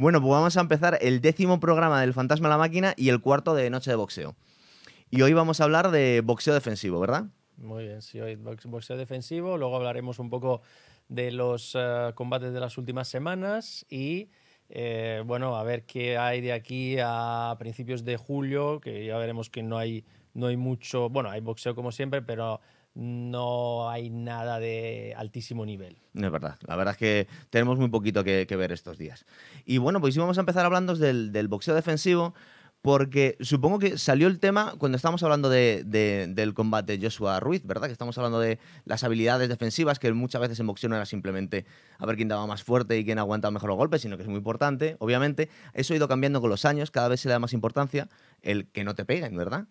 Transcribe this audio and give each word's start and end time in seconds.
Bueno, 0.00 0.20
pues 0.20 0.30
vamos 0.30 0.56
a 0.56 0.60
empezar 0.60 0.96
el 1.00 1.20
décimo 1.20 1.58
programa 1.58 2.00
del 2.00 2.14
Fantasma 2.14 2.46
de 2.46 2.50
la 2.52 2.58
Máquina 2.58 2.94
y 2.96 3.08
el 3.08 3.20
cuarto 3.20 3.56
de 3.56 3.68
Noche 3.68 3.90
de 3.90 3.96
Boxeo. 3.96 4.36
Y 5.10 5.22
hoy 5.22 5.32
vamos 5.32 5.60
a 5.60 5.64
hablar 5.64 5.90
de 5.90 6.22
boxeo 6.24 6.54
defensivo, 6.54 7.00
¿verdad? 7.00 7.24
Muy 7.56 7.82
bien, 7.82 8.00
sí, 8.00 8.20
hoy 8.20 8.36
boxeo 8.36 8.96
defensivo, 8.96 9.58
luego 9.58 9.74
hablaremos 9.74 10.20
un 10.20 10.30
poco 10.30 10.62
de 11.08 11.32
los 11.32 11.76
eh, 11.76 12.12
combates 12.14 12.52
de 12.52 12.60
las 12.60 12.78
últimas 12.78 13.08
semanas 13.08 13.84
y 13.90 14.30
eh, 14.68 15.20
bueno, 15.26 15.56
a 15.56 15.64
ver 15.64 15.84
qué 15.84 16.16
hay 16.16 16.42
de 16.42 16.52
aquí 16.52 16.98
a 17.02 17.56
principios 17.58 18.04
de 18.04 18.16
julio, 18.16 18.78
que 18.80 19.04
ya 19.04 19.18
veremos 19.18 19.50
que 19.50 19.64
no 19.64 19.78
hay, 19.78 20.04
no 20.32 20.46
hay 20.46 20.56
mucho, 20.56 21.08
bueno, 21.08 21.28
hay 21.28 21.40
boxeo 21.40 21.74
como 21.74 21.90
siempre, 21.90 22.22
pero 22.22 22.60
no 22.98 23.88
hay 23.88 24.10
nada 24.10 24.58
de 24.58 25.14
altísimo 25.16 25.64
nivel. 25.64 25.96
No 26.14 26.26
es 26.26 26.32
verdad, 26.32 26.58
la 26.66 26.74
verdad 26.74 26.94
es 26.94 26.98
que 26.98 27.28
tenemos 27.48 27.78
muy 27.78 27.88
poquito 27.88 28.24
que, 28.24 28.44
ver 28.58 28.72
estos 28.72 28.98
días. 28.98 29.24
Y 29.64 29.78
bueno, 29.78 30.00
pues 30.00 30.14
sí 30.14 30.20
vamos 30.20 30.36
a 30.36 30.40
empezar 30.40 30.66
hablando 30.66 30.96
del, 30.96 31.30
del 31.30 31.46
boxeo 31.46 31.76
defensivo, 31.76 32.34
porque 32.82 33.36
supongo 33.40 33.78
que 33.78 33.98
salió 33.98 34.26
el 34.26 34.40
tema 34.40 34.74
cuando 34.78 34.96
estábamos 34.96 35.22
hablando 35.22 35.48
de, 35.48 35.84
del 35.84 36.54
combate 36.54 36.98
Joshua 37.00 37.38
Ruiz, 37.38 37.64
¿verdad? 37.64 37.86
Que 37.86 37.92
estamos 37.92 38.18
hablando 38.18 38.40
de 38.40 38.58
las 38.84 39.04
habilidades 39.04 39.48
defensivas, 39.48 40.00
que 40.00 40.12
muchas 40.12 40.40
veces 40.40 40.58
en 40.58 40.66
boxeo 40.66 40.90
no 40.90 40.96
era 40.96 41.06
simplemente 41.06 41.66
a 41.98 42.06
ver 42.06 42.16
quién 42.16 42.28
daba 42.28 42.46
más 42.46 42.64
fuerte 42.64 42.98
y 42.98 43.04
quién 43.04 43.18
aguanta 43.18 43.50
mejor 43.52 43.68
los 43.68 43.76
golpes, 43.76 44.02
sino 44.02 44.16
que 44.16 44.24
es 44.24 44.28
muy 44.28 44.38
importante, 44.38 44.96
obviamente. 44.98 45.50
Eso 45.72 45.92
ha 45.92 45.96
ido 45.96 46.08
cambiando 46.08 46.40
con 46.40 46.50
los 46.50 46.64
años, 46.64 46.90
cada 46.90 47.08
vez 47.08 47.20
se 47.20 47.28
le 47.28 47.32
da 47.32 47.38
más 47.38 47.52
importancia 47.52 48.08
el 48.42 48.66
que 48.66 48.82
no 48.82 48.94
te 48.94 49.04
peguen, 49.04 49.36
¿verdad? 49.36 49.66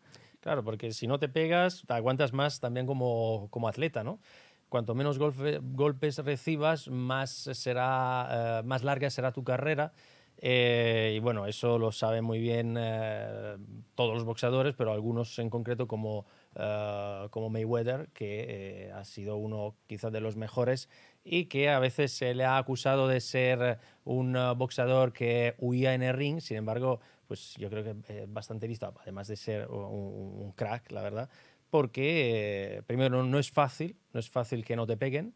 Claro, 0.48 0.64
porque 0.64 0.94
si 0.94 1.08
no 1.08 1.20
te 1.20 1.28
pegas, 1.28 1.84
te 1.86 1.94
aguantas 1.94 2.32
más 2.32 2.62
también 2.62 2.86
como, 2.86 3.50
como 3.52 3.68
atleta, 3.68 4.02
¿no? 4.06 4.22
Cuanto 4.70 4.96
menos 4.96 5.20
golpes 5.20 6.18
recibas, 6.20 6.88
más, 6.88 7.32
será, 7.52 8.60
eh, 8.62 8.64
más 8.64 8.82
larga 8.86 9.10
será 9.10 9.34
tu 9.34 9.44
carrera 9.44 9.92
eh, 10.38 11.12
y 11.18 11.20
bueno, 11.20 11.48
eso 11.48 11.78
lo 11.78 11.92
saben 11.92 12.24
muy 12.24 12.40
bien 12.40 12.78
eh, 12.80 13.58
todos 13.96 14.14
los 14.14 14.24
boxeadores, 14.24 14.74
pero 14.78 14.94
algunos 14.94 15.38
en 15.40 15.50
concreto 15.50 15.86
como, 15.86 16.26
eh, 16.56 17.28
como 17.32 17.50
Mayweather, 17.50 18.08
que 18.14 18.90
ha 18.96 19.04
sido 19.04 19.36
uno 19.36 19.76
quizás 19.88 20.14
de 20.14 20.22
los 20.22 20.38
mejores 20.38 20.90
y 21.26 21.46
que 21.46 21.70
a 21.70 21.80
veces 21.80 22.14
se 22.14 22.34
le 22.36 22.46
ha 22.46 22.58
acusado 22.58 23.10
de 23.10 23.20
ser 23.20 23.80
un 24.06 24.38
boxeador 24.58 25.12
que 25.12 25.56
huía 25.60 25.94
en 25.94 26.04
el 26.04 26.14
ring, 26.16 26.40
sin 26.40 26.56
embargo, 26.56 27.02
pues 27.28 27.56
yo 27.56 27.70
creo 27.70 27.84
que 27.84 28.22
es 28.22 28.32
bastante 28.32 28.68
listo, 28.68 28.94
además 29.02 29.28
de 29.28 29.36
ser 29.36 29.68
un, 29.70 30.52
crack, 30.56 30.92
la 30.92 31.02
verdad, 31.02 31.30
porque 31.70 32.84
primero 32.88 33.24
no 33.24 33.40
es 33.40 33.52
fácil, 33.52 33.98
no 34.14 34.20
es 34.20 34.30
fácil 34.30 34.64
que 34.64 34.76
no 34.76 34.88
te 34.88 34.98
peguen, 34.98 35.36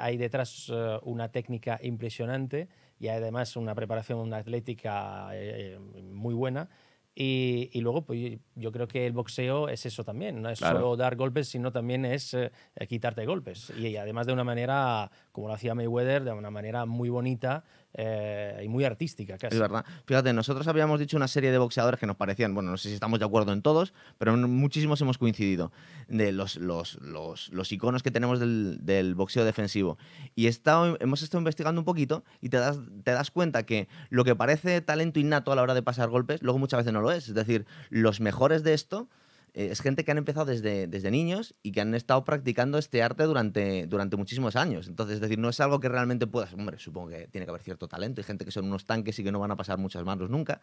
hay 0.00 0.16
detrás 0.16 0.70
una 1.02 1.30
técnica 1.30 1.78
impresionante 1.82 2.68
y 2.98 3.08
además 3.08 3.56
una 3.56 3.74
preparación 3.74 4.18
una 4.18 4.38
atlética 4.38 5.28
eh, 5.32 5.78
muy 5.78 6.34
buena. 6.34 6.68
Y, 7.18 7.70
y, 7.72 7.80
luego, 7.80 8.04
pues 8.04 8.38
yo 8.56 8.70
creo 8.72 8.86
que 8.86 9.06
el 9.06 9.14
boxeo 9.14 9.70
es 9.70 9.86
eso 9.86 10.04
también, 10.04 10.42
no 10.42 10.50
es 10.50 10.58
solo 10.58 10.98
dar 10.98 11.16
golpes, 11.16 11.48
sino 11.48 11.72
también 11.72 12.04
es 12.04 12.34
eh, 12.34 12.50
quitarte 12.86 13.24
golpes. 13.24 13.70
Y, 13.70 13.96
además 13.96 14.26
de 14.26 14.34
una 14.34 14.44
manera, 14.44 15.10
como 15.32 15.48
lo 15.48 15.54
hacía 15.54 15.74
Mayweather, 15.74 16.24
de 16.24 16.32
una 16.32 16.50
manera 16.50 16.84
muy 16.84 17.08
bonita 17.08 17.64
eh, 17.98 18.60
y 18.62 18.68
muy 18.68 18.84
artística 18.84 19.38
casi. 19.38 19.54
Es 19.54 19.60
verdad. 19.60 19.84
Fíjate, 20.04 20.32
nosotros 20.32 20.68
habíamos 20.68 21.00
dicho 21.00 21.16
una 21.16 21.28
serie 21.28 21.50
de 21.50 21.58
boxeadores 21.58 21.98
que 21.98 22.06
nos 22.06 22.16
parecían, 22.16 22.54
bueno, 22.54 22.70
no 22.70 22.76
sé 22.76 22.88
si 22.88 22.94
estamos 22.94 23.18
de 23.18 23.24
acuerdo 23.24 23.52
en 23.52 23.62
todos, 23.62 23.94
pero 24.18 24.36
muchísimos 24.36 25.00
hemos 25.00 25.16
coincidido, 25.16 25.72
de 26.08 26.30
los, 26.32 26.56
los, 26.56 27.00
los, 27.00 27.48
los 27.48 27.72
iconos 27.72 28.02
que 28.02 28.10
tenemos 28.10 28.38
del, 28.38 28.78
del 28.82 29.14
boxeo 29.14 29.44
defensivo. 29.44 29.96
Y 30.34 30.46
estado, 30.46 30.98
hemos 31.00 31.22
estado 31.22 31.40
investigando 31.40 31.80
un 31.80 31.86
poquito 31.86 32.22
y 32.42 32.50
te 32.50 32.58
das, 32.58 32.78
te 33.02 33.12
das 33.12 33.30
cuenta 33.30 33.64
que 33.64 33.88
lo 34.10 34.24
que 34.24 34.36
parece 34.36 34.80
talento 34.82 35.18
innato 35.18 35.50
a 35.50 35.56
la 35.56 35.62
hora 35.62 35.74
de 35.74 35.82
pasar 35.82 36.10
golpes, 36.10 36.42
luego 36.42 36.58
muchas 36.58 36.78
veces 36.78 36.92
no 36.92 37.00
lo 37.00 37.10
es. 37.12 37.28
Es 37.28 37.34
decir, 37.34 37.66
los 37.88 38.20
mejores 38.20 38.62
de 38.62 38.74
esto 38.74 39.08
es 39.56 39.80
gente 39.80 40.04
que 40.04 40.10
han 40.10 40.18
empezado 40.18 40.44
desde, 40.44 40.86
desde 40.86 41.10
niños 41.10 41.54
y 41.62 41.72
que 41.72 41.80
han 41.80 41.94
estado 41.94 42.24
practicando 42.24 42.76
este 42.76 43.02
arte 43.02 43.24
durante, 43.24 43.86
durante 43.86 44.16
muchísimos 44.16 44.54
años. 44.54 44.86
Entonces, 44.86 45.14
es 45.14 45.20
decir, 45.22 45.38
no 45.38 45.48
es 45.48 45.58
algo 45.60 45.80
que 45.80 45.88
realmente 45.88 46.26
puedas. 46.26 46.52
Hombre, 46.52 46.78
supongo 46.78 47.08
que 47.08 47.28
tiene 47.28 47.46
que 47.46 47.50
haber 47.50 47.62
cierto 47.62 47.88
talento. 47.88 48.20
Hay 48.20 48.24
gente 48.24 48.44
que 48.44 48.50
son 48.50 48.66
unos 48.66 48.84
tanques 48.84 49.18
y 49.18 49.24
que 49.24 49.32
no 49.32 49.40
van 49.40 49.50
a 49.50 49.56
pasar 49.56 49.78
muchas 49.78 50.04
manos 50.04 50.28
nunca. 50.28 50.60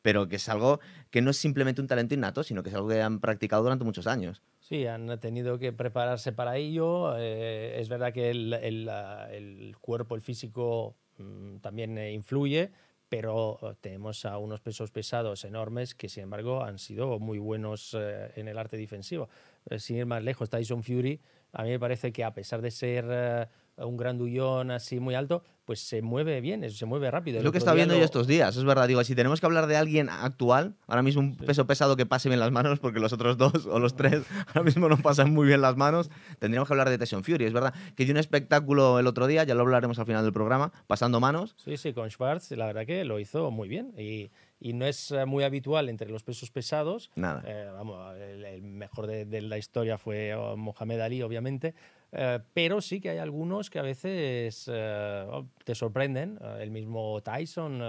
Pero 0.00 0.28
que 0.28 0.36
es 0.36 0.48
algo 0.48 0.80
que 1.10 1.20
no 1.20 1.30
es 1.30 1.36
simplemente 1.36 1.82
un 1.82 1.88
talento 1.88 2.14
innato, 2.14 2.42
sino 2.42 2.62
que 2.62 2.70
es 2.70 2.74
algo 2.74 2.88
que 2.88 3.02
han 3.02 3.20
practicado 3.20 3.64
durante 3.64 3.84
muchos 3.84 4.06
años. 4.06 4.40
Sí, 4.60 4.86
han 4.86 5.20
tenido 5.20 5.58
que 5.58 5.74
prepararse 5.74 6.32
para 6.32 6.56
ello. 6.56 7.14
Eh, 7.18 7.78
es 7.80 7.90
verdad 7.90 8.14
que 8.14 8.30
el, 8.30 8.54
el, 8.54 8.88
el, 8.88 9.76
cuerpo, 9.78 10.14
el 10.14 10.22
físico 10.22 10.96
mm, 11.18 11.58
también 11.58 11.98
eh, 11.98 12.12
influye, 12.12 12.72
pero 13.12 13.58
eh, 13.60 13.74
tenemos 13.78 14.24
a 14.24 14.38
unos 14.38 14.62
pesos 14.62 14.90
pesados 14.90 15.44
enormes 15.44 15.94
que, 15.94 16.08
sin 16.08 16.22
embargo, 16.22 16.64
han 16.64 16.78
sido 16.78 17.18
muy 17.18 17.38
buenos 17.38 17.92
eh, 17.92 18.32
en 18.36 18.48
el 18.48 18.56
arte 18.56 18.78
defensivo. 18.78 19.28
Eh, 19.68 19.78
sin 19.78 19.98
ir 19.98 20.06
más 20.06 20.24
lejos, 20.24 20.48
Tyson 20.48 20.82
Fury, 20.82 21.20
a 21.52 21.62
mí 21.64 21.68
me 21.68 21.78
parece 21.78 22.10
que 22.10 22.24
a 22.24 22.32
pesar 22.32 22.62
de 22.62 22.70
ser 22.70 23.50
un 23.76 23.98
grandullón 23.98 24.70
así 24.70 24.98
muy 24.98 25.14
alto, 25.14 25.44
pues 25.64 25.80
se 25.80 26.02
mueve 26.02 26.40
bien, 26.40 26.68
se 26.70 26.86
mueve 26.86 27.10
rápido. 27.10 27.38
Es 27.38 27.44
lo 27.44 27.52
que 27.52 27.58
está 27.58 27.72
viendo 27.72 27.96
yo 27.96 28.04
estos 28.04 28.26
días, 28.26 28.56
es 28.56 28.64
verdad. 28.64 28.88
Digo, 28.88 29.02
si 29.04 29.14
tenemos 29.14 29.40
que 29.40 29.46
hablar 29.46 29.66
de 29.66 29.76
alguien 29.76 30.08
actual, 30.08 30.74
ahora 30.86 31.02
mismo 31.02 31.20
un 31.20 31.36
peso 31.36 31.66
pesado 31.66 31.96
que 31.96 32.04
pase 32.04 32.28
bien 32.28 32.40
las 32.40 32.50
manos, 32.50 32.80
porque 32.80 32.98
los 33.00 33.12
otros 33.12 33.36
dos 33.36 33.66
o 33.66 33.78
los 33.78 33.94
tres 33.94 34.22
ahora 34.48 34.62
mismo 34.62 34.88
no 34.88 34.96
pasan 34.96 35.32
muy 35.32 35.46
bien 35.46 35.60
las 35.60 35.76
manos, 35.76 36.10
tendríamos 36.38 36.68
que 36.68 36.74
hablar 36.74 36.90
de 36.90 36.98
Tyson 36.98 37.22
Fury. 37.22 37.44
Es 37.44 37.52
verdad 37.52 37.74
que 37.96 38.04
dio 38.04 38.12
un 38.12 38.18
espectáculo 38.18 38.98
el 38.98 39.06
otro 39.06 39.26
día, 39.26 39.44
ya 39.44 39.54
lo 39.54 39.62
hablaremos 39.62 39.98
al 39.98 40.06
final 40.06 40.24
del 40.24 40.32
programa, 40.32 40.72
pasando 40.86 41.20
manos. 41.20 41.54
Sí, 41.56 41.76
sí, 41.76 41.92
con 41.92 42.10
Schwartz, 42.10 42.50
la 42.52 42.66
verdad 42.66 42.84
que 42.84 43.04
lo 43.04 43.20
hizo 43.20 43.50
muy 43.50 43.68
bien. 43.68 43.92
Y, 43.96 44.30
y 44.58 44.72
no 44.72 44.86
es 44.86 45.10
eh, 45.10 45.26
muy 45.26 45.44
habitual 45.44 45.88
entre 45.88 46.08
los 46.10 46.22
pesos 46.22 46.50
pesados. 46.50 47.10
Nada. 47.14 47.42
Eh, 47.46 47.70
vamos, 47.72 48.16
el, 48.16 48.62
mejor 48.62 49.06
de, 49.06 49.24
de, 49.24 49.42
la 49.42 49.58
historia 49.58 49.98
fue 49.98 50.34
oh, 50.34 50.56
Mohamed 50.56 51.00
Ali, 51.00 51.22
obviamente. 51.22 51.74
Eh, 52.14 52.40
pero 52.52 52.82
sí 52.82 53.00
que 53.00 53.08
hay 53.08 53.18
algunos 53.18 53.70
que 53.70 53.78
a 53.78 53.82
veces 53.82 54.70
eh, 54.70 55.26
oh, 55.30 55.46
te 55.64 55.74
sorprenden. 55.74 56.38
Eh, 56.40 56.58
el 56.60 56.70
mismo 56.70 57.22
Tyson 57.22 57.82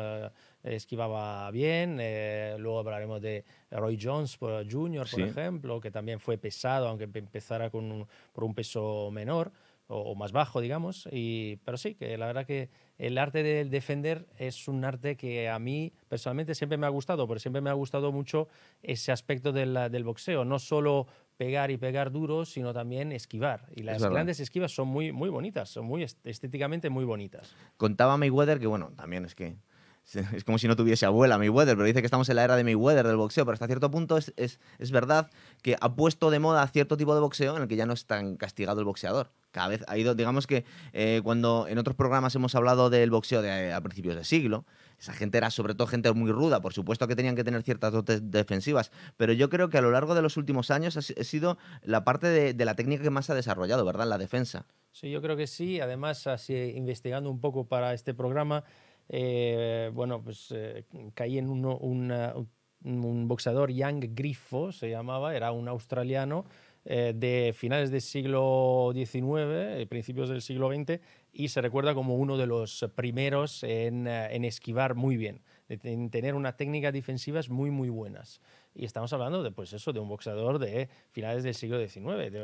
esquivaba 0.64 1.52
bien. 1.52 1.98
luego 2.58 2.80
hablaremos 2.80 3.22
de 3.22 3.44
Roy 3.70 4.00
Jones 4.02 4.38
Jr., 4.40 5.08
por 5.10 5.22
ejemplo, 5.22 5.82
que 5.82 5.92
también 5.92 6.22
fue 6.22 6.38
pesado, 6.38 6.88
aunque 6.88 7.04
empezara 7.04 7.70
con 7.70 8.08
por 8.32 8.46
un 8.46 8.56
peso 8.56 9.10
menor 9.12 9.52
o, 9.88 10.16
más 10.16 10.32
bajo, 10.32 10.62
digamos. 10.62 11.08
Y, 11.12 11.58
pero 11.66 11.78
sí, 11.78 11.96
que 11.96 12.18
la 12.18 12.26
verdad 12.28 12.46
que 12.46 12.70
el 12.98 13.18
arte 13.18 13.44
del 13.44 13.70
defender 13.70 14.26
es 14.38 14.68
un 14.68 14.86
arte 14.86 15.16
que 15.18 15.50
a 15.50 15.60
mí 15.60 15.92
personalmente 16.08 16.56
siempre 16.56 16.78
me 16.78 16.86
ha 16.86 16.90
gustado, 16.90 17.28
porque 17.28 17.42
siempre 17.42 17.62
me 17.62 17.70
ha 17.70 17.74
gustado 17.74 18.12
mucho 18.12 18.48
ese 18.82 19.12
aspecto 19.12 19.52
del, 19.52 19.74
del 19.92 20.04
boxeo, 20.04 20.46
no 20.46 20.60
solo 20.60 21.08
pegar 21.44 21.72
y 21.72 21.78
pegar 21.78 22.12
duro, 22.12 22.46
sino 22.46 22.74
también 22.74 23.12
esquivar. 23.12 23.68
Y 23.76 23.84
las 23.84 24.02
grandes 24.02 24.40
esquivas 24.40 24.72
son 24.72 24.88
muy, 24.88 25.12
muy 25.12 25.30
bonitas, 25.30 25.70
son 25.70 25.86
muy 25.86 26.04
estéticamente 26.04 26.90
muy 26.90 27.04
bonitas. 27.04 27.54
Contaba 27.76 28.18
Mayweather 28.18 28.60
que, 28.60 28.68
bueno, 28.68 28.94
también 28.96 29.26
es 29.26 29.36
que 29.36 29.58
es 30.34 30.44
como 30.44 30.58
si 30.58 30.68
no 30.68 30.76
tuviese 30.76 31.06
abuela 31.06 31.38
Mayweather, 31.38 31.76
pero 31.76 31.86
dice 31.86 32.02
que 32.02 32.06
estamos 32.06 32.28
en 32.30 32.36
la 32.36 32.44
era 32.44 32.56
de 32.56 32.64
Mayweather 32.64 33.08
del 33.08 33.18
boxeo, 33.18 33.46
pero 33.46 33.54
hasta 33.54 33.68
cierto 33.68 33.90
punto 33.90 34.18
es, 34.18 34.34
es, 34.36 34.60
es, 34.78 34.92
verdad 34.92 35.30
que 35.62 35.78
ha 35.80 35.96
puesto 35.96 36.30
de 36.30 36.40
moda 36.40 36.68
cierto 36.68 36.98
tipo 36.98 37.16
de 37.16 37.22
boxeo 37.22 37.56
en 37.56 37.64
el 37.64 37.68
que 37.68 37.76
ya 37.76 37.86
no 37.86 37.94
es 37.94 38.06
tan 38.06 38.36
castigado 38.36 38.80
el 38.80 38.86
boxeador. 38.86 39.32
Cada 39.52 39.70
vez 39.70 39.84
ha 39.88 39.98
ido, 39.98 40.14
digamos 40.14 40.48
que 40.48 40.66
eh, 40.92 41.22
cuando 41.24 41.68
en 41.68 41.78
otros 41.78 41.96
programas 41.96 42.36
hemos 42.36 42.54
hablado 42.56 42.90
del 42.90 43.12
boxeo 43.12 43.42
de, 43.42 43.72
a 43.72 43.82
principios 43.82 44.16
de 44.16 44.24
siglo, 44.24 44.66
esa 45.04 45.12
gente 45.12 45.38
era 45.38 45.50
sobre 45.50 45.76
todo 45.76 45.86
gente 45.86 46.10
muy 46.14 46.32
ruda, 46.32 46.62
por 46.62 46.72
supuesto 46.72 47.10
que 47.10 47.16
tenían 47.16 47.36
que 47.36 47.44
tener 47.44 47.62
ciertas 47.62 47.92
dotes 47.92 48.32
defensivas, 48.32 48.90
pero 49.18 49.34
yo 49.34 49.50
creo 49.50 49.70
que 49.70 49.78
a 49.78 49.82
lo 49.82 49.92
largo 49.92 50.16
de 50.16 50.22
los 50.22 50.38
últimos 50.38 50.72
años 50.72 50.96
ha, 50.96 51.02
sido 51.02 51.58
la 51.82 52.06
parte 52.06 52.28
de, 52.28 52.66
la 52.66 52.76
técnica 52.76 53.04
que 53.04 53.10
más 53.10 53.26
se 53.26 53.34
ha 53.34 53.36
desarrollado, 53.36 53.84
¿verdad? 53.84 54.08
La 54.08 54.18
defensa. 54.18 54.66
Sí, 54.94 55.12
yo 55.12 55.22
creo 55.22 55.36
que 55.36 55.46
sí. 55.46 55.82
Además, 55.82 56.26
así 56.28 56.56
investigando 56.56 57.30
un 57.30 57.42
poco 57.42 57.68
para 57.68 57.94
este 57.94 58.14
programa, 58.14 58.64
eh, 59.10 59.92
bueno, 59.94 60.24
pues 60.24 60.54
eh, 60.56 60.86
caí 61.14 61.38
en 61.38 61.50
uno, 61.50 61.78
un 61.80 63.28
boxeador, 63.28 63.72
Young 63.72 64.06
Griffo 64.16 64.72
se 64.72 64.90
llamaba, 64.90 65.36
era 65.36 65.52
un 65.52 65.68
australiano 65.68 66.46
eh, 66.86 67.14
de 67.16 67.54
finales 67.56 67.92
del 67.92 68.02
siglo 68.02 68.92
XIX, 68.94 69.88
principios 69.88 70.28
del 70.28 70.42
siglo 70.42 70.70
XX, 70.70 71.00
y 71.34 71.50
se 71.50 71.62
recuerda 71.62 71.96
como 71.96 72.16
uno 72.16 72.38
de 72.38 72.46
los 72.46 72.86
primeros 72.96 73.64
en, 73.64 74.08
en 74.08 74.46
esquivar 74.46 74.96
muy 74.96 75.18
bien, 75.18 75.42
en 75.68 76.10
tener 76.12 76.36
unas 76.36 76.56
técnicas 76.56 76.94
defensivas 76.94 77.50
muy, 77.50 77.72
muy 77.72 77.90
buenas. 77.90 78.40
Y 78.76 78.86
estamos 78.86 79.14
hablando 79.14 79.44
de, 79.44 79.52
pues 79.52 79.72
eso, 79.74 79.94
de 79.94 80.00
un 80.00 80.10
boxeador 80.10 80.58
de 80.58 80.90
finales 81.12 81.44
del 81.44 81.54
siglo 81.54 81.80
XIX, 81.80 82.36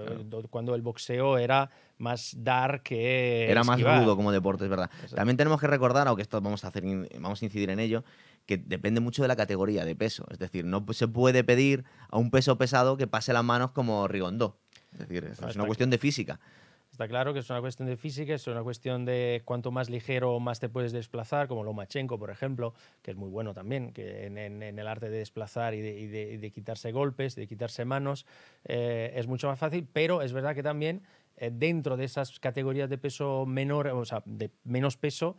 cuando 0.50 0.76
el 0.76 0.82
boxeo 0.84 1.40
era 1.40 1.72
más 1.98 2.36
dar 2.38 2.84
que. 2.84 3.50
Era 3.50 3.64
más 3.64 3.82
rudo 3.82 4.16
como 4.16 4.32
deporte, 4.32 4.66
es 4.66 4.70
verdad. 4.70 4.92
También 5.16 5.38
tenemos 5.38 5.60
que 5.60 5.68
recordar, 5.68 6.08
aunque 6.08 6.22
esto 6.22 6.40
vamos 6.40 6.64
a, 6.66 6.68
hacer, 6.68 6.84
vamos 7.20 7.42
a 7.42 7.46
incidir 7.46 7.72
en 7.72 7.80
ello, 7.80 8.04
que 8.46 8.58
depende 8.58 9.00
mucho 9.02 9.24
de 9.24 9.28
la 9.28 9.36
categoría 9.36 9.86
de 9.86 9.96
peso. 9.96 10.26
Es 10.30 10.38
decir, 10.38 10.66
no 10.66 10.86
se 10.92 11.08
puede 11.08 11.44
pedir 11.44 11.84
a 12.10 12.18
un 12.18 12.30
peso 12.30 12.58
pesado 12.60 12.96
que 12.96 13.08
pase 13.08 13.34
las 13.34 13.44
manos 13.44 13.72
como 13.72 14.08
Rigondó. 14.08 14.60
Es 14.94 15.00
decir, 15.00 15.24
es, 15.26 15.56
una 15.56 15.66
cuestión 15.66 15.90
de 15.90 15.98
física. 15.98 16.40
Está 17.00 17.08
claro 17.08 17.34
que 17.34 17.40
es 17.40 17.50
una 17.50 17.62
cuestión 17.62 17.88
de 17.88 17.96
física, 17.96 18.34
es 18.34 18.46
una 18.48 18.62
cuestión 18.62 19.06
de 19.06 19.42
cuanto 19.46 19.72
más 19.72 19.90
ligero 19.90 20.38
más 20.42 20.60
te 20.60 20.68
puedes 20.68 20.92
desplazar, 20.92 21.48
como 21.48 21.64
Lomachenko, 21.64 22.20
por 22.20 22.30
ejemplo, 22.30 22.74
que 23.02 23.12
es 23.12 23.16
muy 23.16 23.30
bueno 23.30 23.54
también 23.54 23.94
que 23.94 24.26
en, 24.26 24.38
el 24.38 24.86
arte 24.86 25.10
de 25.10 25.20
desplazar 25.20 25.74
y 25.76 25.80
de, 25.80 26.52
quitarse 26.54 26.92
golpes, 26.92 27.36
de 27.36 27.48
quitarse 27.48 27.86
manos, 27.86 28.26
eh, 28.66 29.14
es 29.16 29.28
mucho 29.28 29.48
más 29.48 29.58
fácil, 29.58 29.88
pero 29.94 30.22
es 30.22 30.34
verdad 30.34 30.54
que 30.54 30.62
también 30.62 31.04
eh, 31.38 31.52
dentro 31.54 31.96
de 31.96 32.04
esas 32.04 32.38
categorías 32.38 32.90
de 32.90 32.98
peso 32.98 33.46
menor, 33.46 33.88
o 33.88 34.04
sea, 34.04 34.22
de 34.26 34.52
menos 34.66 34.98
peso, 34.98 35.38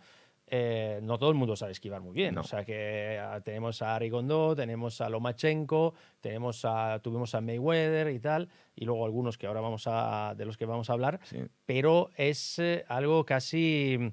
eh, 0.52 0.99
no 1.05 1.17
todo 1.17 1.31
el 1.31 1.37
mundo 1.37 1.55
sabe 1.55 1.70
esquivar 1.70 2.00
muy 2.00 2.12
bien. 2.12 2.37
O 2.37 2.43
sea 2.43 2.64
que 2.64 3.20
ah, 3.23 3.41
tenemos 3.41 3.82
a 3.82 3.94
Arigondo, 3.94 4.56
tenemos 4.56 5.00
a 5.00 5.08
Lomachenko, 5.08 5.94
tenemos 6.20 6.64
a, 6.64 6.99
tuvimos 7.00 7.37
a 7.37 7.41
Mayweather 7.41 8.11
y 8.11 8.19
tal, 8.19 8.49
y 8.75 8.85
luego 8.85 9.05
algunos 9.05 9.38
que 9.38 9.47
ahora 9.47 9.61
vamos 9.61 9.85
a, 9.87 10.35
de 10.37 10.44
los 10.44 10.56
que 10.56 10.67
vamos 10.67 10.91
a 10.91 10.94
hablar, 10.94 11.20
pero 11.67 12.11
es 12.17 12.58
eh, 12.58 12.85
algo 12.88 13.25
casi... 13.25 14.12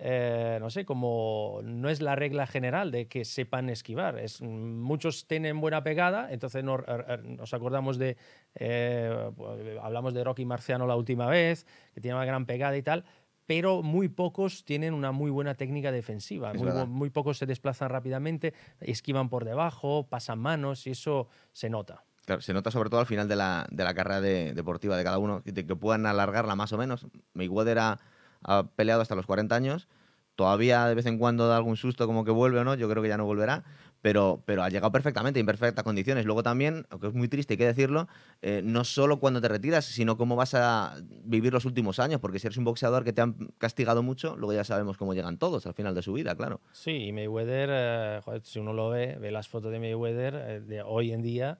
Eh, 0.00 0.58
no 0.60 0.70
sé, 0.70 0.84
como 0.84 1.58
no 1.64 1.88
es 1.88 2.00
la 2.00 2.14
regla 2.14 2.46
general 2.46 2.92
de 2.92 3.08
que 3.08 3.24
sepan 3.24 3.68
esquivar. 3.68 4.16
Es, 4.20 4.40
muchos 4.40 5.26
tienen 5.26 5.60
buena 5.60 5.82
pegada, 5.82 6.32
entonces 6.32 6.62
nos, 6.62 6.82
nos 7.24 7.52
acordamos 7.52 7.98
de, 7.98 8.16
pues, 8.54 9.78
hablamos 9.82 10.14
de 10.14 10.22
Rocky 10.22 10.44
Marciano 10.44 10.86
la 10.86 10.94
última 10.94 11.26
vez, 11.26 11.66
que 11.92 12.00
tiene 12.00 12.14
una 12.14 12.26
gran 12.26 12.46
pegada 12.46 12.76
y 12.76 12.82
tal, 12.82 13.04
pero 13.48 13.82
muy 13.82 14.08
pocos 14.08 14.62
tienen 14.62 14.92
una 14.92 15.10
muy 15.10 15.30
buena 15.30 15.54
técnica 15.54 15.90
defensiva. 15.90 16.52
Muy, 16.52 17.08
pocos 17.08 17.38
se 17.38 17.46
desplazan 17.46 17.88
rápidamente, 17.88 18.52
esquivan 18.78 19.30
por 19.30 19.46
debajo, 19.46 20.06
pasan 20.06 20.38
manos 20.38 20.86
y 20.86 20.90
eso 20.90 21.28
se 21.54 21.70
nota. 21.70 22.04
Claro, 22.26 22.42
se 22.42 22.52
nota 22.52 22.70
sobre 22.70 22.90
todo 22.90 23.00
al 23.00 23.06
final 23.06 23.26
de 23.26 23.36
la, 23.36 23.66
de 23.70 23.84
la 23.84 23.94
carrera 23.94 24.20
deportiva 24.20 24.98
de 24.98 25.02
cada 25.02 25.16
uno, 25.16 25.40
de 25.46 25.66
que 25.66 25.74
puedan 25.74 26.04
alargarla 26.04 26.56
más 26.56 26.74
o 26.74 26.76
menos. 26.76 27.06
Mayweather 27.32 27.78
ha, 27.78 28.00
ha 28.42 28.64
peleado 28.76 29.00
hasta 29.00 29.14
los 29.14 29.24
40 29.24 29.56
años, 29.56 29.88
todavía 30.34 30.84
de 30.84 30.94
vez 30.94 31.06
en 31.06 31.16
cuando 31.16 31.48
da 31.48 31.56
algún 31.56 31.78
susto 31.78 32.06
como 32.06 32.26
que 32.26 32.30
vuelve 32.30 32.58
o 32.58 32.64
no, 32.64 32.74
yo 32.74 32.86
creo 32.90 33.02
que 33.02 33.08
ya 33.08 33.16
no 33.16 33.24
volverá, 33.24 33.64
pero, 34.00 34.42
pero 34.44 34.62
ha 34.62 34.68
llegado 34.68 34.92
perfectamente, 34.92 35.40
en 35.40 35.46
perfectas 35.46 35.84
condiciones. 35.84 36.24
Luego 36.24 36.42
también, 36.42 36.86
aunque 36.90 37.08
es 37.08 37.14
muy 37.14 37.28
triste, 37.28 37.54
hay 37.54 37.58
que 37.58 37.66
decirlo, 37.66 38.08
eh, 38.42 38.60
no 38.64 38.84
solo 38.84 39.18
cuando 39.20 39.40
te 39.40 39.48
retiras, 39.48 39.84
sino 39.84 40.16
cómo 40.16 40.36
vas 40.36 40.54
a 40.54 40.96
vivir 41.24 41.52
los 41.52 41.64
últimos 41.64 41.98
años, 41.98 42.20
porque 42.20 42.38
si 42.38 42.46
eres 42.46 42.56
un 42.56 42.64
boxeador 42.64 43.04
que 43.04 43.12
te 43.12 43.22
han 43.22 43.34
castigado 43.58 44.02
mucho, 44.02 44.36
luego 44.36 44.52
ya 44.52 44.64
sabemos 44.64 44.96
cómo 44.96 45.14
llegan 45.14 45.38
todos 45.38 45.66
al 45.66 45.74
final 45.74 45.94
de 45.94 46.02
su 46.02 46.12
vida, 46.12 46.34
claro. 46.36 46.60
Sí, 46.72 47.06
y 47.06 47.12
Mayweather, 47.12 47.70
eh, 47.72 48.20
si 48.42 48.58
uno 48.58 48.72
lo 48.72 48.90
ve, 48.90 49.16
ve 49.20 49.30
las 49.30 49.48
fotos 49.48 49.72
de 49.72 49.80
Mayweather 49.80 50.34
eh, 50.34 50.60
de 50.60 50.82
hoy 50.82 51.12
en 51.12 51.22
día, 51.22 51.58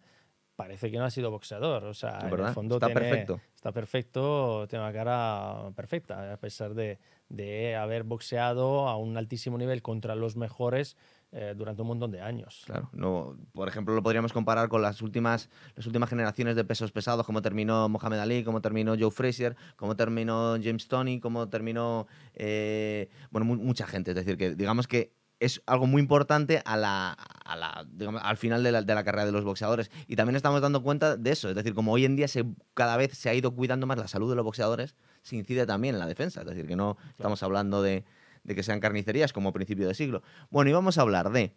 parece 0.58 0.90
que 0.90 0.99
no 0.99 1.05
ha 1.05 1.11
sido 1.11 1.31
boxeador. 1.31 1.85
O 1.85 1.94
sea, 1.94 2.19
en 2.20 2.40
el 2.40 2.52
fondo 2.52 2.76
está 2.76 2.93
perfecto. 2.93 3.40
Está 3.55 3.73
perfecto, 3.73 4.67
tiene 4.69 4.85
una 4.85 4.93
cara 4.93 5.70
perfecta, 5.75 6.32
a 6.32 6.37
pesar 6.37 6.75
de, 6.75 6.99
de 7.29 7.76
haber 7.76 8.02
boxeado 8.02 8.88
a 8.88 8.96
un 8.96 9.17
altísimo 9.17 9.56
nivel 9.56 9.82
contra 9.82 10.17
los 10.17 10.37
mejores 10.37 10.96
eh, 11.30 11.54
durante 11.54 11.82
un 11.82 11.88
montón 11.88 12.10
de 12.10 12.22
años. 12.22 12.62
Claro, 12.64 12.88
no, 12.92 13.36
por 13.52 13.69
ejemplo, 13.69 13.94
lo 13.94 14.02
podríamos 14.02 14.32
comparar 14.32 14.70
con 14.70 14.80
las 14.80 15.02
últimas, 15.02 15.50
las 15.76 15.86
últimas 15.86 16.08
generaciones 16.08 16.56
de 16.56 16.64
pesos 16.64 16.90
pesados, 16.90 17.26
como 17.26 17.42
terminó 17.42 17.86
Mohamed 17.90 18.19
Ali, 18.19 18.44
como 18.44 18.62
terminó 18.62 18.94
Joe 18.98 19.10
Frazier, 19.10 19.54
como 19.76 19.94
terminó 19.94 20.56
James 20.62 20.88
Tony, 20.88 21.20
como 21.20 21.48
terminó 21.50 22.06
eh, 22.34 23.10
bueno, 23.30 23.44
mucha 23.44 23.86
gente. 23.86 24.12
Es 24.12 24.16
decir, 24.16 24.38
que 24.38 24.54
digamos 24.54 24.86
que 24.86 25.12
es 25.40 25.62
algo 25.66 25.86
muy 25.86 26.00
importante 26.00 26.62
a 26.64 26.76
la, 26.76 27.12
a 27.12 27.56
la, 27.56 27.86
al 28.22 28.36
final 28.36 28.62
de 28.62 28.72
la, 28.72 28.82
de 28.82 28.94
la, 28.94 29.04
carrera 29.04 29.26
de 29.26 29.32
los 29.32 29.44
boxeadores. 29.44 29.90
Y 30.06 30.16
también 30.16 30.36
estamos 30.36 30.60
dando 30.60 30.82
cuenta 30.82 31.16
de 31.16 31.30
eso. 31.30 31.48
Es 31.50 31.54
decir, 31.54 31.75
como 31.75 31.92
hoy 31.92 32.04
en 32.04 32.16
día 32.16 32.28
se, 32.28 32.44
cada 32.75 32.96
vez 32.96 33.16
se 33.16 33.28
ha 33.28 33.34
ido 33.34 33.54
cuidando 33.54 33.86
más 33.86 33.98
la 33.98 34.08
salud 34.08 34.30
de 34.30 34.36
los 34.36 34.44
boxeadores, 34.44 34.96
se 35.22 35.36
incide 35.36 35.66
también 35.66 35.94
en 35.94 35.98
la 36.00 36.06
defensa. 36.06 36.40
Es 36.40 36.46
decir, 36.46 36.66
que 36.66 36.76
no 36.76 36.96
estamos 37.10 37.42
hablando 37.42 37.82
de, 37.82 38.04
de 38.48 38.54
que 38.54 38.62
sean 38.62 38.80
carnicerías 38.80 39.32
como 39.32 39.52
principio 39.52 39.86
de 39.86 39.94
siglo. 39.94 40.22
Bueno, 40.50 40.70
y 40.70 40.72
vamos 40.72 40.98
a 40.98 41.02
hablar 41.02 41.30
de... 41.30 41.52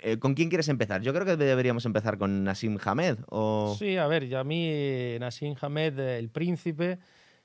Eh, 0.00 0.18
¿Con 0.18 0.34
quién 0.34 0.48
quieres 0.48 0.68
empezar? 0.68 1.02
Yo 1.02 1.12
creo 1.12 1.26
que 1.26 1.36
deberíamos 1.36 1.84
empezar 1.84 2.18
con 2.18 2.44
Nassim 2.44 2.78
Hamed. 2.82 3.18
O... 3.28 3.76
Sí, 3.78 3.96
a 3.96 4.06
ver, 4.06 4.26
ya 4.26 4.40
a 4.40 4.44
mí 4.44 5.16
Nassim 5.20 5.54
Hamed, 5.60 5.98
el 5.98 6.30
príncipe, 6.30 6.98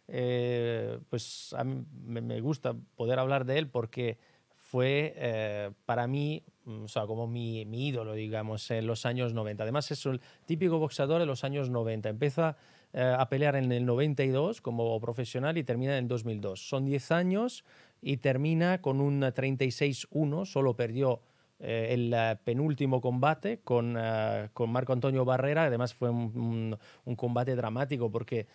eh, 0.08 0.98
pues 1.10 1.54
a 1.58 1.64
mí 1.64 1.84
me 2.04 2.40
gusta 2.42 2.74
poder 2.96 3.20
hablar 3.20 3.46
de 3.46 3.58
él 3.58 3.68
porque 3.68 4.18
fue 4.54 5.14
eh, 5.18 5.72
para 5.86 6.08
mí, 6.08 6.44
o 6.66 6.88
sea, 6.88 7.06
como 7.06 7.28
mi, 7.28 7.66
mi, 7.66 7.88
ídolo, 7.88 8.14
digamos, 8.14 8.70
en 8.72 8.88
los 8.88 9.06
años 9.06 9.34
90. 9.34 9.64
Además 9.64 9.92
es 9.92 10.06
el 10.06 10.22
típico 10.46 10.80
boxeador 10.80 11.20
de 11.20 11.26
los 11.26 11.44
años 11.44 11.70
90. 11.70 12.10
Empieza 12.10 12.56
a 12.96 13.28
pelear 13.28 13.56
en 13.56 13.72
el 13.72 13.88
92 13.88 14.62
como 14.62 15.00
profesional 15.00 15.58
y 15.58 15.64
termina 15.64 15.98
en 15.98 16.04
el 16.04 16.08
2002. 16.08 16.70
Son 16.70 16.86
10 16.86 17.12
años 17.12 17.66
y 18.04 18.18
termina 18.18 18.82
con 18.82 19.00
un 19.00 19.22
36-1, 19.22 20.46
solo 20.46 20.76
perdió 20.76 21.22
eh, 21.66 21.94
el 21.94 22.14
eh, 22.14 22.38
penúltimo 22.44 23.00
combate 23.00 23.62
con, 23.64 23.96
eh, 23.98 24.50
con, 24.52 24.70
Marco 24.70 24.92
Antonio 24.92 25.24
Barrera, 25.24 25.64
además 25.64 25.94
fue 25.94 26.10
un, 26.10 26.78
un, 27.06 27.16
combate 27.16 27.56
dramático 27.56 28.12
porque 28.12 28.48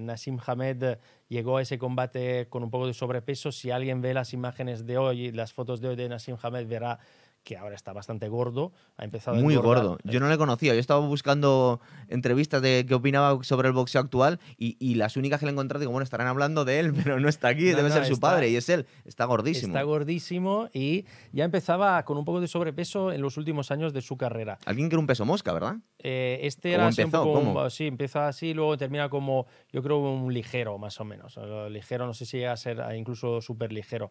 Nassim 0.00 0.38
Hamed 0.46 0.96
llegó 1.28 1.58
a 1.58 1.62
ese 1.62 1.76
combate 1.76 2.48
con 2.48 2.62
un 2.62 2.70
poco 2.70 2.86
de 2.86 2.94
sobrepeso, 2.94 3.52
si 3.52 3.70
alguien 3.70 4.00
ve 4.00 4.14
las 4.14 4.32
imágenes 4.32 4.86
de 4.86 4.96
hoy, 4.96 5.30
las 5.30 5.52
fotos 5.52 5.82
de 5.82 5.88
hoy 5.88 5.96
de 5.96 6.08
Nassim 6.08 6.36
Hamed 6.40 6.66
verá 6.66 7.00
que 7.44 7.56
ahora 7.56 7.76
está 7.76 7.92
bastante 7.92 8.28
gordo, 8.28 8.72
ha 8.96 9.04
empezado 9.04 9.36
Muy 9.36 9.54
gordo. 9.56 9.98
Yo 10.02 10.18
no 10.18 10.28
le 10.28 10.38
conocía. 10.38 10.74
Yo 10.74 10.80
estaba 10.80 11.00
buscando 11.06 11.80
entrevistas 12.08 12.62
de 12.62 12.84
qué 12.88 12.94
opinaba 12.94 13.44
sobre 13.44 13.68
el 13.68 13.74
boxeo 13.74 14.00
actual 14.00 14.40
y, 14.56 14.94
las 14.94 15.16
únicas 15.16 15.40
que 15.40 15.46
le 15.46 15.50
he 15.50 15.52
encontrado, 15.52 15.80
digo, 15.80 15.92
bueno, 15.92 16.04
estarán 16.04 16.28
hablando 16.28 16.64
de 16.64 16.78
él, 16.80 16.94
pero 17.04 17.20
no 17.20 17.28
está 17.28 17.48
aquí, 17.48 17.64
debe 17.64 17.90
ser 17.90 18.06
su 18.06 18.18
padre 18.18 18.48
y 18.48 18.56
es 18.56 18.68
él. 18.68 18.86
Está 19.04 19.26
gordísimo. 19.26 19.68
Está 19.68 19.82
gordísimo 19.82 20.70
y 20.72 21.04
ya 21.32 21.44
empezaba 21.44 22.02
con 22.04 22.16
un 22.16 22.24
poco 22.24 22.40
de 22.40 22.48
sobrepeso 22.48 23.12
en 23.12 23.20
los 23.20 23.36
últimos 23.36 23.70
años 23.70 23.92
de 23.92 24.00
su 24.00 24.16
carrera. 24.16 24.58
Alguien 24.64 24.88
que 24.88 24.94
era 24.94 25.00
un 25.00 25.06
peso 25.06 25.24
mosca, 25.24 25.52
¿verdad? 25.52 25.76
Eh, 25.98 26.38
este 26.42 26.72
era 26.72 26.88
empezó? 26.88 27.24
un 27.24 27.54
poco, 27.54 27.70
sí, 27.70 27.86
empieza 27.86 28.28
así, 28.28 28.54
luego 28.54 28.76
termina 28.78 29.08
como, 29.08 29.46
yo 29.72 29.82
creo, 29.82 29.98
un 29.98 30.32
ligero, 30.32 30.78
más 30.78 30.98
o 31.00 31.04
menos. 31.04 31.38
Ligero, 31.70 32.06
no 32.06 32.14
sé 32.14 32.24
si 32.24 32.38
llega 32.38 32.52
a 32.52 32.56
ser 32.56 32.82
incluso 32.96 33.40
súper 33.40 33.72
ligero. 33.72 34.10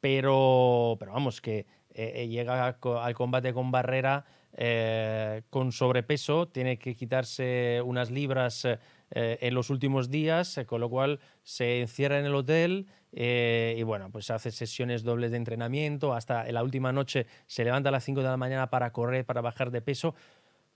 Pero, 0.00 0.96
pero 0.98 1.12
vamos, 1.12 1.40
que 1.40 1.64
eh, 1.94 2.22
eh, 2.22 2.28
llega 2.28 2.66
al 2.66 3.14
combate 3.14 3.52
con 3.52 3.70
barrera 3.70 4.24
eh, 4.54 5.42
con 5.50 5.72
sobrepeso, 5.72 6.48
tiene 6.48 6.78
que 6.78 6.94
quitarse 6.94 7.80
unas 7.84 8.10
libras 8.10 8.66
en 9.14 9.54
los 9.54 9.68
últimos 9.68 10.10
días, 10.10 10.58
con 10.66 10.80
lo 10.80 10.88
cual 10.88 11.20
se 11.42 11.82
encierra 11.82 12.18
en 12.18 12.24
el 12.24 12.34
hotel 12.34 12.86
y 13.12 13.82
bueno, 13.82 14.10
pues 14.10 14.30
hace 14.30 14.50
sesiones 14.50 15.02
dobles 15.02 15.32
de 15.32 15.36
entrenamiento, 15.36 16.14
hasta 16.14 16.50
la 16.50 16.62
última 16.62 16.92
noche 16.92 17.26
se 17.46 17.62
levanta 17.62 17.90
a 17.90 17.92
las 17.92 18.04
5 18.04 18.22
de 18.22 18.28
la 18.28 18.38
mañana 18.38 18.70
para 18.70 18.90
correr, 18.90 19.26
para 19.26 19.42
bajar 19.42 19.70
de 19.70 19.82
peso. 19.82 20.14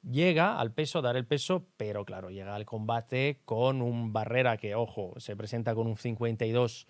Llega 0.02 0.60
al 0.60 0.70
peso, 0.70 1.00
dar 1.00 1.16
el 1.16 1.24
peso, 1.24 1.64
pero 1.78 2.04
claro, 2.04 2.28
llega 2.28 2.54
al 2.54 2.66
combate 2.66 3.40
con 3.46 3.80
un 3.80 4.12
barrera 4.12 4.58
que, 4.58 4.74
ojo, 4.74 5.14
se 5.16 5.34
presenta 5.34 5.74
con 5.74 5.86
un 5.86 5.96
52 5.96 6.86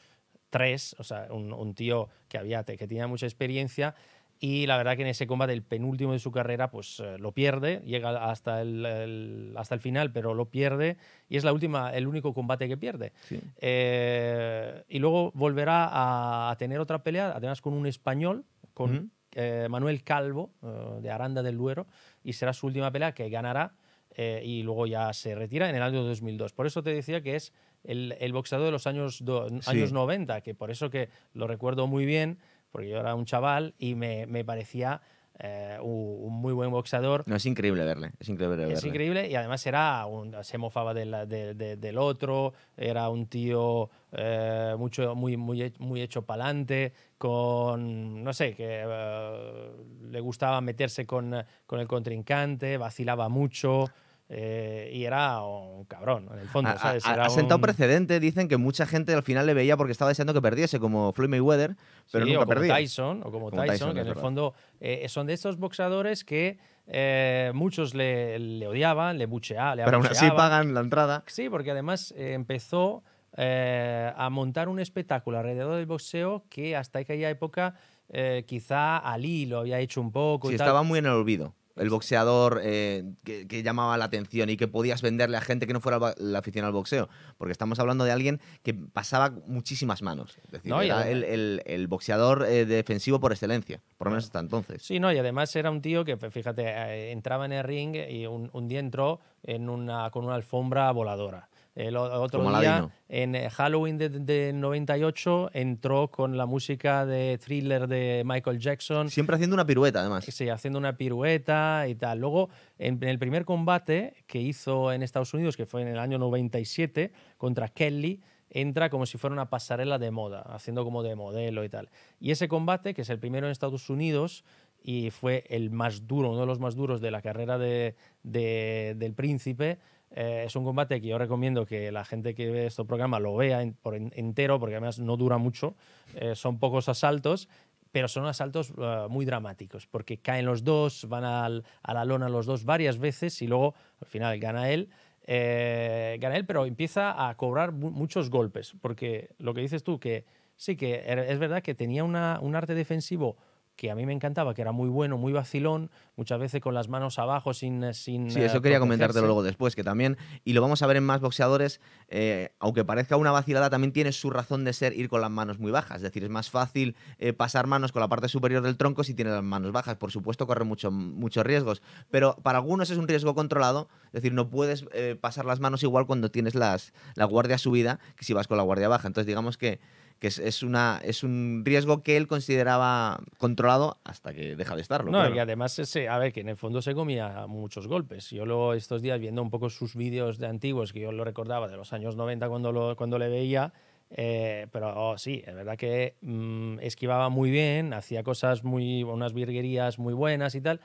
3, 0.51 0.97
o 0.99 1.05
sea, 1.05 1.29
un, 1.31 1.75
tío 1.75 2.09
que, 2.29 2.39
había, 2.39 2.65
que 2.65 2.77
tenía 2.87 3.07
mucha 3.07 3.27
experiencia 3.27 3.95
y 4.39 4.67
la 4.67 4.77
verdad 4.77 4.97
que 4.97 5.03
en 5.03 5.09
ese 5.09 5.27
combate, 5.27 5.53
el 5.53 5.63
penúltimo 5.63 6.13
de 6.13 6.19
su 6.19 6.31
carrera, 6.31 6.71
pues 6.71 7.01
eh, 7.01 7.17
lo 7.19 7.33
pierde, 7.33 7.83
llega 7.87 8.31
hasta 8.31 8.61
el, 8.61 9.55
hasta 9.57 9.75
el 9.75 9.81
final, 9.81 10.13
pero 10.13 10.35
lo 10.35 10.51
pierde 10.51 10.99
y 11.29 11.37
es 11.37 11.45
la 11.45 11.53
última, 11.53 11.95
el 11.95 12.07
único 12.07 12.35
combate 12.35 12.69
que 12.69 12.77
pierde. 12.77 13.13
Eh, 13.61 14.85
y 14.89 14.99
luego 14.99 15.33
volverá 15.35 16.51
a, 16.51 16.57
tener 16.59 16.81
otra 16.81 17.03
pelea, 17.03 17.33
además 17.35 17.63
con 17.63 17.73
un 17.73 17.87
español, 17.87 18.45
con 18.75 19.11
eh, 19.33 19.69
Manuel 19.71 20.05
Calvo, 20.05 20.53
de 21.01 21.11
Aranda 21.11 21.43
del 21.43 21.57
Duero, 21.57 21.87
y 22.23 22.35
será 22.35 22.53
su 22.53 22.67
última 22.67 22.91
pelea 22.91 23.13
que 23.13 23.29
ganará 23.31 23.75
y 24.19 24.63
luego 24.63 24.87
ya 24.87 25.13
se 25.13 25.35
retira 25.35 25.69
en 25.69 25.77
el 25.77 25.83
año 25.83 26.03
2002. 26.03 26.55
Por 26.55 26.67
eso 26.67 26.83
te 26.83 26.89
decía 26.89 27.21
que 27.21 27.37
es 27.37 27.53
el, 27.85 28.17
el 28.19 28.33
boxeador 28.33 28.65
de 28.65 28.73
los 28.73 28.87
años, 28.87 29.23
años 29.67 29.93
90, 29.93 30.41
que 30.41 30.55
por 30.55 30.71
eso 30.71 30.89
que 30.89 31.11
lo 31.35 31.47
recuerdo 31.47 31.87
muy 31.87 32.07
bien 32.07 32.39
porque 32.77 32.91
yo 32.91 32.99
era 32.99 33.15
un 33.15 33.25
chaval 33.25 33.75
y 33.79 33.95
me, 33.95 34.27
me 34.27 34.45
parecía 34.45 35.01
eh, 35.39 35.79
un, 35.81 36.31
muy 36.43 36.53
buen 36.53 36.71
boxeador. 36.71 37.25
No, 37.27 37.35
es 37.35 37.47
increíble 37.47 37.83
verle, 37.87 38.11
es 38.21 38.29
increíble 38.29 38.59
verle. 38.59 38.75
Es 38.75 38.85
increíble 38.85 39.31
y 39.31 39.35
además 39.35 39.67
era 39.67 40.05
un, 40.05 40.37
se 40.45 40.59
mofaba 40.59 40.93
del, 40.93 41.27
del 41.27 41.97
otro, 41.97 42.53
era 42.77 43.09
un 43.09 43.29
tío 43.29 43.89
eh, 44.13 44.75
mucho, 44.77 45.15
muy, 45.15 45.39
muy, 45.39 45.73
muy 45.79 46.03
hecho 46.03 46.27
para 46.27 46.45
adelante, 46.45 46.93
con, 47.17 48.23
no 48.23 48.35
sé, 48.35 48.55
que 48.55 48.83
eh, 48.87 49.71
le 50.11 50.21
gustaba 50.21 50.61
meterse 50.61 51.07
con, 51.07 51.35
con 51.65 51.81
el 51.81 51.89
contrincante, 51.89 52.77
vacilaba 52.77 53.31
mucho. 53.31 53.87
Eh, 54.29 54.91
y 54.93 55.05
era 55.05 55.41
un 55.43 55.85
cabrón, 55.85 56.29
en 56.33 56.41
el 56.41 56.49
fondo. 56.49 56.71
Ha, 56.71 57.29
sentado 57.31 57.61
precedente, 57.61 58.19
dicen 58.19 58.49
que 58.49 58.57
mucha 58.57 58.85
gente 58.85 59.15
al 59.15 59.23
final 59.23 59.47
le 59.47 59.55
veía 59.55 59.77
porque 59.77 59.93
estaba 59.93 60.09
deseando 60.09 60.35
que 60.35 60.43
perdiese, 60.43 60.81
como 60.81 61.13
Floyd 61.13 61.29
Mayweather, 61.29 61.77
pero 62.11 62.27
nunca 62.27 62.41
o 62.41 62.47
como 62.47 62.61
Tyson, 62.61 63.23
o 63.25 63.31
como, 63.31 63.51
Tyson, 63.51 63.95
que 63.95 64.01
en 64.01 64.09
el 64.09 64.17
fondo 64.17 64.55
eh, 64.81 65.09
son 65.09 65.29
de 65.29 65.35
estos 65.35 65.59
boxeadores 65.59 66.25
que 66.25 66.59
eh, 66.89 67.53
muchos 67.55 67.95
le, 67.95 68.67
odiaban, 68.67 69.17
le 69.17 69.27
bucheaban. 69.27 69.79
pero 69.85 69.99
aún 69.99 70.07
así 70.07 70.29
pagan 70.31 70.75
la 70.75 70.81
entrada. 70.81 71.23
Sí, 71.27 71.49
porque 71.49 71.71
además 71.71 72.13
empezó 72.17 73.05
eh, 73.39 74.13
a 74.17 74.31
montar 74.31 74.69
un 74.69 74.81
espectáculo 74.81 75.39
alrededor 75.39 75.77
del 75.77 75.85
boxeo 75.85 76.45
que 76.49 76.75
hasta 76.75 77.01
aquella 77.01 77.29
época 77.29 77.75
eh, 78.09 78.45
quizá 78.47 78.97
Ali 78.97 79.45
lo 79.45 79.59
había 79.59 79.79
hecho 79.79 80.01
un 80.01 80.11
poco. 80.11 80.49
Sí, 80.49 80.55
y 80.55 80.57
tal. 80.57 80.67
estaba 80.67 80.83
muy 80.83 81.01
en 81.01 81.07
el 81.07 81.13
olvido. 81.13 81.55
El 81.77 81.91
boxeador 81.91 82.61
eh, 82.63 83.05
que, 83.25 83.47
que 83.47 83.63
llamaba 83.63 83.97
la 83.99 84.07
atención 84.07 84.49
y 84.51 84.57
que 84.57 84.67
podías 84.69 85.03
venderle 85.03 85.37
a 85.37 85.41
gente 85.41 85.67
que 85.67 85.73
no 85.73 85.81
fuera 85.81 86.15
la 86.19 86.39
afición 86.39 86.65
al 86.65 86.73
boxeo. 86.73 87.09
Porque 87.39 87.53
estamos 87.53 87.79
hablando 87.79 88.05
de 88.05 88.13
alguien 88.13 88.41
que 88.63 88.73
pasaba 88.75 89.31
muchísimas 89.47 90.03
manos. 90.03 90.39
Es 90.45 90.51
decir, 90.51 90.71
No, 90.71 90.83
y 90.83 90.87
era 90.87 91.01
además- 91.01 91.13
el, 91.13 91.25
el- 91.25 91.63
el 91.67 91.87
boxeador 91.87 92.47
eh, 92.49 92.65
defensivo 92.67 93.21
por 93.21 93.33
excelencia. 93.33 93.81
Por 93.99 94.07
lo 94.07 94.13
menos 94.13 94.25
hasta 94.25 94.41
entonces. 94.41 94.83
Sí, 94.83 94.99
no, 95.01 95.13
y 95.13 95.19
además 95.19 95.55
era 95.55 95.71
un 95.71 95.83
tío 95.83 96.05
que, 96.05 96.17
fíjate, 96.17 96.63
eh, 96.67 97.13
entraba 97.13 97.45
en 97.47 97.53
el 97.53 97.65
ring 97.65 97.95
y 98.09 98.27
un, 98.27 98.49
un 98.53 98.69
día 98.69 98.81
entró 98.81 99.21
en 99.43 99.69
una, 99.69 100.11
con 100.11 100.25
una 100.25 100.35
alfombra 100.35 100.91
voladora. 100.93 101.49
El 101.77 101.97
otro 101.99 102.39
Como 102.43 102.59
día, 102.59 102.89
en 103.09 103.35
eh, 103.35 103.51
Halloween 103.51 103.99
de, 103.99 104.09
de 104.09 104.53
98, 104.55 105.51
entró 105.53 106.11
con 106.11 106.37
la 106.39 106.47
música 106.47 107.05
de 107.05 107.39
thriller 107.39 107.87
de 107.87 108.23
Michael 108.25 108.59
Jackson. 108.59 109.11
Siempre 109.11 109.35
haciendo 109.37 109.55
una 109.55 109.67
pirueta, 109.67 110.01
además. 110.01 110.25
Sí, 110.25 110.49
haciendo 110.49 110.79
una 110.79 110.97
pirueta 110.97 111.87
y 111.87 111.95
tal. 111.95 112.19
Luego, 112.21 112.49
en, 112.79 112.95
en 113.03 113.09
el 113.11 113.19
primer 113.19 113.45
combate 113.45 114.25
que 114.27 114.41
hizo 114.41 114.91
en 114.91 115.03
Estados 115.03 115.35
Unidos, 115.35 115.55
que 115.57 115.67
fue 115.67 115.83
en 115.83 115.89
el 115.89 115.99
año 115.99 116.19
97, 116.19 117.13
contra 117.37 117.69
Kelly, 117.69 118.23
entra 118.49 118.89
como 118.89 119.05
si 119.05 119.19
fuera 119.19 119.35
una 119.35 119.51
pasarela 119.51 119.99
de 119.99 120.11
moda, 120.11 120.41
haciendo 120.43 120.83
como 120.83 121.03
de 121.03 121.15
modelo 121.15 121.63
y 121.63 121.69
tal. 121.69 121.91
Y 122.21 122.31
ese 122.31 122.49
combate, 122.49 122.95
que 122.95 123.03
es 123.03 123.11
el 123.11 123.19
primero 123.19 123.47
en 123.47 123.53
Estados 123.53 123.91
Unidos 123.91 124.45
y 124.83 125.11
fue 125.11 125.45
el 125.51 125.71
más 125.71 126.07
duro, 126.07 126.31
uno 126.31 126.41
de 126.41 126.47
los 126.47 126.61
más 126.61 126.75
duros 126.77 127.01
de 127.03 127.11
la 127.11 127.21
carrera 127.21 127.59
de, 127.59 127.97
de- 128.23 128.95
del 128.97 129.15
príncipe, 129.15 129.79
eh, 130.13 130.45
es 130.47 130.57
un 130.57 130.65
combate 130.65 131.01
que 131.01 131.09
yo 131.09 131.19
recomiendo 131.19 131.67
que 131.67 131.91
la 131.93 132.05
gente 132.05 132.35
que 132.35 132.51
ve 132.51 132.67
este 132.67 132.85
programa 132.85 133.19
lo 133.21 133.35
vea 133.37 133.63
en- 133.63 133.75
por 133.75 133.95
en- 133.95 134.13
entero, 134.17 134.59
porque 134.61 134.77
además 134.77 134.99
no 134.99 135.17
dura 135.17 135.39
mucho, 135.39 135.75
eh, 136.15 136.35
son 136.35 136.59
pocos 136.59 136.89
asaltos 136.89 137.49
pero 137.93 138.09
son 138.09 138.27
asaltos 138.27 138.75
eh, 138.77 139.07
muy 139.09 139.25
dramáticos, 139.25 139.87
porque 139.87 140.19
caen 140.19 140.45
los 140.45 140.65
dos, 140.65 141.07
van 141.09 141.25
al- 141.25 141.65
a 141.83 141.95
la 141.95 142.05
lona 142.05 142.29
los 142.29 142.45
dos 142.45 142.65
varias 142.67 142.99
veces 142.99 143.41
y 143.41 143.47
luego 143.47 143.75
al 144.03 144.07
final 144.07 144.39
gana 144.39 144.69
él. 144.71 144.91
eh, 145.29 146.19
gana 146.21 146.37
él, 146.37 146.47
pero 146.47 146.67
empieza 146.67 147.29
a 147.29 147.35
cobrar 147.37 147.73
mu- 147.73 147.91
muchos 147.91 148.31
golpes, 148.31 148.75
porque 148.81 149.31
lo 149.39 149.55
que 149.55 149.61
dices 149.61 149.83
tú, 149.83 149.99
que 149.99 150.25
sí, 150.57 150.77
que 150.77 151.05
er- 151.05 151.19
es 151.31 151.39
verdad 151.41 151.63
que 151.63 151.75
tenía 151.75 152.05
una- 152.05 152.39
un 152.41 152.55
arte 152.55 152.75
defensivo 152.75 153.37
que 153.77 153.91
a 153.91 153.95
mí 153.95 154.07
me 154.07 154.13
encantaba, 154.13 154.55
que 154.55 154.63
era 154.63 154.73
muy 154.73 154.89
bueno, 154.89 155.19
muy 155.19 155.33
vacilón, 155.33 155.91
muchas 156.17 156.41
veces 156.41 156.61
con 156.61 156.75
las 156.75 156.89
manos 156.89 157.19
abajo 157.19 157.55
sin... 157.55 157.85
eh, 157.85 157.95
sin 157.95 158.31
Sí, 158.31 158.41
eh, 158.41 158.47
eso 158.47 158.63
quería 158.63 158.81
comentártelo 158.81 159.27
luego 159.27 159.43
después, 159.43 159.77
que 159.77 159.85
también, 159.85 160.17
y 160.45 160.55
lo 160.55 160.63
vamos 160.63 160.83
a 160.83 160.87
ver 160.87 160.97
en 160.97 161.05
más 161.05 161.21
boxeadores, 161.21 161.81
eh, 162.09 162.51
aunque 162.59 162.85
parezca 162.85 163.17
una 163.17 163.31
vacilada, 163.33 163.69
también 163.69 163.93
tiene 163.93 164.13
su 164.13 164.31
razón 164.31 164.65
de 164.65 164.73
ser 164.73 164.95
ir 164.95 165.09
con 165.09 165.21
las 165.21 165.31
manos 165.31 165.59
muy 165.59 165.71
bajas. 165.71 165.99
Es 165.99 166.03
decir, 166.03 166.25
es 166.25 166.31
más 166.31 166.51
fácil 166.51 166.97
eh, 167.19 167.33
pasar 167.33 167.67
manos 167.67 167.93
con 167.93 168.01
la 168.01 168.09
parte 168.09 168.29
superior 168.29 168.63
del 168.63 168.77
tronco 168.77 169.05
si 169.05 169.15
tienes 169.15 169.35
las 169.35 169.43
manos 169.43 169.73
bajas. 169.73 169.97
Por 169.97 170.11
supuesto, 170.11 170.47
corre 170.47 170.65
mucho, 170.65 170.91
muchos 170.91 171.45
riesgos, 171.45 171.83
pero 172.11 172.37
para 172.43 172.59
algunos 172.59 172.91
es 172.91 172.97
un 172.97 173.07
riesgo 173.07 173.35
controlado. 173.35 173.89
Es 174.07 174.23
decir, 174.23 174.33
no 174.33 174.49
puedes 174.49 174.87
eh, 174.93 175.17
pasar 175.21 175.45
las 175.45 175.61
manos 175.61 175.83
igual 175.83 176.07
cuando 176.07 176.31
tienes 176.31 176.55
las, 176.55 176.95
la 177.15 177.27
guardia 177.27 177.59
subida 177.59 178.01
que 178.17 178.25
si 178.25 178.33
vas 178.33 178.49
con 178.49 178.57
la 178.57 178.63
guardia 178.63 178.89
baja. 178.89 179.07
Entonces, 179.07 179.27
digamos 179.27 179.59
que, 179.59 179.81
que 180.19 180.29
es, 180.29 180.39
es 180.39 180.63
una, 180.63 181.01
es 181.05 181.23
un 181.23 181.63
riesgo 181.65 182.03
que 182.03 182.17
él 182.17 182.27
consideraba 182.27 183.21
controlado 183.39 183.99
hasta 184.05 184.33
que 184.33 184.57
deja 184.57 184.75
de 184.75 184.83
estarlo. 184.83 185.11
No, 185.11 185.19
claro. 185.19 185.35
y 185.35 185.39
además, 185.39 185.79
ese, 185.79 186.09
a 186.09 186.19
ver, 186.19 186.33
que 186.33 186.41
en 186.41 186.49
el 186.49 186.57
fondo 186.57 186.81
se 186.81 186.95
comía 186.95 187.47
muchos 187.47 187.87
golpes. 187.87 188.31
Yo 188.31 188.47
luego 188.47 188.73
estos 188.75 189.03
días 189.03 189.21
viendo 189.21 189.43
un 189.43 189.51
poco 189.51 189.69
sus 189.69 189.95
vídeos 189.95 190.39
de 190.39 190.47
antiguos, 190.47 190.93
que 190.93 191.01
yo 191.01 191.13
lo 191.13 191.23
recordaba 191.25 191.69
de 191.69 191.77
los 191.77 191.93
años 191.93 192.17
90 192.17 192.49
cuando, 192.49 192.73
lo, 192.73 192.97
cuando 192.97 193.19
le 193.19 193.29
veía, 193.29 193.73
eh, 194.11 194.69
pero 194.73 194.93
oh, 195.11 195.19
sí, 195.19 195.43
es 195.47 195.55
verdad 195.55 195.77
que 195.77 196.17
mm, 196.23 196.79
esquivaba 196.81 197.29
muy 197.29 197.51
bien, 197.51 197.93
hacía 197.93 198.23
cosas 198.23 198.65
muy, 198.65 199.03
unas 199.03 199.35
virguerías 199.35 199.99
muy 199.99 200.15
buenas 200.15 200.55
y 200.55 200.61
tal, 200.61 200.81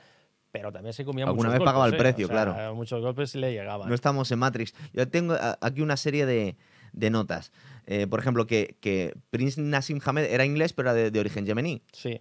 pero 0.50 0.70
también 0.72 0.92
se 0.92 1.04
comía 1.06 1.24
Alguna 1.24 1.48
muchos 1.48 1.58
vez 1.60 1.64
pagaba 1.64 1.84
golpes, 1.86 2.00
el 2.00 2.06
¿eh? 2.06 2.12
precio, 2.12 2.26
O 2.26 2.28
sea, 2.28 2.44
claro. 2.44 2.74
Muchos 2.74 3.00
golpes 3.00 3.34
le 3.36 3.52
llegaban. 3.52 3.88
No 3.88 3.94
estamos 3.94 4.30
en 4.30 4.38
Matrix. 4.40 4.74
Yo 4.92 5.08
tengo 5.08 5.32
a- 5.34 5.56
aquí 5.62 5.80
una 5.80 5.96
serie 5.96 6.26
de, 6.26 6.56
de 6.92 7.10
notas. 7.10 7.52
Eh, 7.86 8.06
por 8.06 8.20
ejemplo, 8.20 8.46
que, 8.46 8.76
que 8.80 9.14
Prince 9.30 9.60
Nassim 9.60 10.00
Hamed 10.04 10.24
era 10.24 10.44
inglés, 10.44 10.72
pero 10.72 10.90
era 10.90 10.94
de, 10.94 11.10
de 11.10 11.20
origen 11.20 11.46
yemení. 11.46 11.82
Sí. 11.92 12.20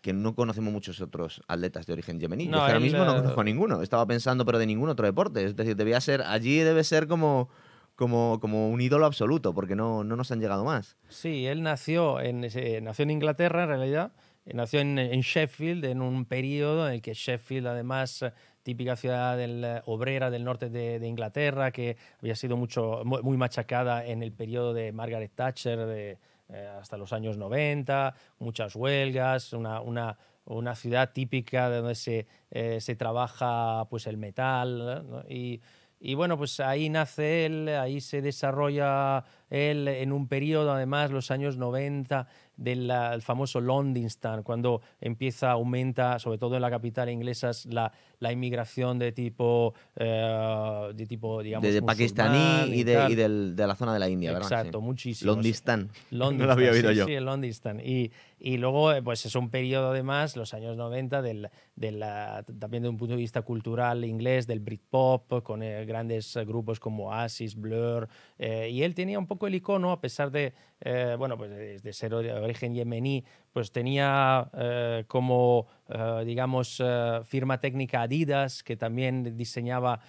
Que 0.00 0.12
no 0.12 0.34
conocemos 0.34 0.72
muchos 0.72 1.00
otros 1.00 1.42
atletas 1.46 1.86
de 1.86 1.92
origen 1.92 2.20
yemení. 2.20 2.46
Yo 2.46 2.52
No, 2.52 2.58
que 2.58 2.62
ahora 2.64 2.80
mismo 2.80 3.04
no 3.04 3.12
eh, 3.12 3.16
conozco 3.20 3.40
a 3.40 3.44
ninguno. 3.44 3.82
Estaba 3.82 4.06
pensando, 4.06 4.46
pero 4.46 4.58
de 4.58 4.66
ningún 4.66 4.88
otro 4.88 5.04
deporte. 5.04 5.44
Es 5.44 5.56
decir, 5.56 5.76
debía 5.76 6.00
ser. 6.00 6.22
Allí 6.22 6.58
debe 6.58 6.84
ser 6.84 7.06
como. 7.06 7.48
Como, 7.96 8.40
como 8.40 8.70
un 8.70 8.80
ídolo 8.80 9.04
absoluto, 9.04 9.52
porque 9.52 9.76
no, 9.76 10.04
no 10.04 10.16
nos 10.16 10.32
han 10.32 10.40
llegado 10.40 10.64
más. 10.64 10.96
Sí, 11.10 11.44
él 11.44 11.62
nació 11.62 12.18
en, 12.18 12.40
nació 12.82 13.02
en 13.02 13.10
Inglaterra, 13.10 13.64
en 13.64 13.68
realidad. 13.68 14.12
Nació 14.46 14.80
en, 14.80 14.98
en 14.98 15.20
Sheffield, 15.20 15.84
en 15.84 16.00
un 16.00 16.24
periodo 16.24 16.88
en 16.88 16.94
el 16.94 17.02
que 17.02 17.12
Sheffield, 17.12 17.66
además, 17.66 18.24
típica 18.70 18.94
ciudad 18.96 19.36
del, 19.36 19.64
eh, 19.64 19.82
obrera 19.86 20.30
del 20.30 20.44
norte 20.44 20.70
de, 20.70 20.98
de 21.00 21.06
Inglaterra, 21.08 21.70
que 21.72 21.96
había 22.20 22.36
sido 22.36 22.56
mucho, 22.56 23.02
mu- 23.04 23.22
muy 23.22 23.36
machacada 23.36 24.04
en 24.06 24.22
el 24.22 24.30
periodo 24.32 24.72
de 24.74 24.92
Margaret 24.92 25.32
Thatcher 25.34 25.78
de, 25.86 26.18
eh, 26.52 26.68
hasta 26.80 26.96
los 26.96 27.12
años 27.12 27.36
90, 27.36 28.14
muchas 28.38 28.76
huelgas, 28.76 29.52
una, 29.52 29.80
una, 29.80 30.16
una 30.44 30.74
ciudad 30.74 31.10
típica 31.12 31.68
de 31.68 31.76
donde 31.78 31.94
se, 31.96 32.26
eh, 32.50 32.80
se 32.80 32.94
trabaja 32.94 33.86
pues, 33.90 34.06
el 34.06 34.16
metal. 34.16 35.04
¿no? 35.08 35.22
Y, 35.28 35.60
y 35.98 36.14
bueno, 36.14 36.36
pues 36.38 36.60
ahí 36.60 36.88
nace 36.88 37.46
él, 37.46 37.68
ahí 37.68 38.00
se 38.00 38.22
desarrolla 38.22 39.24
él 39.50 39.86
en 39.88 40.12
un 40.12 40.26
periodo, 40.28 40.72
además, 40.72 41.10
los 41.10 41.30
años 41.30 41.56
90, 41.58 42.26
del 42.56 42.90
el 42.90 43.22
famoso 43.22 43.60
Londistan, 43.60 44.42
cuando 44.42 44.82
empieza, 45.00 45.50
aumenta, 45.52 46.18
sobre 46.18 46.36
todo 46.38 46.56
en 46.56 46.62
la 46.62 46.70
capital 46.70 47.08
inglesa, 47.08 47.50
la, 47.70 47.90
la 48.18 48.32
inmigración 48.32 48.98
de 48.98 49.12
tipo, 49.12 49.72
eh, 49.96 50.90
de 50.94 51.06
tipo 51.06 51.42
digamos, 51.42 51.66
De, 51.66 51.72
de 51.72 51.82
pakistaní 51.82 52.70
y, 52.74 52.84
de, 52.84 52.94
tal. 52.94 53.12
y 53.12 53.14
del- 53.14 53.56
de 53.56 53.66
la 53.66 53.74
zona 53.74 53.94
de 53.94 53.98
la 53.98 54.08
India, 54.10 54.32
¿verdad? 54.32 54.50
Exacto, 54.52 54.78
Sí. 54.78 54.84
muchísimo. 54.84 55.32
Londistán. 55.32 55.90
Londistan, 56.10 56.38
no 56.38 56.46
lo 56.46 56.52
había 56.52 56.70
oído 56.72 56.90
sí, 56.90 56.96
yo. 56.96 57.06
Sí, 57.06 57.14
el 57.14 57.24
Londistan. 57.24 57.80
Y, 57.82 58.10
y 58.38 58.58
luego, 58.58 58.92
eh, 58.92 59.02
pues 59.02 59.24
es 59.24 59.34
un 59.34 59.48
periodo 59.48 59.90
además, 59.92 60.36
los 60.36 60.52
años 60.52 60.76
90, 60.76 61.22
del, 61.22 61.48
de 61.76 61.92
la- 61.92 62.44
también 62.58 62.82
de 62.82 62.90
un 62.90 62.98
punto 62.98 63.12
de 63.14 63.18
vista 63.20 63.40
cultural 63.42 64.04
inglés, 64.04 64.46
del 64.46 64.60
Britpop, 64.60 65.42
con 65.42 65.62
eh, 65.62 65.86
grandes 65.86 66.36
eh, 66.36 66.44
grupos 66.44 66.78
como 66.78 67.08
Oasis, 67.08 67.54
Blur. 67.56 68.06
eh, 68.38 68.68
y 68.70 68.82
él 68.82 68.94
tenía 68.94 69.18
un 69.18 69.26
poco 69.26 69.39
el 69.46 69.54
icono, 69.54 69.92
a 69.92 70.00
pesar 70.00 70.30
de, 70.30 70.52
eh, 70.80 71.14
bueno, 71.18 71.36
pues 71.36 71.50
de, 71.50 71.78
de 71.78 71.92
ser 71.92 72.14
de 72.14 72.32
origen 72.32 72.74
yemení, 72.74 73.24
pues 73.52 73.72
tenía 73.72 74.48
eh, 74.54 75.04
como, 75.08 75.66
eh, 75.88 76.22
digamos, 76.24 76.80
eh, 76.84 77.20
firma 77.24 77.58
técnica 77.58 78.02
Adidas, 78.02 78.62
que 78.62 78.76
también 78.76 79.36
diseñaba 79.36 80.00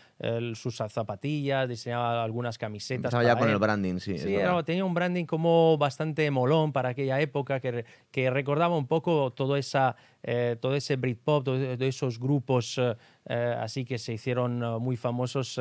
sus 0.54 0.78
zapatillas, 0.78 1.68
diseñaba 1.68 2.24
algunas 2.24 2.60
camisetas. 2.60 2.98
Empezaba 3.06 3.24
ya 3.24 3.36
con 3.36 3.48
él. 3.48 3.54
el 3.56 3.60
branding, 3.60 3.98
sí. 3.98 4.18
Sí, 4.20 4.36
era- 4.36 4.62
tenía 4.64 4.86
un 4.86 4.94
branding 4.94 5.26
como 5.26 5.78
bastante 5.80 6.30
molón 6.30 6.72
para 6.72 6.90
aquella 6.90 7.20
época 7.20 7.60
que, 7.60 7.86
que 8.12 8.30
recordaba 8.30 8.78
un 8.78 8.86
poco 8.86 9.32
todo, 9.34 9.56
esa, 9.58 9.96
todo 10.60 10.76
ese 10.76 10.96
Britpop, 10.98 11.44
todo- 11.44 11.58
todos 11.58 11.82
esos 11.82 12.20
grupos 12.20 12.80
así 13.26 13.84
que 13.84 13.98
se 13.98 14.14
hicieron 14.14 14.60
muy 14.80 14.96
famosos 14.96 15.60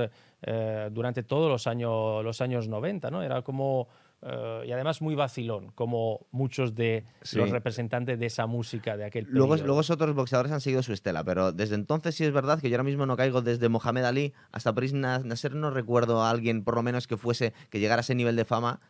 durante 0.90 1.22
todos 1.22 1.50
los 1.50 1.66
años, 1.66 2.22
los 2.24 2.40
años 2.42 2.68
90, 2.68 3.10
¿no? 3.10 3.22
Era 3.22 3.40
como... 3.42 3.88
eh, 4.22 4.64
y 4.66 4.72
además 4.72 5.00
muy 5.02 5.14
vacilón, 5.14 5.70
como 5.74 6.26
muchos 6.30 6.74
de 6.74 7.04
Sí. 7.22 7.38
los 7.38 7.50
representantes 7.50 8.18
de 8.18 8.26
esa 8.26 8.46
música 8.46 8.96
de 8.96 9.04
aquel 9.04 9.24
Luego, 9.28 9.52
periodo. 9.54 9.66
luego 9.66 9.80
otros 9.92 10.14
boxeadores 10.14 10.52
han 10.52 10.60
seguido 10.60 10.82
su 10.82 10.92
estela, 10.92 11.24
pero 11.24 11.52
desde 11.52 11.74
entonces 11.74 12.14
sí 12.14 12.24
es 12.24 12.32
verdad 12.32 12.60
que 12.60 12.68
yo 12.70 12.76
ahora 12.76 12.84
mismo 12.84 13.06
no 13.06 13.16
caigo 13.16 13.42
desde 13.42 13.68
Mohamed 13.68 14.04
Ali 14.04 14.32
hasta 14.52 14.72
Na- 14.92 15.18
Nasser, 15.20 15.54
no 15.54 15.70
recuerdo 15.70 16.22
a 16.22 16.30
alguien 16.30 16.64
por 16.64 16.74
lo 16.74 16.82
menos 16.82 17.06
que 17.06 17.16
fuese, 17.16 17.52
que 17.70 17.80
llegara 17.80 18.00
a 18.00 18.02
ese 18.02 18.14
nivel 18.14 18.36
de 18.36 18.44
fama 18.44 18.80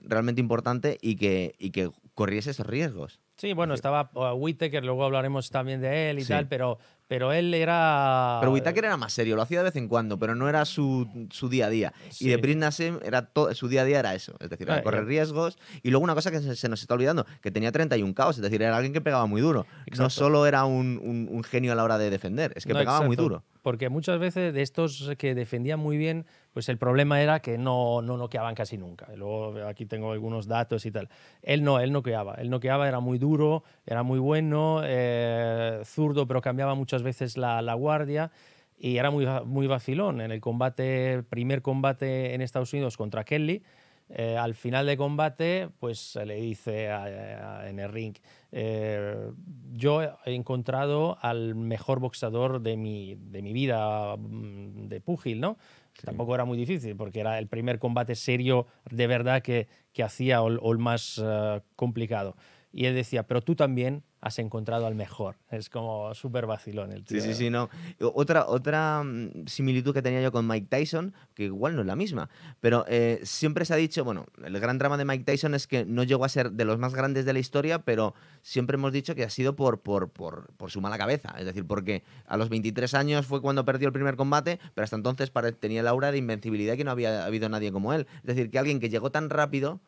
realmente 0.00 0.40
importante 0.40 0.98
y 1.00 1.16
que, 1.16 1.54
y 1.58 1.70
que 1.70 1.90
corriese 2.14 2.50
esos 2.50 2.66
riesgos. 2.66 3.20
Sí, 3.36 3.52
bueno, 3.52 3.74
estaba 3.74 4.10
uh, 4.14 4.34
Whittaker, 4.34 4.84
luego 4.84 5.04
hablaremos 5.04 5.50
también 5.50 5.80
de 5.80 6.10
él 6.10 6.18
y 6.18 6.22
Sí. 6.22 6.28
tal, 6.28 6.48
pero, 6.48 6.78
pero 7.08 7.32
él 7.32 7.52
era... 7.54 8.38
Pero 8.40 8.52
Whittaker 8.52 8.84
era 8.84 8.96
más 8.96 9.12
serio, 9.12 9.34
lo 9.34 9.42
hacía 9.42 9.58
de 9.58 9.64
vez 9.64 9.76
en 9.76 9.88
cuando, 9.88 10.18
pero 10.18 10.34
no 10.34 10.48
era 10.48 10.64
su, 10.64 11.26
su 11.30 11.48
día 11.48 11.66
a 11.66 11.70
día. 11.70 11.92
Y 12.20 12.28
de 12.28 12.38
Prince 12.38 12.58
Nassim 12.58 12.98
era 13.02 13.22
to- 13.26 13.52
su 13.54 13.66
día 13.68 13.82
a 13.82 13.84
día 13.84 13.98
era 13.98 14.14
eso, 14.14 14.34
es 14.40 14.50
decir, 14.50 14.68
era 14.68 14.76
Ah, 14.76 14.82
correr 14.82 15.04
riesgos. 15.06 15.58
Y 15.82 15.90
luego 15.90 16.04
una 16.04 16.14
cosa 16.14 16.30
que 16.30 16.40
se, 16.40 16.54
se 16.54 16.68
nos 16.68 16.80
está 16.80 16.94
olvidando, 16.94 17.26
que 17.40 17.50
tenía 17.50 17.72
31 17.72 18.14
caos, 18.14 18.36
es 18.36 18.42
decir, 18.42 18.62
era 18.62 18.76
alguien 18.76 18.92
que 18.92 19.00
pegaba 19.00 19.26
muy 19.26 19.40
duro. 19.40 19.66
No 19.96 20.10
solo 20.10 20.46
era 20.46 20.64
un, 20.64 21.00
un- 21.02 21.28
un 21.30 21.42
genio 21.44 21.72
a 21.72 21.74
la 21.74 21.82
hora 21.84 21.98
de 21.98 22.10
defender, 22.10 22.52
es 22.54 22.64
que 22.64 22.74
No, 22.74 22.78
pegaba 22.78 23.00
muy 23.02 23.16
duro. 23.16 23.42
Porque 23.62 23.88
muchas 23.88 24.18
veces 24.20 24.54
de 24.54 24.62
estos 24.62 25.10
que 25.18 25.34
defendían 25.34 25.80
muy 25.80 25.96
bien, 25.96 26.26
pues 26.58 26.68
el 26.68 26.76
problema 26.76 27.22
era 27.22 27.38
que 27.38 27.56
no, 27.56 28.02
no 28.02 28.16
noqueaban 28.16 28.56
casi 28.56 28.76
nunca. 28.78 29.06
Luego 29.14 29.64
aquí 29.68 29.86
tengo 29.86 30.10
algunos 30.10 30.48
datos 30.48 30.84
y 30.86 30.90
tal. 30.90 31.08
Él 31.40 31.62
no, 31.62 31.78
él 31.78 31.92
noqueaba. 31.92 32.34
Él 32.34 32.50
noqueaba, 32.50 32.88
era 32.88 32.98
muy 32.98 33.16
duro, 33.16 33.62
era 33.86 34.02
muy 34.02 34.18
bueno, 34.18 34.80
eh, 34.82 35.80
zurdo, 35.84 36.26
pero 36.26 36.40
cambiaba 36.40 36.74
muchas 36.74 37.04
veces 37.04 37.36
la, 37.36 37.62
la 37.62 37.74
guardia. 37.74 38.32
Y 38.76 38.96
era 38.96 39.12
muy, 39.12 39.24
muy 39.44 39.68
vacilón. 39.68 40.20
En 40.20 40.32
el 40.32 40.40
combate, 40.40 41.22
primer 41.30 41.62
combate 41.62 42.34
en 42.34 42.40
Estados 42.40 42.72
Unidos 42.72 42.96
contra 42.96 43.22
Kelly, 43.22 43.62
eh, 44.10 44.36
al 44.36 44.54
final 44.54 44.86
de 44.86 44.96
combate, 44.96 45.68
pues 45.78 46.18
le 46.24 46.36
dice 46.36 46.88
en 46.88 47.78
el 47.78 47.92
ring, 47.92 48.16
eh, 48.50 49.30
yo 49.74 50.02
he 50.02 50.34
encontrado 50.34 51.18
al 51.20 51.54
mejor 51.54 52.00
boxeador 52.00 52.62
de 52.62 52.76
mi, 52.76 53.16
de 53.16 53.42
mi 53.42 53.52
vida 53.52 54.16
mm, 54.16 54.88
de 54.88 55.00
púgil, 55.00 55.40
¿no? 55.40 55.58
Tampoco 56.04 56.34
era 56.34 56.44
muy 56.44 56.56
difícil, 56.56 56.96
porque 56.96 57.20
era 57.20 57.38
el 57.38 57.48
primer 57.48 57.78
combate 57.78 58.14
serio 58.14 58.66
de 58.90 59.06
verdad 59.06 59.42
que, 59.42 59.68
que 59.92 60.02
hacía 60.02 60.42
o, 60.42 60.72
el 60.72 60.78
más 60.78 61.20
eh, 61.22 61.60
complicado. 61.76 62.36
Y 62.72 62.86
él 62.86 62.94
decía, 62.94 63.26
pero 63.26 63.42
tú 63.42 63.56
también 63.56 64.02
has 64.20 64.38
encontrado 64.38 64.86
al 64.86 64.94
mejor. 64.94 65.36
Es 65.50 65.70
como 65.70 66.14
súper 66.14 66.46
vacilón 66.46 66.92
el 66.92 67.04
tío. 67.04 67.20
Sí, 67.20 67.28
sí, 67.28 67.34
sí, 67.34 67.50
no. 67.50 67.68
Otra, 68.00 68.46
otra 68.46 69.02
mm, 69.04 69.46
similitud 69.46 69.94
que 69.94 70.02
tenía 70.02 70.20
yo 70.20 70.32
con 70.32 70.46
Mike 70.46 70.66
Tyson, 70.68 71.14
que 71.34 71.44
igual 71.44 71.74
no 71.74 71.82
es 71.82 71.86
la 71.86 71.96
misma, 71.96 72.28
pero 72.60 72.84
eh, 72.88 73.20
siempre 73.22 73.64
se 73.64 73.74
ha 73.74 73.76
dicho, 73.76 74.04
bueno, 74.04 74.26
el 74.44 74.58
gran 74.60 74.78
drama 74.78 74.96
de 74.96 75.04
Mike 75.04 75.24
Tyson 75.24 75.54
es 75.54 75.66
que 75.66 75.84
no 75.84 76.02
llegó 76.02 76.24
a 76.24 76.28
ser 76.28 76.52
de 76.52 76.64
los 76.64 76.78
más 76.78 76.94
grandes 76.94 77.24
de 77.24 77.32
la 77.32 77.38
historia, 77.38 77.80
pero 77.80 78.14
siempre 78.42 78.76
hemos 78.76 78.92
dicho 78.92 79.14
que 79.14 79.24
ha 79.24 79.30
sido 79.30 79.56
por, 79.56 79.80
por, 79.80 80.10
por, 80.10 80.52
por 80.56 80.70
su 80.70 80.80
mala 80.80 80.98
cabeza. 80.98 81.34
Es 81.38 81.44
decir, 81.44 81.66
porque 81.66 82.02
a 82.26 82.36
los 82.36 82.48
23 82.48 82.94
años 82.94 83.26
fue 83.26 83.40
cuando 83.40 83.64
perdió 83.64 83.88
el 83.88 83.92
primer 83.92 84.16
combate, 84.16 84.58
pero 84.74 84.84
hasta 84.84 84.96
entonces 84.96 85.32
tenía 85.60 85.82
la 85.82 85.90
aura 85.90 86.12
de 86.12 86.18
invencibilidad 86.18 86.76
que 86.76 86.84
no 86.84 86.90
había 86.90 87.24
habido 87.24 87.48
nadie 87.48 87.72
como 87.72 87.92
él. 87.92 88.06
Es 88.18 88.34
decir, 88.34 88.50
que 88.50 88.58
alguien 88.58 88.80
que 88.80 88.88
llegó 88.88 89.10
tan 89.10 89.30
rápido 89.30 89.80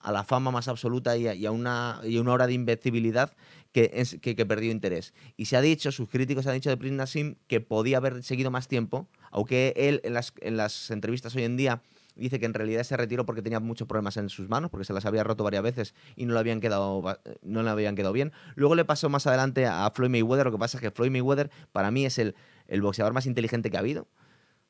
a 0.00 0.12
la 0.12 0.24
fama 0.24 0.50
más 0.50 0.68
absoluta 0.68 1.16
y 1.16 1.46
a, 1.46 1.50
una, 1.50 2.00
y 2.04 2.18
una 2.18 2.32
hora 2.32 2.46
de 2.46 2.52
invencibilidad 2.52 3.32
que, 3.72 3.90
es, 3.94 4.18
que, 4.20 4.34
perdió 4.46 4.70
interés. 4.70 5.12
Y 5.36 5.46
se 5.46 5.56
ha 5.56 5.60
dicho, 5.60 5.92
sus 5.92 6.08
críticos 6.08 6.46
han 6.46 6.54
dicho 6.54 6.70
de 6.70 6.76
Prince 6.76 6.96
Nassim 6.96 7.34
que 7.46 7.60
podía 7.60 7.98
haber 7.98 8.22
seguido 8.22 8.50
más 8.50 8.68
tiempo, 8.68 9.08
aunque 9.30 9.74
él 9.76 10.00
en 10.04 10.14
las, 10.14 10.32
en 10.40 10.56
las 10.56 10.90
entrevistas 10.90 11.34
hoy 11.34 11.44
en 11.44 11.56
día 11.56 11.82
dice 12.14 12.40
que 12.40 12.46
en 12.46 12.54
realidad 12.54 12.82
se 12.82 12.96
retiró 12.96 13.24
porque 13.24 13.42
tenía 13.42 13.60
muchos 13.60 13.86
problemas 13.86 14.16
en 14.16 14.28
sus 14.28 14.48
manos, 14.48 14.70
porque 14.70 14.84
se 14.84 14.92
las 14.92 15.06
había 15.06 15.22
roto 15.22 15.44
varias 15.44 15.62
veces 15.62 15.94
y 16.16 16.26
no 16.26 16.34
le 16.34 16.40
habían 16.40 16.60
quedado, 16.60 17.02
no 17.42 17.62
le 17.62 17.70
habían 17.70 17.94
quedado 17.94 18.12
bien. 18.12 18.32
Luego 18.56 18.74
le 18.74 18.84
pasó 18.84 19.08
más 19.08 19.26
adelante 19.26 19.66
a 19.66 19.90
Floyd 19.94 20.10
Mayweather, 20.10 20.46
lo 20.46 20.52
que 20.52 20.58
pasa 20.58 20.78
es 20.78 20.82
que 20.82 20.90
Floyd 20.90 21.10
Mayweather 21.10 21.50
para 21.70 21.90
mí 21.90 22.04
es 22.04 22.18
el, 22.18 22.34
el 22.66 22.82
boxeador 22.82 23.12
más 23.12 23.26
inteligente 23.26 23.70
que 23.70 23.76
ha 23.76 23.80
habido 23.80 24.08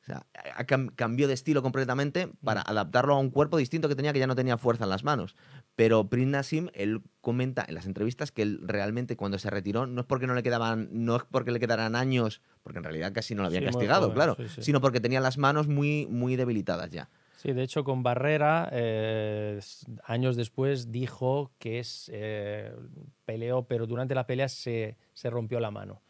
sea, 0.08 0.26
cambió 0.96 1.28
de 1.28 1.34
estilo 1.34 1.62
completamente 1.62 2.30
para 2.42 2.62
mm. 2.62 2.64
adaptarlo 2.66 3.14
a 3.14 3.18
un 3.18 3.30
cuerpo 3.30 3.56
distinto 3.56 3.88
que 3.88 3.94
tenía, 3.94 4.12
que 4.12 4.18
ya 4.18 4.26
no 4.26 4.34
tenía 4.34 4.58
fuerza 4.58 4.84
en 4.84 4.90
las 4.90 5.04
manos. 5.04 5.36
Pero 5.76 6.08
Prince 6.08 6.30
Nassim, 6.30 6.68
él 6.74 7.02
comenta 7.20 7.64
en 7.66 7.74
las 7.74 7.86
entrevistas 7.86 8.32
que 8.32 8.42
él 8.42 8.60
realmente 8.62 9.16
cuando 9.16 9.38
se 9.38 9.50
retiró 9.50 9.86
no 9.86 10.00
es 10.00 10.06
porque 10.06 10.26
no 10.26 10.34
le 10.34 10.42
quedaban, 10.42 10.88
no 10.92 11.16
es 11.16 11.22
porque 11.30 11.52
le 11.52 11.60
quedaran 11.60 11.94
años, 11.94 12.40
porque 12.62 12.78
en 12.78 12.84
realidad 12.84 13.12
casi 13.12 13.34
no 13.34 13.42
lo 13.42 13.48
habían 13.48 13.64
castigado, 13.64 14.12
claro, 14.12 14.36
sino 14.60 14.80
porque 14.80 15.00
tenía 15.00 15.20
las 15.20 15.38
manos 15.38 15.68
muy, 15.68 16.06
muy 16.06 16.36
debilitadas 16.36 16.90
ya. 16.90 17.08
Sí, 17.36 17.52
de 17.52 17.62
hecho 17.62 17.84
con 17.84 18.02
Barrera, 18.02 18.68
eh, 18.72 19.60
años 20.02 20.34
después, 20.34 20.90
dijo 20.90 21.52
que 21.60 21.78
es, 21.78 22.10
eh, 22.12 22.74
peleó, 23.26 23.62
pero 23.68 23.86
durante 23.86 24.16
la 24.16 24.26
pelea 24.26 24.48
se, 24.48 24.96
se 25.14 25.30
rompió 25.30 25.60
la 25.60 25.70
mano 25.70 26.02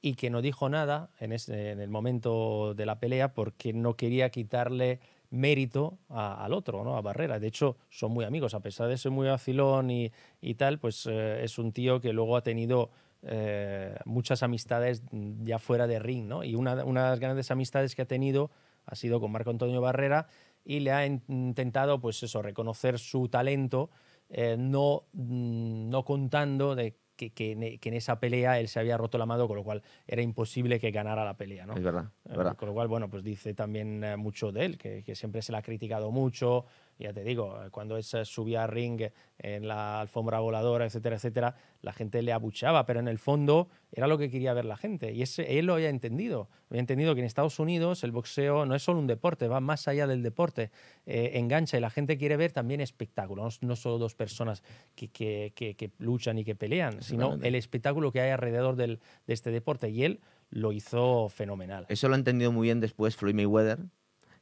y 0.00 0.14
que 0.14 0.30
no 0.30 0.42
dijo 0.42 0.68
nada 0.68 1.10
en, 1.18 1.32
en, 1.32 1.80
el 1.80 1.88
momento 1.88 2.74
de 2.74 2.86
la 2.86 3.00
pelea 3.00 3.34
porque 3.34 3.72
no 3.72 3.96
quería 3.96 4.30
quitarle 4.30 5.00
mérito 5.30 5.98
al 6.08 6.52
otro, 6.54 6.84
¿no? 6.84 6.96
a 6.96 7.00
Barrera. 7.00 7.38
De 7.38 7.48
hecho, 7.48 7.76
son 7.90 8.12
muy 8.12 8.24
amigos, 8.24 8.54
a 8.54 8.60
pesar 8.60 8.88
de 8.88 8.96
ser 8.96 9.12
muy 9.12 9.28
vacilón 9.28 9.90
y, 9.90 10.10
tal, 10.56 10.78
pues 10.78 11.06
eh, 11.06 11.44
es 11.44 11.58
un 11.58 11.72
tío 11.72 12.00
que 12.00 12.12
luego 12.12 12.36
ha 12.36 12.42
tenido 12.42 12.90
eh, 13.22 13.96
muchas 14.04 14.42
amistades 14.42 15.02
ya 15.42 15.58
fuera 15.58 15.86
de 15.86 15.98
ring, 15.98 16.26
¿no? 16.26 16.44
Y 16.44 16.54
una, 16.54 16.84
una, 16.84 17.04
de 17.04 17.10
las 17.10 17.20
grandes 17.20 17.50
amistades 17.50 17.94
que 17.94 18.02
ha 18.02 18.06
tenido 18.06 18.50
ha 18.86 18.94
sido 18.94 19.20
con 19.20 19.32
Marco 19.32 19.50
Antonio 19.50 19.80
Barrera 19.80 20.28
y 20.64 20.80
le 20.80 20.92
ha 20.92 21.04
intentado, 21.04 22.00
pues 22.00 22.22
eso, 22.22 22.40
reconocer 22.40 22.98
su 22.98 23.28
talento, 23.28 23.90
eh, 24.30 24.56
no, 24.58 25.04
mm, 25.12 25.90
no 25.90 26.04
contando 26.04 26.74
de 26.74 26.96
que, 27.18 27.52
en, 27.52 27.94
esa 27.94 28.20
pelea 28.20 28.60
él 28.60 28.68
se 28.68 28.78
había 28.80 28.96
roto 28.96 29.18
la 29.18 29.26
mano, 29.26 29.46
con 29.46 29.56
lo 29.56 29.64
cual 29.64 29.82
era 30.06 30.22
imposible 30.22 30.78
que 30.78 30.90
ganara 30.90 31.24
la 31.24 31.36
pelea. 31.36 31.66
¿no? 31.66 31.74
Es 31.74 31.82
verdad, 31.82 32.10
es 32.24 32.36
verdad. 32.36 32.56
Con 32.56 32.68
lo 32.68 32.74
cual, 32.74 32.88
bueno, 32.88 33.10
pues 33.10 33.24
dice 33.24 33.54
también 33.54 34.04
eh, 34.04 34.16
mucho 34.16 34.52
de 34.52 34.64
él, 34.64 34.78
que, 34.78 35.02
que, 35.02 35.14
siempre 35.14 35.42
se 35.42 35.52
le 35.52 35.58
ha 35.58 35.62
criticado 35.62 36.10
mucho, 36.10 36.64
ya 36.98 37.12
te 37.12 37.22
digo, 37.22 37.56
cuando 37.70 37.96
él 37.96 38.02
subía 38.02 38.64
a 38.64 38.66
ring 38.66 39.02
en 39.38 39.68
la 39.68 40.00
alfombra 40.00 40.40
voladora, 40.40 40.84
etcétera, 40.84 41.16
etcétera, 41.16 41.54
la 41.80 41.92
gente 41.92 42.22
le 42.22 42.32
abucheaba, 42.32 42.86
pero 42.86 42.98
en 42.98 43.06
el 43.06 43.18
fondo 43.18 43.68
era 43.92 44.08
lo 44.08 44.18
que 44.18 44.30
quería 44.30 44.52
ver 44.52 44.64
la 44.64 44.76
gente. 44.76 45.12
Y 45.12 45.22
ese, 45.22 45.58
él 45.58 45.66
lo 45.66 45.74
había 45.74 45.90
entendido. 45.90 46.48
Había 46.70 46.80
entendido 46.80 47.14
que 47.14 47.20
en 47.20 47.26
Estados 47.26 47.58
Unidos 47.60 48.02
el 48.02 48.10
boxeo 48.10 48.66
no 48.66 48.74
es 48.74 48.82
solo 48.82 48.98
un 48.98 49.06
deporte, 49.06 49.46
va 49.46 49.60
más 49.60 49.86
allá 49.86 50.06
del 50.06 50.22
deporte. 50.22 50.70
Eh, 51.06 51.32
engancha 51.34 51.78
y 51.78 51.80
la 51.80 51.90
gente 51.90 52.18
quiere 52.18 52.36
ver 52.36 52.52
también 52.52 52.80
espectáculo, 52.80 53.48
no, 53.60 53.76
solo 53.76 53.98
dos 53.98 54.14
personas 54.14 54.62
que, 54.96 55.08
que, 55.08 55.52
que, 55.54 55.90
luchan 55.98 56.38
y 56.38 56.44
que 56.44 56.56
pelean, 56.56 57.00
sino 57.02 57.34
el 57.40 57.54
espectáculo 57.54 58.10
que 58.10 58.20
hay 58.20 58.30
alrededor 58.30 58.74
del, 58.74 58.98
de 59.26 59.34
este 59.34 59.50
deporte. 59.50 59.88
Y 59.88 60.04
él 60.04 60.20
lo 60.50 60.72
hizo 60.72 61.28
fenomenal. 61.28 61.86
Eso 61.88 62.08
lo 62.08 62.14
ha 62.14 62.18
entendido 62.18 62.52
muy 62.52 62.66
bien 62.66 62.80
después 62.80 63.16
Floyd 63.16 63.34
Mayweather, 63.34 63.78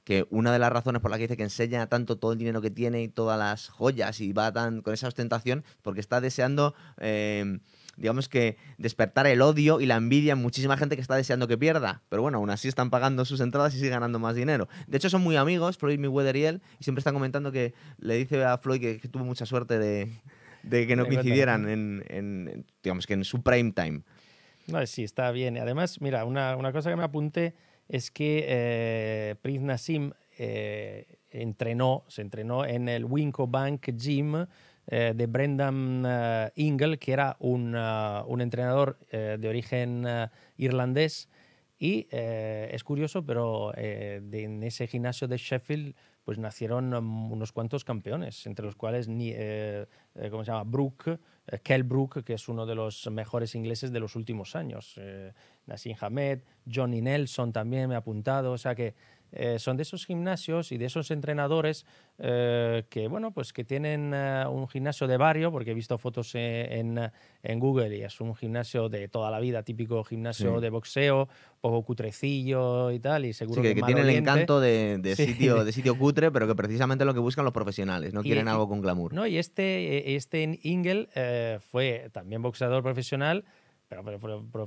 que 0.06 0.24
una 0.30 0.52
de 0.52 0.60
las 0.60 0.70
razones 0.70 1.02
por 1.02 1.10
las 1.10 1.18
que 1.18 1.24
dice 1.24 1.36
que 1.36 1.42
enseña 1.42 1.88
tanto 1.88 2.16
todo 2.16 2.30
el 2.30 2.38
dinero 2.38 2.62
que 2.62 2.70
tiene 2.70 3.02
y 3.02 3.08
todas 3.08 3.36
las 3.36 3.68
joyas 3.70 4.20
y 4.20 4.32
va 4.32 4.52
tan 4.52 4.80
con 4.80 4.94
esa 4.94 5.08
ostentación, 5.08 5.64
porque 5.82 5.98
está 5.98 6.20
deseando, 6.20 6.76
em, 6.98 7.58
digamos 7.96 8.28
que, 8.28 8.56
despertar 8.78 9.26
el 9.26 9.42
odio 9.42 9.80
y 9.80 9.86
la 9.86 9.96
envidia 9.96 10.34
en 10.34 10.38
muchísima 10.38 10.76
gente 10.76 10.94
que 10.94 11.02
está 11.02 11.16
deseando 11.16 11.48
que 11.48 11.58
pierda. 11.58 12.02
Pero 12.08 12.22
bueno, 12.22 12.38
aún 12.38 12.50
así 12.50 12.68
están 12.68 12.88
pagando 12.88 13.24
sus 13.24 13.40
entradas 13.40 13.74
y 13.74 13.78
sigue 13.78 13.90
ganando 13.90 14.20
más 14.20 14.36
dinero. 14.36 14.68
De 14.86 14.96
hecho, 14.96 15.10
son 15.10 15.22
muy 15.22 15.34
amigos, 15.34 15.76
Floyd 15.76 15.98
Mayweather 15.98 16.36
y 16.36 16.44
él, 16.44 16.62
y 16.78 16.84
siempre 16.84 17.00
están 17.00 17.14
comentando 17.14 17.50
que 17.50 17.74
le 17.98 18.14
dice 18.14 18.44
a 18.44 18.58
Floyd 18.58 18.80
que, 18.80 19.08
tuvo 19.08 19.24
mucha 19.24 19.44
suerte 19.44 19.76
de, 19.76 20.06
que 20.70 20.94
no 20.94 21.04
coincidieran 21.08 21.68
en, 21.68 22.64
digamos 22.80 23.08
que 23.08 23.14
en 23.14 23.24
su 23.24 23.42
prime 23.42 23.72
time. 23.72 24.02
No, 24.68 24.86
sí, 24.86 25.02
está 25.02 25.32
bien. 25.32 25.58
Además, 25.58 26.00
mira, 26.00 26.24
una, 26.24 26.54
una 26.54 26.70
cosa 26.70 26.90
que 26.90 26.96
me 26.96 27.02
apunté 27.02 27.54
es 27.88 28.10
que 28.10 28.44
eh, 28.48 29.34
Prince 29.40 29.64
Nassim 29.64 30.12
eh, 30.38 31.18
entrenó, 31.30 32.04
se 32.08 32.20
entrenó 32.20 32.66
en 32.66 32.88
el 32.88 33.04
Winco 33.04 33.46
Bank 33.46 33.88
Gym 33.96 34.46
eh, 34.86 35.14
de 35.16 35.26
Brendan 35.26 36.04
eh, 36.06 36.50
Ingle, 36.56 36.98
que 36.98 37.12
era 37.12 37.36
un, 37.40 37.74
un 37.74 38.40
entrenador 38.40 38.98
de 39.10 39.48
origen 39.48 40.06
irlandés. 40.56 41.28
Y 41.78 42.06
es 42.10 42.82
curioso, 42.84 43.24
pero 43.24 43.76
en 43.76 44.62
ese 44.62 44.86
gimnasio 44.86 45.28
de 45.28 45.36
Sheffield 45.36 45.94
pues 46.24 46.38
nacieron 46.38 46.92
um, 46.94 47.30
unos 47.30 47.52
cuantos 47.52 47.84
campeones, 47.84 48.46
entre 48.46 48.64
los 48.64 48.74
cuales, 48.74 49.06
¿cómo 49.06 50.44
se 50.44 50.50
llama? 50.50 50.64
Brooke, 50.64 51.18
Kell 51.62 51.82
Brook, 51.82 52.24
que 52.24 52.34
es 52.34 52.48
uno 52.48 52.66
de 52.66 52.74
los 52.74 53.08
mejores 53.10 53.54
ingleses 53.54 53.92
de 53.92 54.00
los 54.00 54.16
últimos 54.16 54.56
años. 54.56 54.98
Nassim 55.66 55.96
Hamed, 56.00 56.40
Johnny 56.72 57.00
Nelson 57.00 57.52
también 57.52 57.88
me 57.88 57.94
ha 57.94 57.98
apuntado, 57.98 58.52
o 58.52 58.58
sea 58.58 58.74
que 58.74 58.94
eh, 59.32 59.58
son 59.58 59.76
de 59.76 59.82
esos 59.82 60.06
gimnasios 60.06 60.72
y 60.72 60.78
de 60.78 60.86
esos 60.86 61.10
entrenadores 61.10 61.84
eh, 62.18 62.84
que, 62.88 63.08
bueno, 63.08 63.32
pues 63.32 63.52
que 63.52 63.64
tienen 63.64 64.12
eh, 64.14 64.44
un 64.48 64.68
gimnasio 64.68 65.06
de 65.06 65.16
barrio, 65.16 65.50
porque 65.52 65.72
he 65.72 65.74
visto 65.74 65.98
fotos 65.98 66.34
en, 66.34 66.98
en, 67.42 67.60
Google 67.60 67.96
y 67.96 68.02
es 68.02 68.20
un 68.20 68.34
gimnasio 68.34 68.88
de 68.88 69.08
toda 69.08 69.30
la 69.30 69.40
vida, 69.40 69.62
típico 69.62 70.02
gimnasio 70.04 70.60
de 70.60 70.70
boxeo, 70.70 71.28
poco 71.60 71.82
cutrecillo 71.82 72.90
y 72.90 73.00
tal, 73.00 73.24
y 73.26 73.32
seguro 73.32 73.62
que, 73.62 73.74
que, 73.74 73.82
tiene 73.82 74.02
el 74.02 74.10
encanto 74.10 74.60
de, 74.60 74.98
de 74.98 75.16
sitio, 75.16 75.64
de 75.64 75.72
sitio 75.74 75.98
cutre, 75.98 76.30
pero 76.30 76.46
que 76.46 76.54
precisamente 76.54 77.04
lo 77.04 77.12
que 77.12 77.20
buscan 77.20 77.44
los 77.44 77.54
profesionales, 77.54 78.14
no 78.14 78.22
quieren 78.22 78.48
algo 78.48 78.68
con 78.68 78.80
glamour. 78.80 79.12
No, 79.12 79.26
y 79.26 79.38
este, 79.38 80.16
este 80.16 80.58
Ingel 80.62 81.08
fue 81.70 82.08
también 82.12 82.42
boxeador 82.42 82.82
profesional, 82.82 83.44
pero, 83.88 84.02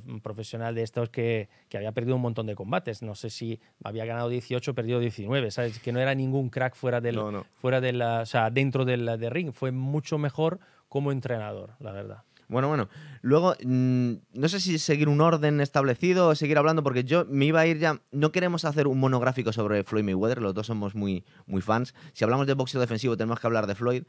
un 0.05 0.21
profesional 0.21 0.75
de 0.75 0.83
estos 0.83 1.09
que, 1.09 1.49
que, 1.67 1.77
había 1.77 1.91
perdido 1.91 2.15
un 2.15 2.21
montón 2.21 2.47
de 2.47 2.55
combates. 2.55 3.01
No 3.01 3.15
sé 3.15 3.29
si 3.29 3.59
había 3.83 4.05
ganado 4.05 4.29
18, 4.29 4.73
perdido 4.73 4.99
19, 4.99 5.51
¿sabes? 5.51 5.79
Que 5.79 5.91
no 5.91 5.99
era 5.99 6.15
ningún 6.15 6.49
crack 6.49 6.75
fuera 6.75 7.01
del, 7.01 7.19
Fuera 7.55 7.81
de 7.81 7.93
la, 7.93 8.21
o 8.21 8.25
sea, 8.25 8.49
dentro 8.49 8.85
del 8.85 9.05
de 9.05 9.29
ring. 9.29 9.51
Fue 9.51 9.71
mucho 9.71 10.17
mejor 10.17 10.59
como 10.87 11.11
entrenador, 11.11 11.75
la 11.79 11.91
verdad. 11.91 12.23
Bueno, 12.49 12.67
bueno. 12.67 12.89
Luego, 13.21 13.55
mm, 13.63 14.13
no 14.33 14.49
sé 14.49 14.59
si 14.59 14.79
seguir 14.79 15.07
un 15.07 15.21
orden 15.21 15.61
establecido 15.61 16.29
o 16.29 16.35
seguir 16.35 16.57
hablando, 16.57 16.81
porque 16.81 17.03
yo 17.03 17.25
me 17.29 17.45
iba 17.45 17.59
a 17.59 17.67
ir 17.67 17.77
ya. 17.77 18.01
No 18.11 18.31
queremos 18.31 18.65
hacer 18.65 18.87
un 18.87 18.99
monográfico 18.99 19.53
sobre 19.53 19.83
Floyd 19.83 20.03
Mayweather, 20.03 20.41
los 20.41 20.55
dos 20.55 20.65
somos 20.65 20.95
muy, 20.95 21.23
muy 21.45 21.61
fans. 21.61 21.93
Si 22.13 22.23
hablamos 22.23 22.47
de 22.47 22.55
boxeo 22.55 22.81
defensivo, 22.81 23.15
tenemos 23.15 23.39
que 23.39 23.45
hablar 23.45 23.67
de 23.67 23.75
Floyd 23.75 24.03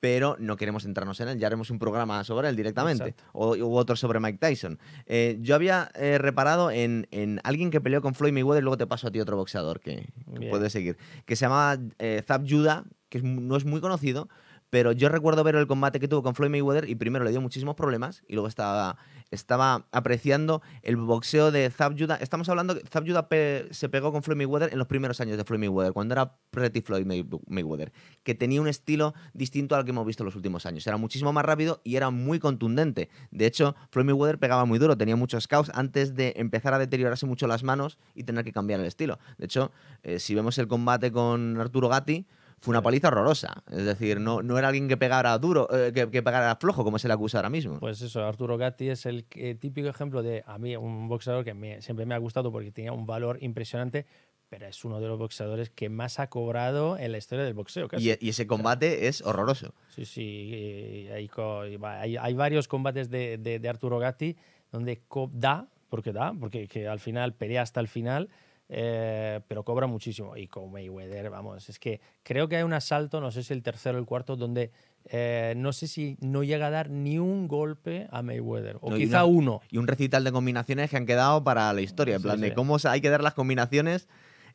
pero 0.00 0.36
no 0.38 0.56
queremos 0.56 0.82
centrarnos 0.82 1.20
en 1.20 1.28
él. 1.28 1.38
Ya 1.38 1.46
haremos 1.46 1.70
un 1.70 1.78
programa 1.78 2.24
sobre 2.24 2.48
él 2.48 2.56
directamente, 2.56 3.14
o, 3.32 3.54
u 3.54 3.76
otro 3.76 3.96
sobre 3.96 4.18
Mike 4.18 4.38
Tyson. 4.38 4.78
Eh, 5.06 5.38
yo 5.40 5.54
había 5.54 5.90
eh, 5.94 6.18
reparado 6.18 6.70
en, 6.70 7.06
alguien 7.44 7.70
que 7.70 7.80
peleó 7.80 8.00
con 8.02 8.14
Floyd 8.14 8.32
Mayweather, 8.32 8.62
y 8.62 8.64
luego 8.64 8.78
te 8.78 8.86
paso 8.86 9.08
a 9.08 9.10
ti 9.10 9.20
otro 9.20 9.36
boxeador 9.36 9.80
que, 9.80 10.08
puede 10.50 10.70
seguir, 10.70 10.96
que 11.26 11.36
se 11.36 11.44
llama 11.44 11.78
eh, 11.98 12.22
Zab 12.26 12.48
Judah, 12.48 12.84
que 13.08 13.20
no 13.22 13.56
es 13.56 13.64
muy 13.64 13.80
conocido, 13.80 14.28
pero 14.70 14.92
yo 14.92 15.08
recuerdo 15.08 15.42
ver 15.44 15.56
el 15.56 15.66
combate 15.66 15.98
que 15.98 16.08
tuvo 16.08 16.22
con 16.22 16.34
Floyd 16.34 16.50
Mayweather 16.50 16.88
y 16.88 16.94
primero 16.94 17.24
le 17.24 17.32
dio 17.32 17.40
muchísimos 17.40 17.74
problemas 17.74 18.22
y 18.28 18.34
luego 18.34 18.46
estaba, 18.46 18.96
estaba 19.32 19.86
apreciando 19.90 20.62
el 20.82 20.96
boxeo 20.96 21.50
de 21.50 21.68
Zab 21.70 21.98
Judah. 21.98 22.16
Estamos 22.16 22.48
hablando 22.48 22.76
que 22.76 22.86
Zab 22.88 23.04
Judah 23.06 23.26
se 23.72 23.88
pegó 23.88 24.12
con 24.12 24.22
Floyd 24.22 24.36
Mayweather 24.36 24.72
en 24.72 24.78
los 24.78 24.86
primeros 24.86 25.20
años 25.20 25.36
de 25.36 25.44
Floyd 25.44 25.58
Mayweather, 25.58 25.92
cuando 25.92 26.14
era 26.14 26.36
Pretty 26.50 26.82
Floyd 26.82 27.04
Mayweather, 27.48 27.92
que 28.22 28.36
tenía 28.36 28.60
un 28.60 28.68
estilo 28.68 29.12
distinto 29.34 29.74
al 29.74 29.84
que 29.84 29.90
hemos 29.90 30.06
visto 30.06 30.22
en 30.22 30.26
los 30.26 30.36
últimos 30.36 30.64
años. 30.66 30.86
Era 30.86 30.96
muchísimo 30.96 31.32
más 31.32 31.44
rápido 31.44 31.80
y 31.82 31.96
era 31.96 32.10
muy 32.10 32.38
contundente. 32.38 33.08
De 33.32 33.46
hecho, 33.46 33.74
Floyd 33.90 34.06
Mayweather 34.06 34.38
pegaba 34.38 34.64
muy 34.64 34.78
duro, 34.78 34.96
tenía 34.96 35.16
muchos 35.16 35.48
caos 35.48 35.70
antes 35.74 36.14
de 36.14 36.34
empezar 36.36 36.74
a 36.74 36.78
deteriorarse 36.78 37.26
mucho 37.26 37.48
las 37.48 37.64
manos 37.64 37.98
y 38.14 38.22
tener 38.22 38.44
que 38.44 38.52
cambiar 38.52 38.78
el 38.78 38.86
estilo. 38.86 39.18
De 39.36 39.46
hecho, 39.46 39.72
eh, 40.04 40.20
si 40.20 40.36
vemos 40.36 40.58
el 40.58 40.68
combate 40.68 41.10
con 41.10 41.60
Arturo 41.60 41.88
Gatti, 41.88 42.26
fue 42.60 42.72
una 42.72 42.82
paliza 42.82 43.08
horrorosa. 43.08 43.62
Es 43.70 43.84
decir, 43.84 44.20
no, 44.20 44.42
no 44.42 44.58
era 44.58 44.68
alguien 44.68 44.86
que 44.86 44.96
pegara 44.96 45.36
duro, 45.38 45.68
eh, 45.72 45.92
que, 45.92 46.22
pegara 46.22 46.56
flojo, 46.56 46.84
como 46.84 46.98
se 46.98 47.08
le 47.08 47.14
acusa 47.14 47.38
ahora 47.38 47.50
mismo. 47.50 47.80
Pues 47.80 48.02
eso, 48.02 48.24
Arturo 48.24 48.58
Gatti 48.58 48.90
es 48.90 49.06
el 49.06 49.24
típico 49.24 49.88
ejemplo 49.88 50.22
de, 50.22 50.44
a 50.46 50.58
mí, 50.58 50.76
un 50.76 51.08
boxeador 51.08 51.44
que 51.44 51.78
siempre 51.80 52.04
me 52.04 52.14
ha 52.14 52.18
gustado 52.18 52.52
porque 52.52 52.70
tenía 52.70 52.92
un 52.92 53.06
valor 53.06 53.38
impresionante, 53.40 54.06
pero 54.50 54.66
es 54.66 54.84
uno 54.84 55.00
de 55.00 55.08
los 55.08 55.18
boxeadores 55.18 55.70
que 55.70 55.88
más 55.88 56.18
ha 56.18 56.28
cobrado 56.28 56.98
en 56.98 57.12
la 57.12 57.18
historia 57.18 57.44
del 57.44 57.54
boxeo. 57.54 57.88
Y, 57.96 58.10
ese 58.28 58.46
combate 58.46 59.06
es 59.08 59.22
horroroso. 59.22 59.72
Sí, 59.88 60.04
sí, 60.04 61.08
hay, 61.12 62.16
hay, 62.16 62.34
varios 62.34 62.68
combates 62.68 63.08
de, 63.08 63.38
de, 63.38 63.68
Arturo 63.68 63.98
Gatti 63.98 64.36
donde 64.70 65.00
da, 65.32 65.68
porque 65.88 66.12
da, 66.12 66.34
porque 66.38 66.68
que 66.68 66.88
al 66.88 67.00
final 67.00 67.32
pelea 67.32 67.62
hasta 67.62 67.80
el 67.80 67.88
final 67.88 68.28
eh, 68.72 69.40
pero 69.48 69.64
cobra 69.64 69.88
muchísimo. 69.88 70.36
Y 70.36 70.46
con 70.46 70.70
Mayweather, 70.70 71.28
vamos, 71.28 71.68
es 71.68 71.78
que 71.80 72.00
creo 72.22 72.48
que 72.48 72.56
hay 72.56 72.62
un 72.62 72.72
asalto, 72.72 73.20
no 73.20 73.32
sé 73.32 73.42
si 73.42 73.52
el 73.52 73.62
tercero 73.64 73.98
o 73.98 74.00
el 74.00 74.06
cuarto, 74.06 74.36
donde 74.36 74.70
eh, 75.06 75.54
no 75.56 75.72
sé 75.72 75.88
si 75.88 76.16
no 76.20 76.44
llega 76.44 76.68
a 76.68 76.70
dar 76.70 76.88
ni 76.88 77.18
un 77.18 77.48
golpe 77.48 78.06
a 78.12 78.22
Mayweather, 78.22 78.78
o 78.80 78.94
quizá 78.94 79.24
uno. 79.24 79.60
Y 79.70 79.78
un 79.78 79.88
recital 79.88 80.22
de 80.22 80.30
combinaciones 80.30 80.88
que 80.88 80.96
han 80.96 81.06
quedado 81.06 81.42
para 81.42 81.72
la 81.72 81.80
historia, 81.80 82.16
en 82.16 82.22
plan 82.22 82.40
de 82.40 82.54
cómo 82.54 82.76
hay 82.84 83.00
que 83.00 83.10
dar 83.10 83.24
las 83.24 83.34
combinaciones 83.34 84.08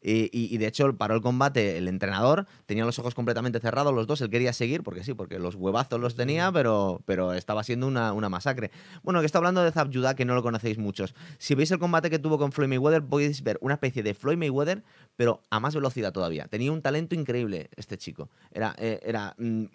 y, 0.08 0.58
de 0.58 0.68
hecho 0.68 0.96
paró 0.96 1.15
el 1.15 1.22
combate 1.22 1.78
el 1.78 1.88
entrenador, 1.88 2.46
tenía 2.65 2.86
los 2.86 3.00
ojos 3.00 3.15
completamente 3.15 3.60
cerrados 3.60 3.94
los 3.94 4.06
dos, 4.06 4.22
él 4.22 4.30
quería 4.30 4.54
seguir, 4.54 4.84
porque 4.84 5.04
sí, 5.04 5.13
porque 5.13 5.39
los 5.39 5.56
huevazos 5.56 6.00
los 6.00 6.15
tenía, 6.15 6.52
pero, 6.52 7.02
pero 7.06 7.34
estaba 7.34 7.63
siendo 7.63 7.88
una, 7.88 8.13
una 8.13 8.30
masacre. 8.30 8.72
Bueno, 9.04 9.20
que 9.20 9.26
está 9.26 9.39
hablando 9.39 9.63
de 9.63 9.72
Zab 9.72 9.91
Judah, 9.91 10.15
que 10.15 10.26
no 10.26 10.36
lo 10.36 10.44
conocéis 10.44 10.78
muchos. 10.78 11.15
Si 11.39 11.56
veis 11.56 11.72
el 11.72 11.80
combate 11.80 12.10
que 12.10 12.20
tuvo 12.20 12.38
con 12.38 12.52
Floyd 12.52 12.70
Mayweather, 12.70 13.04
podéis 13.04 13.41
ver 13.41 13.58
una 13.62 13.76
especie 13.76 14.04
de 14.04 14.13
Floyd 14.13 14.38
Mayweather, 14.38 14.84
pero 15.15 15.41
a 15.50 15.60
más 15.60 15.74
velocidad 15.74 16.12
todavía. 16.12 16.48
Tenía 16.48 16.72
un 16.72 16.82
talento 16.82 17.15
increíble 17.15 17.70
este 17.76 17.98
chico. 17.98 18.30
Era, 18.52 18.76
eh, 18.78 19.00
era 19.04 19.34
mm, 19.38 19.65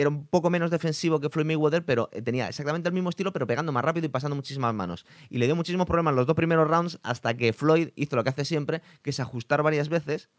era 0.00 0.08
un 0.08 0.26
poco 0.26 0.48
menos 0.48 0.70
defensivo 0.70 1.20
que 1.20 1.28
Floyd 1.28 1.46
Mayweather, 1.46 1.84
pero 1.84 2.08
eh, 2.12 2.22
tenía 2.22 2.48
exactamente 2.48 2.88
el 2.88 2.94
mismo 2.94 3.10
estilo, 3.10 3.32
pero 3.32 3.46
pegando 3.46 3.70
más 3.70 3.84
rápido 3.84 4.06
y 4.06 4.08
pasando 4.08 4.34
muchísimas 4.34 4.72
manos. 4.74 5.04
Y 5.28 5.38
le 5.38 5.46
dio 5.46 5.54
muchísimos 5.56 5.86
problemas 5.86 6.14
los 6.14 6.26
dos 6.26 6.36
primeros 6.36 6.68
rounds 6.68 6.98
hasta 7.02 7.34
que 7.36 7.52
Floyd 7.52 7.90
hizo 7.96 8.16
lo 8.16 8.24
que 8.24 8.30
hace 8.30 8.44
siempre, 8.44 8.80
que 9.02 9.10
es 9.10 9.20
ajustar 9.20 9.62
varias 9.62 9.88
veces 9.88 10.30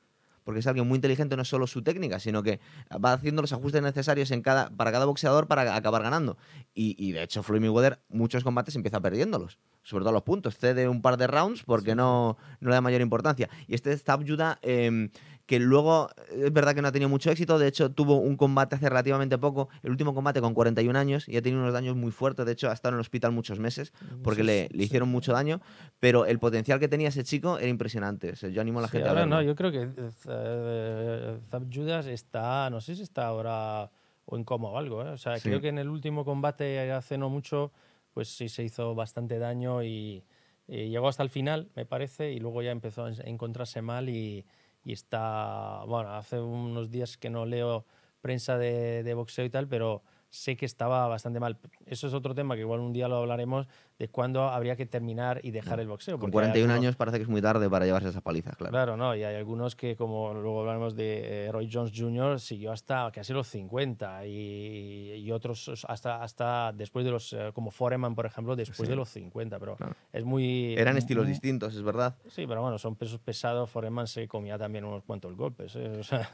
porque 0.44 0.60
es 0.60 0.68
alguien 0.68 0.88
muy 0.88 0.96
inteligente, 0.96 1.36
no 1.36 1.44
es 1.44 1.48
solo 1.48 1.68
su 1.68 1.84
técnica, 1.84 2.20
sino 2.20 2.44
que 2.44 2.60
va 2.94 3.14
haciendo 3.14 3.42
los 3.42 3.54
ajustes 3.54 3.82
necesarios 3.82 4.32
en 4.32 4.42
cada, 4.42 4.70
para 4.70 4.92
cada 4.92 5.06
boxeador 5.06 5.48
para 5.48 5.76
acabar 5.76 6.02
ganando. 6.02 6.38
Y, 6.74 7.12
de 7.12 7.24
hecho, 7.24 7.44
Floyd 7.44 7.62
Mayweather 7.62 8.00
muchos 8.10 8.44
combates 8.44 8.76
empieza 8.76 9.00
perdiéndolos, 9.00 9.60
sobre 9.84 10.04
todo 10.04 10.14
los 10.14 10.24
puntos. 10.24 10.58
Cede 10.58 10.88
un 10.88 11.02
par 11.02 11.18
de 11.18 11.28
rounds 11.28 11.64
porque 11.64 11.96
no, 11.96 12.38
no 12.60 12.70
le 12.70 12.76
da 12.76 12.82
mayor 12.82 13.02
importancia. 13.02 13.50
Y 13.68 13.76
este 13.76 13.96
Stab 13.96 14.28
Judah 14.28 14.58
em, 14.62 15.10
que 15.52 15.60
luego 15.60 16.10
es 16.32 16.54
verdad 16.54 16.74
que 16.74 16.82
no 16.82 16.88
ha 16.88 16.94
tenido 16.94 17.10
mucho 17.10 17.30
éxito, 17.30 17.60
de 17.60 17.68
hecho 17.68 17.92
tuvo 17.92 18.16
un 18.16 18.38
combate 18.38 18.78
hace 18.78 18.88
relativamente 18.88 19.38
poco, 19.38 19.68
el 19.84 19.92
último 19.92 20.14
combate 20.14 20.40
con 20.40 20.54
41 20.54 20.98
años 20.98 21.28
y 21.28 21.36
ha 21.36 21.42
tenido 21.42 21.62
unos 21.62 21.74
daños 21.74 21.98
muy 21.98 22.12
fuertes, 22.12 22.46
de 22.46 22.54
hecho 22.54 22.70
ha 22.70 22.74
estado 22.74 22.94
en 22.94 23.00
el 23.00 23.02
hospital 23.02 23.34
muchos 23.34 23.60
meses 23.60 23.92
porque 24.24 24.46
le, 24.46 24.70
le, 24.72 24.86
hicieron 24.86 25.10
mucho 25.10 25.34
daño, 25.34 25.60
pero 26.00 26.26
el 26.26 26.40
potencial 26.40 26.80
que 26.80 26.88
tenía 26.88 27.10
ese 27.10 27.26
chico 27.26 27.58
era 27.58 27.68
impresionante, 27.68 28.34
yo 28.50 28.62
animo 28.62 28.80
a 28.80 28.84
la 28.84 28.88
gente 28.88 29.10
a 29.10 29.12
verlo. 29.12 29.36
No, 29.36 29.42
yo 29.42 29.54
creo 29.54 29.74
que 29.74 29.88
uh, 29.88 31.42
Zab 31.50 31.68
Judas 31.70 32.06
está, 32.06 32.70
no 32.70 32.80
sé 32.80 32.96
si 32.96 33.02
está 33.02 33.26
ahora 33.26 33.92
o 34.24 34.38
en 34.38 34.46
coma 34.46 34.70
o 34.70 34.78
algo, 34.78 35.02
¿eh? 35.02 35.10
o 35.10 35.18
sea, 35.18 35.38
creo 35.38 35.60
que 35.60 35.68
en 35.68 35.80
el 35.80 35.90
último 35.90 36.24
combate 36.24 36.94
hace 36.94 37.18
no 37.18 37.30
mucho, 37.30 37.74
pues 38.14 38.30
sí 38.30 38.48
se 38.48 38.64
hizo 38.64 38.96
bastante 38.96 39.38
daño 39.38 39.84
y, 39.84 40.24
y 40.70 40.88
llegó 40.88 41.10
hasta 41.10 41.24
el 41.24 41.30
final, 41.30 41.68
me 41.76 41.86
parece, 41.86 42.32
y 42.32 42.40
luego 42.40 42.62
ya 42.62 42.72
empezó 42.72 43.04
a 43.04 43.12
encontrarse 43.26 43.82
mal 43.82 44.08
y 44.08 44.46
y 44.84 44.94
está, 44.94 45.84
bueno, 45.86 46.14
hace 46.16 46.40
unos 46.40 46.92
días 46.92 47.18
que 47.18 47.30
no 47.30 47.46
leo 47.46 47.86
prensa 48.22 48.58
de, 48.58 49.14
boxeo 49.14 49.46
y 49.46 49.50
tal, 49.50 49.68
pero 49.68 50.04
sé 50.32 50.56
que 50.56 50.66
estaba 50.66 51.08
bastante 51.08 51.40
mal. 51.40 51.58
Eso 51.86 52.08
es 52.08 52.14
otro 52.14 52.34
tema 52.34 52.56
que 52.56 52.62
igual 52.62 52.80
un 52.80 52.94
día 52.94 53.08
lo 53.10 53.18
hablaremos 53.18 53.68
de 54.00 54.08
cuándo 54.08 54.46
habría 54.46 54.78
que 54.78 54.86
terminar 54.86 55.42
y 55.44 55.52
dejar 55.52 55.80
el 55.82 55.88
boxeo. 55.88 56.18
Con 56.18 56.32
41 56.32 56.74
años 56.74 56.96
parece 56.96 57.18
que 57.18 57.24
es 57.24 57.30
muy 57.30 57.42
tarde 57.42 57.70
para 57.70 57.86
llevarse 57.86 58.10
esas 58.10 58.24
palizas, 58.24 58.56
claro. 58.56 58.72
Claro, 58.72 58.98
no, 58.98 59.14
y 59.14 59.24
hay 59.24 59.36
algunos 59.36 59.76
que, 59.76 59.96
como 59.96 60.34
luego 60.34 60.62
hablaremos 60.62 60.96
de 60.96 61.48
eh, 61.48 61.52
Roy 61.52 61.70
Jones 61.72 61.92
Jr., 61.94 62.40
siguió 62.40 62.72
hasta 62.72 63.12
casi 63.12 63.34
los 63.34 63.48
50 63.50 64.26
y, 64.26 65.16
y 65.18 65.32
otros 65.32 65.86
hasta, 65.88 66.24
hasta 66.24 66.72
después 66.72 67.04
de 67.04 67.12
los, 67.12 67.34
eh, 67.34 67.52
como 67.54 67.70
Foreman, 67.70 68.16
por 68.16 68.26
ejemplo, 68.26 68.56
después 68.56 68.88
de 68.88 68.96
los 68.96 69.10
50, 69.10 69.60
pero 69.60 69.78
es 70.14 70.24
muy... 70.24 70.76
Eran 70.76 70.96
estilos 70.96 71.28
distintos, 71.28 71.76
es 71.76 71.84
verdad. 71.84 72.16
Sí, 72.28 72.48
pero 72.48 72.62
bueno, 72.62 72.78
son 72.78 72.96
pesos 72.96 73.20
pesados, 73.20 73.70
Foreman 73.70 74.08
se 74.08 74.30
comía 74.30 74.58
también 74.58 74.86
unos 74.86 75.04
cuantos 75.04 75.36
golpes, 75.36 75.76
¿eh? 75.76 75.98
o 76.00 76.04
sea... 76.04 76.30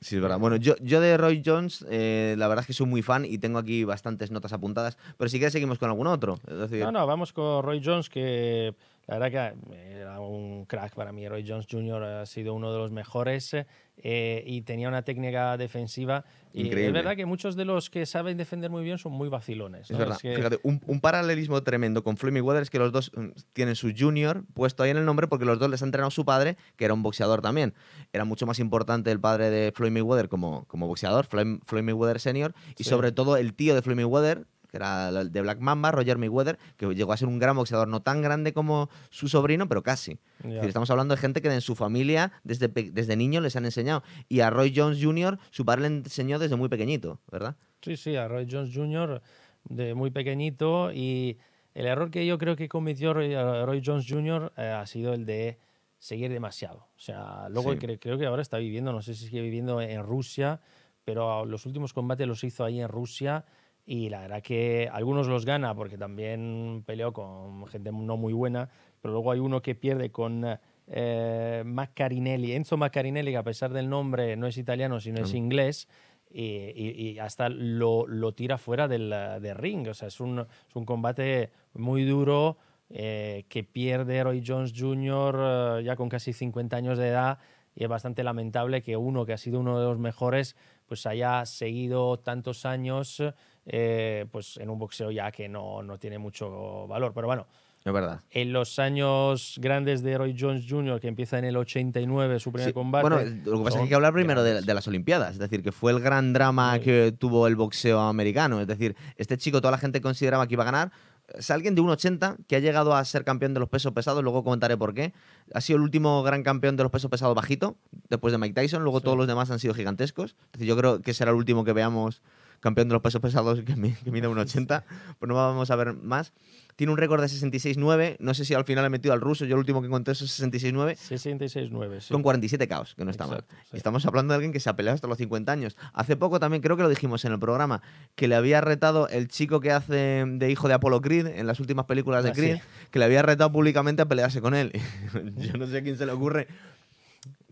Sí, 0.00 0.16
es 0.16 0.22
verdad. 0.22 0.38
Bueno, 0.38 0.56
yo, 0.56 0.74
yo 0.82 1.00
de 1.00 1.16
Roy 1.16 1.42
Jones, 1.44 1.82
la 1.82 2.48
verdad 2.48 2.60
es 2.60 2.66
que 2.66 2.72
soy 2.72 2.86
muy 2.86 3.02
fan 3.02 3.24
y 3.24 3.38
tengo 3.38 3.58
aquí 3.58 3.84
bastantes 3.84 4.30
notas 4.30 4.52
apuntadas, 4.52 4.98
pero 5.16 5.28
si 5.28 5.38
quieres 5.38 5.52
seguimos 5.52 5.78
con 5.78 5.88
algún 5.88 6.06
otro. 6.06 6.38
No, 6.46 6.92
no, 6.92 7.06
vamos 7.06 7.32
con 7.32 7.62
Roy 7.62 7.80
Jones, 7.82 8.10
que 8.10 8.74
la 9.06 9.18
verdad 9.18 9.54
que 9.54 9.94
era 10.00 10.20
un 10.20 10.64
crack 10.66 10.94
para 10.94 11.12
mí. 11.12 11.28
Roy 11.28 11.44
Jones 11.46 11.66
Jr. 11.70 12.02
ha 12.02 12.26
sido 12.26 12.54
uno 12.54 12.72
de 12.72 12.78
los 12.78 12.90
mejores 12.90 13.54
eh, 13.96 14.44
y 14.46 14.62
tenía 14.62 14.88
una 14.88 15.02
técnica 15.02 15.56
defensiva. 15.56 16.24
Y 16.52 16.68
es 16.68 16.92
verdad 16.92 17.16
que 17.16 17.26
muchos 17.26 17.56
de 17.56 17.64
los 17.64 17.90
que 17.90 18.06
saben 18.06 18.36
defender 18.36 18.70
muy 18.70 18.82
bien 18.82 18.98
son 18.98 19.12
muy 19.12 19.28
vacilones. 19.28 19.90
Es 19.90 19.98
verdad. 19.98 20.18
Fíjate, 20.18 20.58
un, 20.62 21.00
paralelismo 21.00 21.62
tremendo 21.62 22.02
con 22.02 22.16
Floyd 22.16 22.32
Mayweather 22.32 22.62
es 22.62 22.70
que 22.70 22.78
los 22.78 22.92
dos 22.92 23.10
mm, 23.14 23.30
tienen 23.52 23.76
su 23.76 23.92
junior 23.96 24.44
puesto 24.54 24.82
ahí 24.82 24.90
en 24.90 24.96
el 24.96 25.04
nombre 25.04 25.26
porque 25.28 25.44
los 25.44 25.58
dos 25.58 25.68
les 25.68 25.82
ha 25.82 25.84
entrenado 25.84 26.10
su 26.10 26.24
padre, 26.24 26.56
que 26.76 26.84
era 26.84 26.94
un 26.94 27.02
boxeador 27.02 27.42
también. 27.42 27.74
Era 28.12 28.24
mucho 28.24 28.46
más 28.46 28.58
importante 28.58 29.10
el 29.10 29.20
padre 29.20 29.50
de 29.50 29.72
Floyd 29.72 29.90
Mayweather 29.90 30.28
como, 30.28 30.64
como 30.66 30.86
boxeador, 30.86 31.26
Floyd, 31.26 31.82
Mayweather 31.82 32.20
Senior, 32.20 32.54
y 32.78 32.84
sobre 32.84 33.12
todo 33.12 33.36
el 33.36 33.54
tío 33.54 33.74
de 33.74 33.82
Floyd 33.82 33.96
Mayweather, 33.96 34.46
que 34.74 34.78
era 34.78 35.12
de 35.12 35.40
Black 35.40 35.60
Mamba, 35.60 35.92
Roger 35.92 36.18
Mayweather, 36.18 36.58
que 36.76 36.92
llegó 36.94 37.12
a 37.12 37.16
ser 37.16 37.28
un 37.28 37.38
gran 37.38 37.54
boxeador, 37.54 37.86
no 37.86 38.02
tan 38.02 38.22
grande 38.22 38.52
como 38.52 38.90
su 39.08 39.28
sobrino, 39.28 39.68
pero 39.68 39.84
casi. 39.84 40.18
estamos 40.62 40.90
hablando 40.90 41.14
de 41.14 41.20
gente 41.20 41.40
que 41.40 41.52
en 41.52 41.60
su 41.60 41.76
familia 41.76 42.32
desde, 42.42 42.66
desde 42.66 43.16
niño 43.16 43.40
les 43.40 43.54
han 43.54 43.66
enseñado. 43.66 44.02
Y 44.28 44.40
a 44.40 44.50
Roy 44.50 44.72
Jones 44.74 44.98
Jr., 45.00 45.38
su 45.50 45.64
padre 45.64 45.82
le 45.82 45.86
enseñó 45.98 46.40
desde 46.40 46.56
muy 46.56 46.68
pequeñito, 46.68 47.20
¿verdad? 47.30 47.54
Sí, 47.82 47.96
sí, 47.96 48.16
a 48.16 48.26
Roy 48.26 48.48
Jones 48.50 48.72
Jr. 48.74 49.22
de 49.68 49.94
muy 49.94 50.10
pequeñito. 50.10 50.90
Y 50.92 51.38
el 51.74 51.86
error 51.86 52.10
que 52.10 52.26
yo 52.26 52.36
creo 52.36 52.56
que 52.56 52.68
cometió 52.68 53.14
Roy, 53.14 53.82
Jones 53.84 54.06
Jr. 54.08 54.52
Eh, 54.56 54.62
ha 54.62 54.86
sido 54.86 55.14
el 55.14 55.24
de 55.24 55.60
seguir 56.00 56.32
demasiado. 56.32 56.88
O 56.96 57.00
sea, 57.00 57.48
luego 57.48 57.76
creo 57.78 58.18
que 58.18 58.26
ahora 58.26 58.42
está 58.42 58.58
viviendo, 58.58 58.92
no 58.92 59.02
sé 59.02 59.14
si 59.14 59.26
sigue 59.26 59.40
viviendo 59.40 59.80
en 59.80 60.02
Rusia, 60.02 60.60
pero 61.04 61.44
los 61.44 61.64
últimos 61.64 61.92
combates 61.92 62.26
los 62.26 62.42
hizo 62.42 62.64
ahí 62.64 62.80
en 62.80 62.88
Rusia 62.88 63.44
y 63.86 64.08
la 64.08 64.20
verdad 64.20 64.42
que 64.42 64.88
algunos 64.90 65.26
los 65.26 65.44
gana 65.44 65.74
porque 65.74 65.98
también 65.98 66.82
peleó 66.86 67.12
con 67.12 67.66
gente 67.66 67.92
no 67.92 68.16
muy 68.16 68.32
buena, 68.32 68.68
pero 69.00 69.12
luego 69.12 69.32
hay 69.32 69.40
uno 69.40 69.60
que 69.60 69.74
pierde 69.74 70.10
con 70.10 70.44
eh, 70.86 71.62
Maccarinelli, 71.66 72.52
Enzo 72.52 72.76
Maccarinelli, 72.76 73.32
que 73.32 73.36
a 73.36 73.42
pesar 73.42 73.72
del 73.72 73.88
nombre 73.88 74.36
no 74.36 74.46
es 74.46 74.56
italiano, 74.56 75.00
sino 75.00 75.22
es 75.22 75.34
inglés. 75.34 75.88
Y, 76.36 77.16
hasta 77.20 77.48
lo, 77.48 78.08
lo, 78.08 78.32
tira 78.32 78.58
fuera 78.58 78.88
del, 78.88 79.08
del, 79.40 79.54
ring. 79.54 79.86
O 79.86 79.94
sea, 79.94 80.08
es 80.08 80.18
un, 80.18 80.40
es 80.40 80.74
un 80.74 80.84
combate 80.84 81.50
muy 81.74 82.04
duro 82.04 82.56
eh, 82.90 83.44
que 83.48 83.62
pierde 83.64 84.22
Roy 84.24 84.42
Jones 84.44 84.72
Jr. 84.76 85.36
Eh, 85.80 85.84
ya 85.84 85.94
con 85.94 86.08
casi 86.08 86.32
50 86.32 86.76
años 86.76 86.98
de 86.98 87.08
edad 87.08 87.38
y 87.74 87.82
es 87.84 87.88
bastante 87.88 88.22
lamentable 88.22 88.82
que 88.82 88.96
uno 88.96 89.24
que 89.24 89.32
ha 89.32 89.38
sido 89.38 89.60
uno 89.60 89.78
de 89.78 89.86
los 89.86 89.98
mejores 89.98 90.56
pues 90.86 91.06
haya 91.06 91.44
seguido 91.46 92.18
tantos 92.18 92.66
años 92.66 93.22
eh, 93.66 94.26
pues 94.30 94.56
en 94.58 94.70
un 94.70 94.78
boxeo 94.78 95.10
ya 95.10 95.30
que 95.30 95.48
no, 95.48 95.82
no 95.82 95.98
tiene 95.98 96.18
mucho 96.18 96.86
valor. 96.86 97.12
Pero 97.14 97.26
bueno, 97.26 97.46
es 97.84 97.92
verdad. 97.92 98.20
En 98.30 98.54
los 98.54 98.78
años 98.78 99.58
grandes 99.60 100.02
de 100.02 100.16
Roy 100.16 100.34
Jones 100.38 100.64
Jr., 100.66 101.00
que 101.00 101.08
empieza 101.08 101.38
en 101.38 101.44
el 101.44 101.56
89, 101.58 102.40
su 102.40 102.50
primer 102.50 102.72
combate. 102.72 103.02
Bueno, 103.02 103.20
lo 103.44 103.58
que 103.58 103.64
pasa 103.64 103.68
es 103.68 103.74
que 103.74 103.82
hay 103.82 103.88
que 103.90 103.94
hablar 103.94 104.14
primero 104.14 104.42
de, 104.42 104.62
las 104.62 104.88
Olimpiadas. 104.88 105.32
Es 105.32 105.38
decir, 105.38 105.62
que 105.62 105.70
fue 105.70 105.92
el 105.92 106.00
gran 106.00 106.32
drama 106.32 106.78
que 106.78 107.12
tuvo 107.12 107.46
el 107.46 107.56
boxeo 107.56 108.00
americano. 108.00 108.58
Es 108.58 108.66
decir, 108.66 108.96
este 109.16 109.36
chico, 109.36 109.60
toda 109.60 109.72
la 109.72 109.78
gente 109.78 110.00
consideraba 110.00 110.46
que 110.46 110.54
iba 110.54 110.62
a 110.62 110.66
ganar. 110.66 110.92
es 111.34 111.50
alguien 111.50 111.74
de 111.74 111.82
1,80 111.82 112.38
que 112.46 112.56
ha 112.56 112.60
llegado 112.60 112.96
a 112.96 113.04
ser 113.04 113.22
campeón 113.22 113.52
de 113.52 113.60
los 113.60 113.68
pesos 113.68 113.92
pesados, 113.92 114.22
luego 114.22 114.42
comentaré 114.42 114.78
por 114.78 114.94
qué. 114.94 115.12
Ha 115.52 115.60
sido 115.60 115.76
el 115.76 115.82
último 115.82 116.22
gran 116.22 116.42
campeón 116.42 116.76
de 116.76 116.84
los 116.84 116.92
pesos 116.92 117.10
pesados 117.10 117.34
bajito, 117.34 117.76
después 118.08 118.32
de 118.32 118.38
Mike 118.38 118.54
Tyson, 118.54 118.82
luego 118.82 119.00
Sí. 119.00 119.04
todos 119.04 119.18
los 119.18 119.26
demás 119.26 119.50
han 119.50 119.58
sido 119.58 119.74
gigantescos. 119.74 120.36
Es 120.46 120.52
decir, 120.52 120.68
yo 120.68 120.76
creo 120.78 121.02
que 121.02 121.12
será 121.12 121.32
el 121.32 121.36
último 121.36 121.64
que 121.64 121.74
veamos 121.74 122.22
campeón 122.64 122.88
de 122.88 122.94
los 122.94 123.02
pesos 123.02 123.20
pesados 123.20 123.60
que, 123.62 123.76
mi- 123.76 123.92
que 123.92 124.10
mide 124.10 124.26
1,80, 124.28 124.82
pues 125.18 125.28
no 125.28 125.34
vamos 125.34 125.70
a 125.70 125.76
ver 125.76 125.92
más. 125.94 126.32
Tiene 126.76 126.90
un 126.92 126.98
récord 126.98 127.20
de 127.20 127.28
66,9, 127.28 128.16
no 128.18 128.34
sé 128.34 128.44
si 128.44 128.52
al 128.52 128.64
final 128.64 128.84
he 128.84 128.88
metido 128.90 129.14
al 129.14 129.20
ruso, 129.20 129.44
yo 129.44 129.54
el 129.54 129.60
último 129.60 129.80
que 129.80 129.86
encontré 129.86 130.10
es 130.10 130.20
66,9. 130.22 130.96
66-9, 130.96 132.00
sí. 132.00 132.12
Con 132.12 132.22
47 132.22 132.66
caos, 132.66 132.96
que 132.96 133.04
no 133.04 133.12
está 133.12 133.24
Exacto, 133.26 133.54
mal. 133.54 133.62
sí. 133.70 133.76
Estamos 133.76 134.04
hablando 134.06 134.32
de 134.32 134.36
alguien 134.36 134.52
que 134.52 134.58
se 134.58 134.68
ha 134.70 134.74
peleado 134.74 134.96
hasta 134.96 135.06
los 135.06 135.16
50 135.18 135.52
años. 135.52 135.76
Hace 135.92 136.16
poco 136.16 136.40
también, 136.40 136.62
creo 136.62 136.76
que 136.76 136.82
lo 136.82 136.88
dijimos 136.88 137.24
en 137.24 137.32
el 137.32 137.38
programa, 137.38 137.80
que 138.16 138.26
le 138.26 138.34
había 138.34 138.60
retado 138.60 139.06
el 139.08 139.28
chico 139.28 139.60
que 139.60 139.70
hace 139.70 140.24
de 140.26 140.50
hijo 140.50 140.66
de 140.66 140.74
Apollo 140.74 141.00
Creed 141.00 141.26
en 141.28 141.46
las 141.46 141.60
últimas 141.60 141.84
películas 141.84 142.24
de 142.24 142.30
Ah. 142.30 142.32
Creed, 142.32 142.58
que 142.90 142.98
le 142.98 143.04
había 143.04 143.22
retado 143.22 143.52
públicamente 143.52 144.02
a 144.02 144.06
pelearse 144.06 144.40
con 144.40 144.54
él. 144.54 144.72
Yo 145.36 145.52
no 145.56 145.68
sé 145.68 145.78
a 145.78 145.82
quién 145.82 145.96
se 145.96 146.06
le 146.06 146.12
ocurre. 146.12 146.48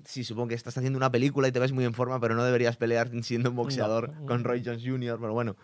Sí, 0.05 0.25
supongo 0.25 0.49
que 0.49 0.55
estás 0.55 0.77
haciendo 0.77 0.97
una 0.97 1.11
película 1.11 1.49
y 1.49 1.53
te 1.53 1.59
ves 1.61 1.73
muy 1.73 1.85
en 1.85 1.95
forma, 1.95 2.19
pero 2.21 2.35
no 2.35 2.45
deberías 2.45 2.77
pelear 2.77 3.11
siendo 3.23 3.51
un 3.51 3.57
boxeador 3.57 4.11
No. 4.13 4.27
con 4.27 4.45
Roy 4.45 4.63
Jones 4.65 4.83
Jr., 4.85 5.19
pero 5.21 5.33
bueno. 5.33 5.57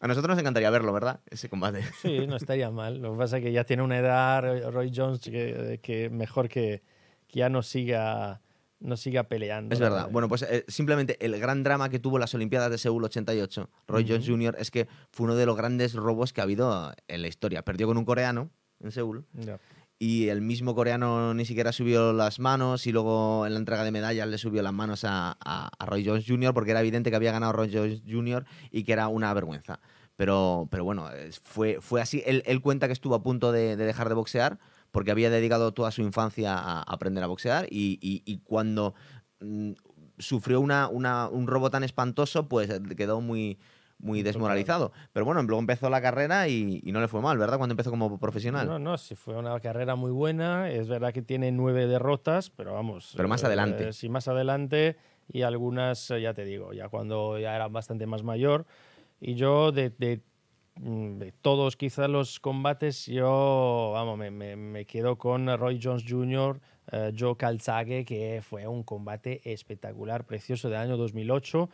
A 0.00 0.06
nosotros 0.06 0.30
nos 0.30 0.38
encantaría 0.38 0.70
verlo, 0.70 0.92
¿verdad? 0.92 1.20
Ese 1.28 1.48
combate. 1.48 1.82
Sí, 2.02 2.26
no 2.26 2.36
estaría 2.36 2.70
mal. 2.70 2.98
Lo 2.98 3.12
que 3.12 3.18
pasa 3.18 3.38
es 3.38 3.42
que 3.44 3.50
ya 3.52 3.64
tiene 3.64 3.82
una 3.82 3.98
edad 3.98 4.42
Roy- 4.70 4.92
Jones 4.94 5.18
que, 5.20 5.80
que 5.82 6.08
mejor 6.08 6.48
que, 6.48 6.82
que 7.26 7.40
ya 7.40 7.48
no 7.48 7.62
siga, 7.64 8.40
no 8.78 8.96
siga 8.96 9.24
peleando. 9.24 9.72
Es 9.74 9.80
verdad. 9.80 10.08
Bueno, 10.10 10.28
pues 10.28 10.42
eh, 10.42 10.64
simplemente 10.68 11.16
el 11.24 11.36
gran 11.40 11.64
drama 11.64 11.88
que 11.88 11.98
tuvo 11.98 12.18
las 12.20 12.32
Olimpiadas 12.34 12.70
de 12.70 12.78
Seúl 12.78 13.02
88, 13.02 13.68
Roy 13.88 14.06
Jones 14.08 14.24
Jr., 14.28 14.54
es 14.60 14.70
que 14.70 14.86
fue 15.10 15.24
uno 15.24 15.34
de 15.34 15.46
los 15.46 15.56
grandes 15.56 15.94
robos 15.94 16.32
que 16.32 16.40
ha 16.42 16.44
habido 16.44 16.92
en 17.08 17.22
la 17.22 17.26
historia. 17.28 17.62
Perdió 17.64 17.88
con 17.88 17.96
un 17.98 18.04
coreano 18.04 18.50
en 18.80 18.92
Seúl 18.92 19.24
Ya. 19.32 19.58
Y 19.98 20.28
el 20.28 20.40
mismo 20.42 20.74
coreano 20.74 21.34
ni 21.34 21.44
siquiera 21.44 21.72
subió 21.72 22.12
las 22.12 22.38
manos 22.38 22.86
y 22.86 22.92
luego 22.92 23.46
en 23.46 23.54
la 23.54 23.58
entrega 23.58 23.82
de 23.82 23.90
medallas 23.90 24.28
le 24.28 24.38
subió 24.38 24.62
las 24.62 24.72
manos 24.72 25.04
a, 25.04 25.36
Roy 25.84 26.06
Jones 26.06 26.24
Jr. 26.26 26.54
porque 26.54 26.70
era 26.70 26.80
evidente 26.80 27.10
que 27.10 27.16
había 27.16 27.32
ganado 27.32 27.52
Roy 27.52 27.70
Jones 27.72 28.02
Jr. 28.08 28.44
y 28.70 28.84
que 28.84 28.92
era 28.92 29.08
una 29.08 29.34
vergüenza. 29.34 29.80
Pero, 30.14 30.68
pero 30.70 30.84
bueno, 30.84 31.10
es- 31.10 31.40
fue, 31.40 31.78
fue 31.80 32.00
así. 32.00 32.22
Él, 32.26 32.60
cuenta 32.60 32.86
que 32.86 32.92
estuvo 32.92 33.14
a 33.14 33.22
punto 33.22 33.50
de, 33.52 33.76
de 33.76 33.84
dejar 33.86 34.08
de 34.08 34.14
boxear 34.14 34.58
porque 34.92 35.10
había 35.10 35.30
dedicado 35.30 35.72
toda 35.72 35.90
su 35.90 36.02
infancia 36.02 36.54
a, 36.54 36.82
aprender 36.82 37.24
a 37.24 37.26
boxear 37.26 37.66
y, 37.70 38.40
cuando 38.44 38.94
mm, 39.40 39.72
sufrió 40.18 40.60
una- 40.60 40.88
un 40.88 41.46
robo 41.46 41.70
tan 41.70 41.82
espantoso, 41.84 42.48
pues 42.48 42.70
eh, 42.70 42.80
quedó 42.96 43.20
muy, 43.20 43.58
muy 43.98 44.22
desmoralizado. 44.22 44.92
Pero 45.12 45.24
bueno, 45.26 45.42
luego 45.42 45.60
empezó 45.60 45.90
la 45.90 46.00
carrera 46.00 46.48
y, 46.48 46.80
y 46.84 46.92
no 46.92 47.00
le 47.00 47.08
fue 47.08 47.20
mal, 47.20 47.36
¿verdad? 47.38 47.58
Cuando 47.58 47.72
empezó 47.72 47.90
como 47.90 48.18
profesional. 48.18 48.66
No, 48.66 48.78
no, 48.78 48.96
sí 48.98 49.14
fue 49.14 49.36
una 49.36 49.58
carrera 49.60 49.94
muy 49.96 50.10
buena. 50.10 50.70
Es 50.70 50.88
verdad 50.88 51.12
que 51.12 51.22
tiene 51.22 51.50
nueve 51.52 51.86
derrotas, 51.86 52.50
pero 52.50 52.74
vamos. 52.74 53.12
Pero 53.16 53.28
más 53.28 53.42
adelante. 53.44 53.88
eh, 53.88 53.92
sí, 53.92 54.08
más 54.08 54.28
adelante. 54.28 54.96
Y 55.30 55.42
algunas, 55.42 56.10
eh, 56.10 56.20
ya 56.22 56.32
te 56.32 56.44
digo, 56.44 56.72
ya 56.72 56.88
cuando 56.88 57.38
ya 57.38 57.54
era 57.54 57.68
bastante 57.68 58.06
más 58.06 58.22
mayor. 58.22 58.66
Y 59.20 59.34
yo, 59.34 59.72
de, 59.72 59.90
de, 59.90 60.20
mm, 60.76 61.18
de 61.18 61.32
todos 61.32 61.76
quizás 61.76 62.08
los 62.08 62.38
combates, 62.40 63.06
yo, 63.06 63.90
vamos, 63.94 64.16
me, 64.16 64.30
me- 64.30 64.56
me 64.56 64.86
quedo 64.86 65.18
con 65.18 65.46
Roy 65.58 65.80
Jones 65.82 66.04
Jr., 66.08 66.60
eh, 66.92 67.12
Joe 67.18 67.36
Calzaghe, 67.36 68.04
que 68.04 68.40
fue 68.42 68.66
un 68.66 68.82
combate 68.84 69.40
espectacular, 69.44 70.24
precioso, 70.24 70.70
del 70.70 70.78
año 70.78 70.96
2008. 70.96 71.68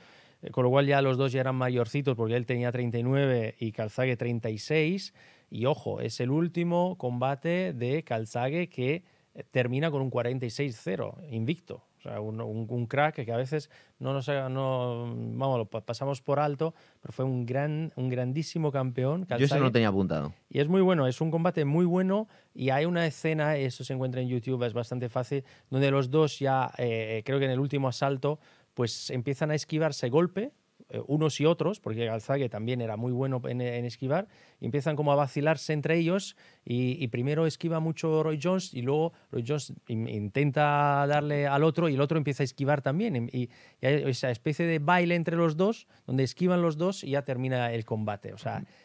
Eh, 0.44 0.50
Con 0.50 0.62
lo 0.64 0.70
cual 0.70 0.86
ya 0.86 1.02
los 1.02 1.16
dos 1.16 1.32
ya 1.32 1.40
eran 1.40 1.56
mayorcitos 1.56 2.14
porque 2.16 2.36
él 2.36 2.46
tenía 2.46 2.70
39 2.70 3.56
y 3.58 3.72
Calzaghe 3.72 4.16
36. 4.16 5.12
Y 5.50 5.66
ojo, 5.66 6.00
es 6.00 6.20
el 6.20 6.30
último 6.30 6.96
combate 6.98 7.72
de 7.72 8.02
Calzaghe 8.04 8.68
que 8.68 9.02
eh, 9.34 9.42
termina 9.50 9.90
con 9.90 10.00
un 10.02 10.10
46-0, 10.10 11.14
invicto. 11.30 11.82
O 11.98 12.00
sea, 12.06 12.20
un, 12.20 12.38
un- 12.40 12.66
un 12.68 12.86
crack 12.86 13.24
que 13.24 13.32
a 13.32 13.36
veces 13.36 13.70
no 13.98 14.12
nos 14.12 14.28
haga- 14.28 14.48
no, 14.50 15.06
vamos, 15.16 15.58
lo 15.58 15.64
pa- 15.66 15.80
pasamos 15.80 16.20
por 16.20 16.38
alto, 16.38 16.74
pero 17.00 17.12
fue 17.12 17.24
un 17.24 17.46
gran, 17.46 17.92
un 17.96 18.08
grandísimo 18.10 18.70
campeón. 18.70 19.26
Yo 19.38 19.46
eso 19.46 19.54
no 19.56 19.64
lo 19.64 19.72
tenía 19.72 19.88
apuntado. 19.88 20.34
Y 20.50 20.60
es 20.60 20.68
muy 20.68 20.82
bueno, 20.82 21.06
es 21.06 21.20
un 21.22 21.30
combate 21.30 21.64
muy 21.64 21.86
bueno 21.86 22.28
y 22.54 22.68
hay 22.70 22.84
una 22.84 23.06
escena, 23.06 23.56
eso 23.56 23.84
se 23.84 23.94
encuentra 23.94 24.20
en 24.20 24.28
YouTube, 24.28 24.62
es 24.64 24.74
bastante 24.74 25.08
fácil, 25.08 25.44
donde 25.70 25.90
los 25.90 26.10
dos 26.10 26.38
ya, 26.38 26.70
eh, 26.76 27.22
creo 27.24 27.38
que 27.38 27.46
en 27.46 27.52
el 27.52 27.60
último 27.60 27.88
asalto, 27.88 28.38
pues 28.74 29.10
empiezan 29.10 29.50
a 29.50 29.54
esquivarse 29.54 30.08
golpe, 30.10 30.52
eh, 30.90 31.00
unos 31.06 31.40
y 31.40 31.46
otros, 31.46 31.80
porque 31.80 32.06
Calzaghe 32.06 32.48
también 32.48 32.80
era 32.80 32.96
muy 32.96 33.12
bueno 33.12 33.40
en, 33.46 33.60
esquivar, 33.60 34.28
y 34.60 34.66
empiezan 34.66 34.96
como 34.96 35.12
a 35.12 35.14
vacilarse 35.14 35.72
entre 35.72 35.96
ellos 35.96 36.36
y, 36.64 37.06
primero 37.08 37.46
esquiva 37.46 37.80
mucho 37.80 38.22
Roy 38.22 38.38
Jones 38.42 38.74
y 38.74 38.82
luego 38.82 39.12
Roy 39.30 39.44
Jones 39.46 39.72
in- 39.88 40.08
intenta 40.08 41.06
darle 41.06 41.46
al 41.46 41.62
otro 41.62 41.88
y 41.88 41.94
el 41.94 42.00
otro 42.00 42.18
empieza 42.18 42.42
a 42.42 42.44
esquivar 42.44 42.82
también 42.82 43.30
y, 43.32 43.48
hay 43.82 44.02
esa 44.06 44.30
especie 44.30 44.66
de 44.66 44.78
baile 44.78 45.14
entre 45.14 45.36
los 45.36 45.56
dos 45.56 45.86
donde 46.06 46.24
esquivan 46.24 46.60
los 46.60 46.76
dos 46.76 47.04
y 47.04 47.10
ya 47.10 47.22
termina 47.22 47.72
el 47.72 47.84
combate. 47.84 48.32
O 48.32 48.38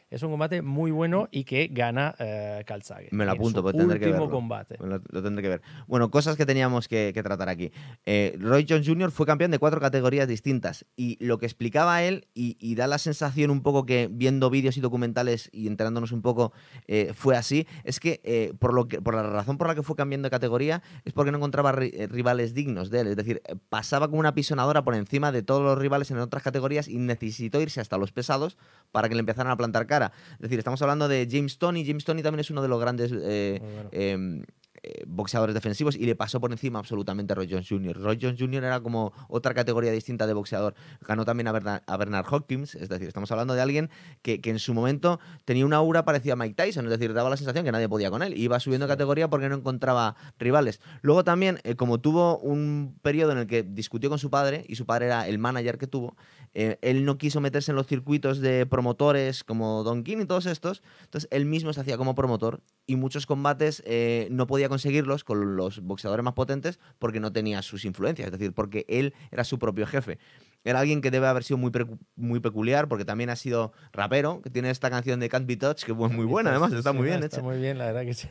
es 0.10 0.24
un 0.24 0.32
combate 0.32 0.62
muy 0.62 0.92
bueno 0.92 1.28
y 1.32 1.44
que 1.44 1.68
gana 1.72 2.16
eh, 2.20 2.64
Calzaghe. 2.66 3.10
Me 3.12 3.26
lo 3.26 3.32
apunto, 3.32 3.62
pues 3.62 3.76
tendré 3.76 4.00
que 4.00 4.06
último 4.08 4.24
verlo. 4.26 4.36
combate. 4.36 4.78
Lo, 4.80 5.02
lo 5.10 5.24
tendré 5.24 5.44
que 5.44 5.50
ver. 5.50 5.62
Bueno, 5.88 6.10
cosas 6.10 6.36
que 6.36 6.46
teníamos 6.46 6.88
que, 6.88 7.12
que 7.14 7.22
tratar 7.24 7.50
aquí. 7.50 7.72
Eh, 8.06 8.36
Roy 8.40 8.66
Jones 8.68 8.88
Jr. 8.88 9.12
fue 9.12 9.26
campeón 9.26 9.52
de 9.52 9.60
cuatro 9.60 9.80
categorías 9.80 10.28
distintas 10.28 10.86
y 10.96 11.24
lo 11.24 11.38
que 11.38 11.46
explicaba 11.46 12.02
él, 12.04 12.28
y, 12.34 12.58
y 12.60 12.76
da 12.76 12.88
la 12.88 12.98
sensación 12.98 13.52
un 13.52 13.62
poco 13.62 13.86
que 13.86 14.10
viendo 14.12 14.50
vídeos 14.50 14.78
y 14.78 14.82
documentales 14.82 15.50
y 15.52 15.68
enterándonos 15.68 16.12
un 16.12 16.22
poco, 16.22 16.54
eh, 16.88 17.12
fue 17.14 17.36
así, 17.38 17.68
es 17.84 18.00
que, 18.00 18.22
eh, 18.24 18.54
por, 18.58 18.74
lo 18.74 18.88
que 18.88 19.02
por 19.02 19.14
la 19.16 19.24
razón 19.24 19.58
por 19.58 19.68
la 19.68 19.76
que 19.76 19.84
fue 19.84 19.96
cambiando 19.96 20.26
de 20.28 20.32
categoría 20.32 20.82
es 21.06 21.14
porque 21.14 21.32
no 21.32 21.38
encontraba 21.38 21.74
ri- 21.74 22.08
rivales 22.10 22.54
dignos 22.54 22.90
de 22.90 23.02
él. 23.02 23.08
Es 23.08 23.16
decir, 23.16 23.42
pasaba 23.70 24.08
como 24.08 24.20
una 24.20 24.34
pisonadora 24.34 24.84
por 24.84 24.96
encima 24.96 25.32
de 25.32 25.44
todos 25.44 25.62
los 25.62 25.78
rivales 25.78 26.10
en 26.12 26.18
otras 26.18 26.42
categorías 26.44 26.88
y 26.88 26.98
necesitó 26.98 27.62
irse 27.62 27.80
hasta 27.82 27.98
los 27.98 28.12
pesados 28.12 28.58
para 28.92 29.08
que 29.10 29.16
le 29.16 29.20
empezaran 29.20 29.52
a 29.52 29.58
plantar 29.58 29.86
cara. 29.86 29.99
Es 30.08 30.40
decir, 30.40 30.58
estamos 30.60 30.82
hablando 30.82 31.08
de 31.08 31.28
James 31.30 31.58
Tony. 31.58 31.86
James 31.86 32.04
Tony 32.06 32.22
también 32.22 32.40
es 32.40 32.50
uno 32.50 32.62
de 32.62 32.68
los 32.68 32.80
grandes 32.80 33.12
eh, 33.14 33.60
bueno. 33.62 33.90
eh, 33.92 34.44
eh, 34.84 35.04
boxeadores 35.08 35.54
defensivos 35.54 35.96
y 35.96 36.06
le 36.06 36.16
pasó 36.16 36.40
por 36.40 36.52
encima 36.52 36.80
absolutamente 36.80 37.34
a 37.34 37.36
Roy 37.36 37.48
Jones 37.50 37.68
Jr. 37.70 37.98
Roy 38.02 38.18
Jones 38.22 38.40
Jr. 38.40 38.64
era 38.64 38.80
como 38.82 39.14
otra 39.28 39.54
categoría 39.54 39.92
distinta 39.92 40.28
de 40.28 40.34
boxeador. 40.34 40.76
Ganó 41.02 41.26
también 41.26 41.48
a, 41.48 41.52
Berna- 41.52 41.84
a 41.86 41.98
Bernard 41.98 42.26
Hopkins, 42.32 42.76
es 42.76 42.90
decir, 42.90 43.08
estamos 43.08 43.32
hablando 43.32 43.54
de 43.54 43.62
alguien 43.62 43.90
que, 44.22 44.42
que 44.42 44.50
en 44.50 44.60
su 44.60 44.74
momento 44.74 45.20
tenía 45.46 45.66
una 45.66 45.78
aura 45.78 46.06
parecida 46.06 46.34
a 46.34 46.36
Mike 46.36 46.56
Tyson, 46.56 46.86
es 46.86 46.92
decir, 46.92 47.14
daba 47.14 47.30
la 47.30 47.38
sensación 47.38 47.66
que 47.66 47.72
nadie 47.72 47.90
podía 47.90 48.10
con 48.10 48.24
él. 48.24 48.38
Iba 48.38 48.60
subiendo 48.60 48.88
de 48.88 48.94
categoría 48.94 49.30
porque 49.30 49.50
no 49.50 49.56
encontraba 49.56 50.16
rivales. 50.38 50.80
Luego 51.02 51.24
también, 51.24 51.60
eh, 51.64 51.76
como 51.76 52.00
tuvo 52.00 52.38
un 52.40 52.98
periodo 53.02 53.32
en 53.34 53.40
el 53.40 53.48
que 53.48 53.64
discutió 53.64 54.10
con 54.10 54.20
su 54.20 54.30
padre, 54.30 54.66
y 54.68 54.76
su 54.76 54.86
padre 54.86 55.08
era 55.08 55.28
el 55.28 55.40
manager 55.40 55.78
que 55.78 55.88
tuvo, 55.88 56.16
eh, 56.54 56.78
él 56.82 57.06
no 57.06 57.18
quiso 57.18 57.42
meterse 57.42 57.72
en 57.72 57.76
los 57.76 57.86
circuitos 57.88 58.40
de 58.40 58.66
promotores 58.66 59.44
como 59.44 59.84
Don 59.84 60.04
King 60.04 60.18
y 60.22 60.26
todos 60.26 60.46
estos, 60.46 60.82
entonces 61.04 61.28
él 61.32 61.46
mismo 61.46 61.74
se 61.74 61.82
hacía 61.82 61.98
como 61.98 62.16
promotor 62.16 62.62
y 62.88 62.96
muchos 62.96 63.26
combates 63.26 63.84
eh, 63.86 64.28
no 64.32 64.48
podía 64.48 64.69
conseguirlos 64.70 65.24
con 65.24 65.58
los 65.58 65.82
boxeadores 65.82 66.24
más 66.24 66.34
potentes 66.34 66.80
porque 66.98 67.20
no 67.20 67.34
tenía 67.34 67.62
sus 67.62 67.84
influencias, 67.84 68.28
es 68.28 68.32
decir, 68.32 68.54
porque 68.54 68.86
él 68.88 69.14
era 69.32 69.44
su 69.44 69.60
propio 69.60 69.86
jefe. 69.86 70.18
Era 70.64 70.80
alguien 70.80 71.02
que 71.02 71.12
debe 71.12 71.28
haber 71.28 71.44
sido 71.44 71.58
muy, 71.58 71.72
muy 72.16 72.40
peculiar 72.40 72.88
porque 72.88 73.06
también 73.06 73.30
ha 73.30 73.36
sido 73.36 73.72
rapero, 73.94 74.42
que 74.42 74.50
tiene 74.50 74.70
esta 74.70 74.90
canción 74.90 75.20
de 75.20 75.30
Can't 75.30 75.48
Be 75.48 75.58
Touched, 75.58 75.86
que 75.86 75.92
es 75.92 76.12
muy 76.14 76.26
buena 76.26 76.52
además, 76.52 76.72
está 76.74 76.92
sí, 76.92 76.98
muy 76.98 77.06
bien 77.08 77.24
Está 77.24 77.38
hecha. 77.38 77.44
muy 77.46 77.58
bien, 77.58 77.78
la 77.78 77.86
verdad 77.86 78.04
que 78.04 78.14
sí. 78.14 78.30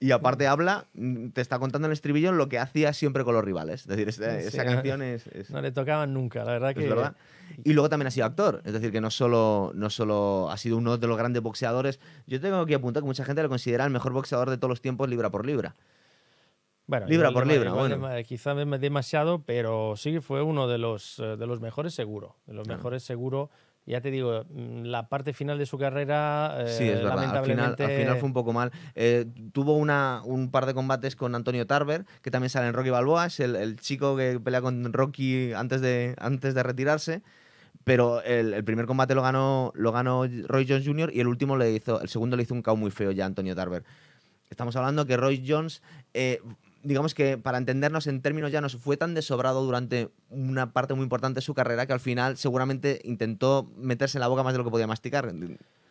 Y 0.00 0.12
aparte 0.12 0.46
habla, 0.46 0.86
mm, 0.94 1.30
te 1.30 1.40
está 1.40 1.58
contando 1.58 1.86
en 1.86 1.90
el 1.90 1.94
estribillo 1.94 2.30
lo 2.30 2.48
que 2.48 2.58
hacía 2.60 2.92
siempre 2.92 3.24
con 3.24 3.34
los 3.34 3.44
rivales. 3.44 3.80
Es 3.80 3.86
decir, 3.88 4.08
esa, 4.08 4.40
Sí, 4.40 4.46
esa 4.46 4.64
no- 4.64 4.70
canción 4.72 5.02
es, 5.02 5.26
es- 5.28 5.50
No 5.50 5.60
le 5.60 5.72
tocaban 5.72 6.14
nunca, 6.14 6.44
la 6.44 6.52
verdad 6.52 6.72
que. 6.74 6.84
es 6.84 6.88
verdad. 6.88 7.16
Y 7.64 7.72
luego 7.72 7.88
también 7.88 8.06
ha 8.06 8.10
sido 8.12 8.26
actor, 8.26 8.62
es 8.64 8.72
decir, 8.72 8.92
que 8.92 9.00
no 9.00 9.10
solo, 9.10 9.72
no 9.74 9.90
solo 9.90 10.50
ha 10.52 10.56
sido 10.56 10.76
uno 10.76 10.98
de 10.98 11.06
los 11.08 11.16
grandes 11.18 11.42
boxeadores. 11.42 11.98
Yo 12.28 12.40
tengo 12.40 12.64
que 12.64 12.76
apuntar 12.76 13.02
que 13.02 13.06
mucha 13.08 13.24
gente 13.24 13.42
lo 13.42 13.48
considera 13.48 13.84
el 13.86 13.90
mejor 13.90 14.12
boxeador 14.12 14.50
de 14.50 14.56
todos 14.58 14.68
los 14.70 14.80
tiempos, 14.80 15.08
libra 15.08 15.30
por 15.30 15.44
libra. 15.44 15.74
Bueno, 16.86 17.06
Libra 17.06 17.30
por 17.32 17.46
libra, 17.46 17.72
bueno. 17.72 17.96
dema- 17.96 18.22
quizá 18.24 18.54
dem- 18.54 18.78
demasiado, 18.78 19.42
pero 19.44 19.94
sí 19.96 20.20
fue 20.20 20.40
uno 20.42 20.68
de 20.68 20.78
los, 20.78 21.18
eh, 21.18 21.36
de 21.36 21.46
los 21.46 21.60
mejores 21.60 21.92
seguro. 21.92 22.36
De 22.46 22.54
los 22.54 22.66
Claro. 22.66 22.78
mejores 22.78 23.02
seguro. 23.02 23.50
Ya 23.88 24.02
te 24.02 24.10
digo, 24.10 24.44
mm, 24.50 24.82
la 24.84 25.08
parte 25.08 25.32
final 25.32 25.56
de 25.58 25.64
su 25.64 25.78
carrera, 25.78 26.56
eh, 26.60 26.68
Sí, 26.68 26.84
es 26.88 26.96
verdad. 26.96 27.12
Al 27.12 27.18
final, 27.18 27.34
lamentablemente. 27.34 27.84
al 27.84 27.90
final 28.02 28.16
fue 28.18 28.26
un 28.26 28.34
poco 28.34 28.52
mal. 28.52 28.70
Eh, 28.94 29.24
tuvo 29.52 29.76
una, 29.76 30.20
un 30.24 30.50
par 30.50 30.66
de 30.66 30.74
combates 30.74 31.16
con 31.16 31.34
Antonio 31.34 31.66
Tarver, 31.66 32.04
que 32.20 32.30
también 32.30 32.50
sale 32.50 32.68
en 32.68 32.74
Rocky 32.74 32.90
Balboa, 32.90 33.26
es 33.26 33.40
el, 33.40 33.56
el 33.56 33.80
chico 33.80 34.14
que 34.16 34.38
pelea 34.38 34.60
con 34.60 34.92
Rocky 34.92 35.54
antes 35.54 35.80
de, 35.80 36.14
antes 36.18 36.54
de 36.54 36.62
retirarse. 36.62 37.22
Pero 37.84 38.22
el, 38.22 38.52
el 38.52 38.64
primer 38.64 38.84
combate 38.84 39.14
lo 39.14 39.22
ganó, 39.22 39.72
lo 39.74 39.92
ganó 39.92 40.26
Roy 40.26 40.66
Jones 40.68 40.86
Jr. 40.86 41.10
y 41.14 41.20
el 41.20 41.26
último 41.26 41.56
le 41.56 41.72
hizo, 41.72 42.02
el 42.02 42.10
segundo 42.10 42.36
le 42.36 42.42
hizo 42.42 42.52
un 42.52 42.60
KO 42.60 42.76
muy 42.76 42.90
feo 42.90 43.12
ya 43.12 43.24
a 43.24 43.26
Antonio 43.26 43.56
Tarver. 43.56 43.84
Estamos 44.50 44.76
hablando 44.76 45.06
que 45.06 45.16
Roy 45.16 45.42
Jones, 45.46 45.82
eh, 46.12 46.42
digamos 46.82 47.14
que 47.14 47.38
para 47.38 47.58
entendernos 47.58 48.06
en 48.06 48.22
términos 48.22 48.50
llanos, 48.52 48.76
fue 48.76 48.96
tan 48.96 49.14
desobrado 49.14 49.64
durante 49.64 50.10
una 50.30 50.72
parte 50.72 50.94
muy 50.94 51.02
importante 51.02 51.38
de 51.38 51.42
su 51.42 51.54
carrera 51.54 51.86
que 51.86 51.92
al 51.92 52.00
final 52.00 52.36
seguramente 52.36 53.00
intentó 53.04 53.68
meterse 53.76 54.18
en 54.18 54.20
la 54.20 54.28
boca 54.28 54.42
más 54.42 54.52
de 54.54 54.58
lo 54.58 54.64
que 54.64 54.70
podía 54.70 54.86
masticar. 54.86 55.32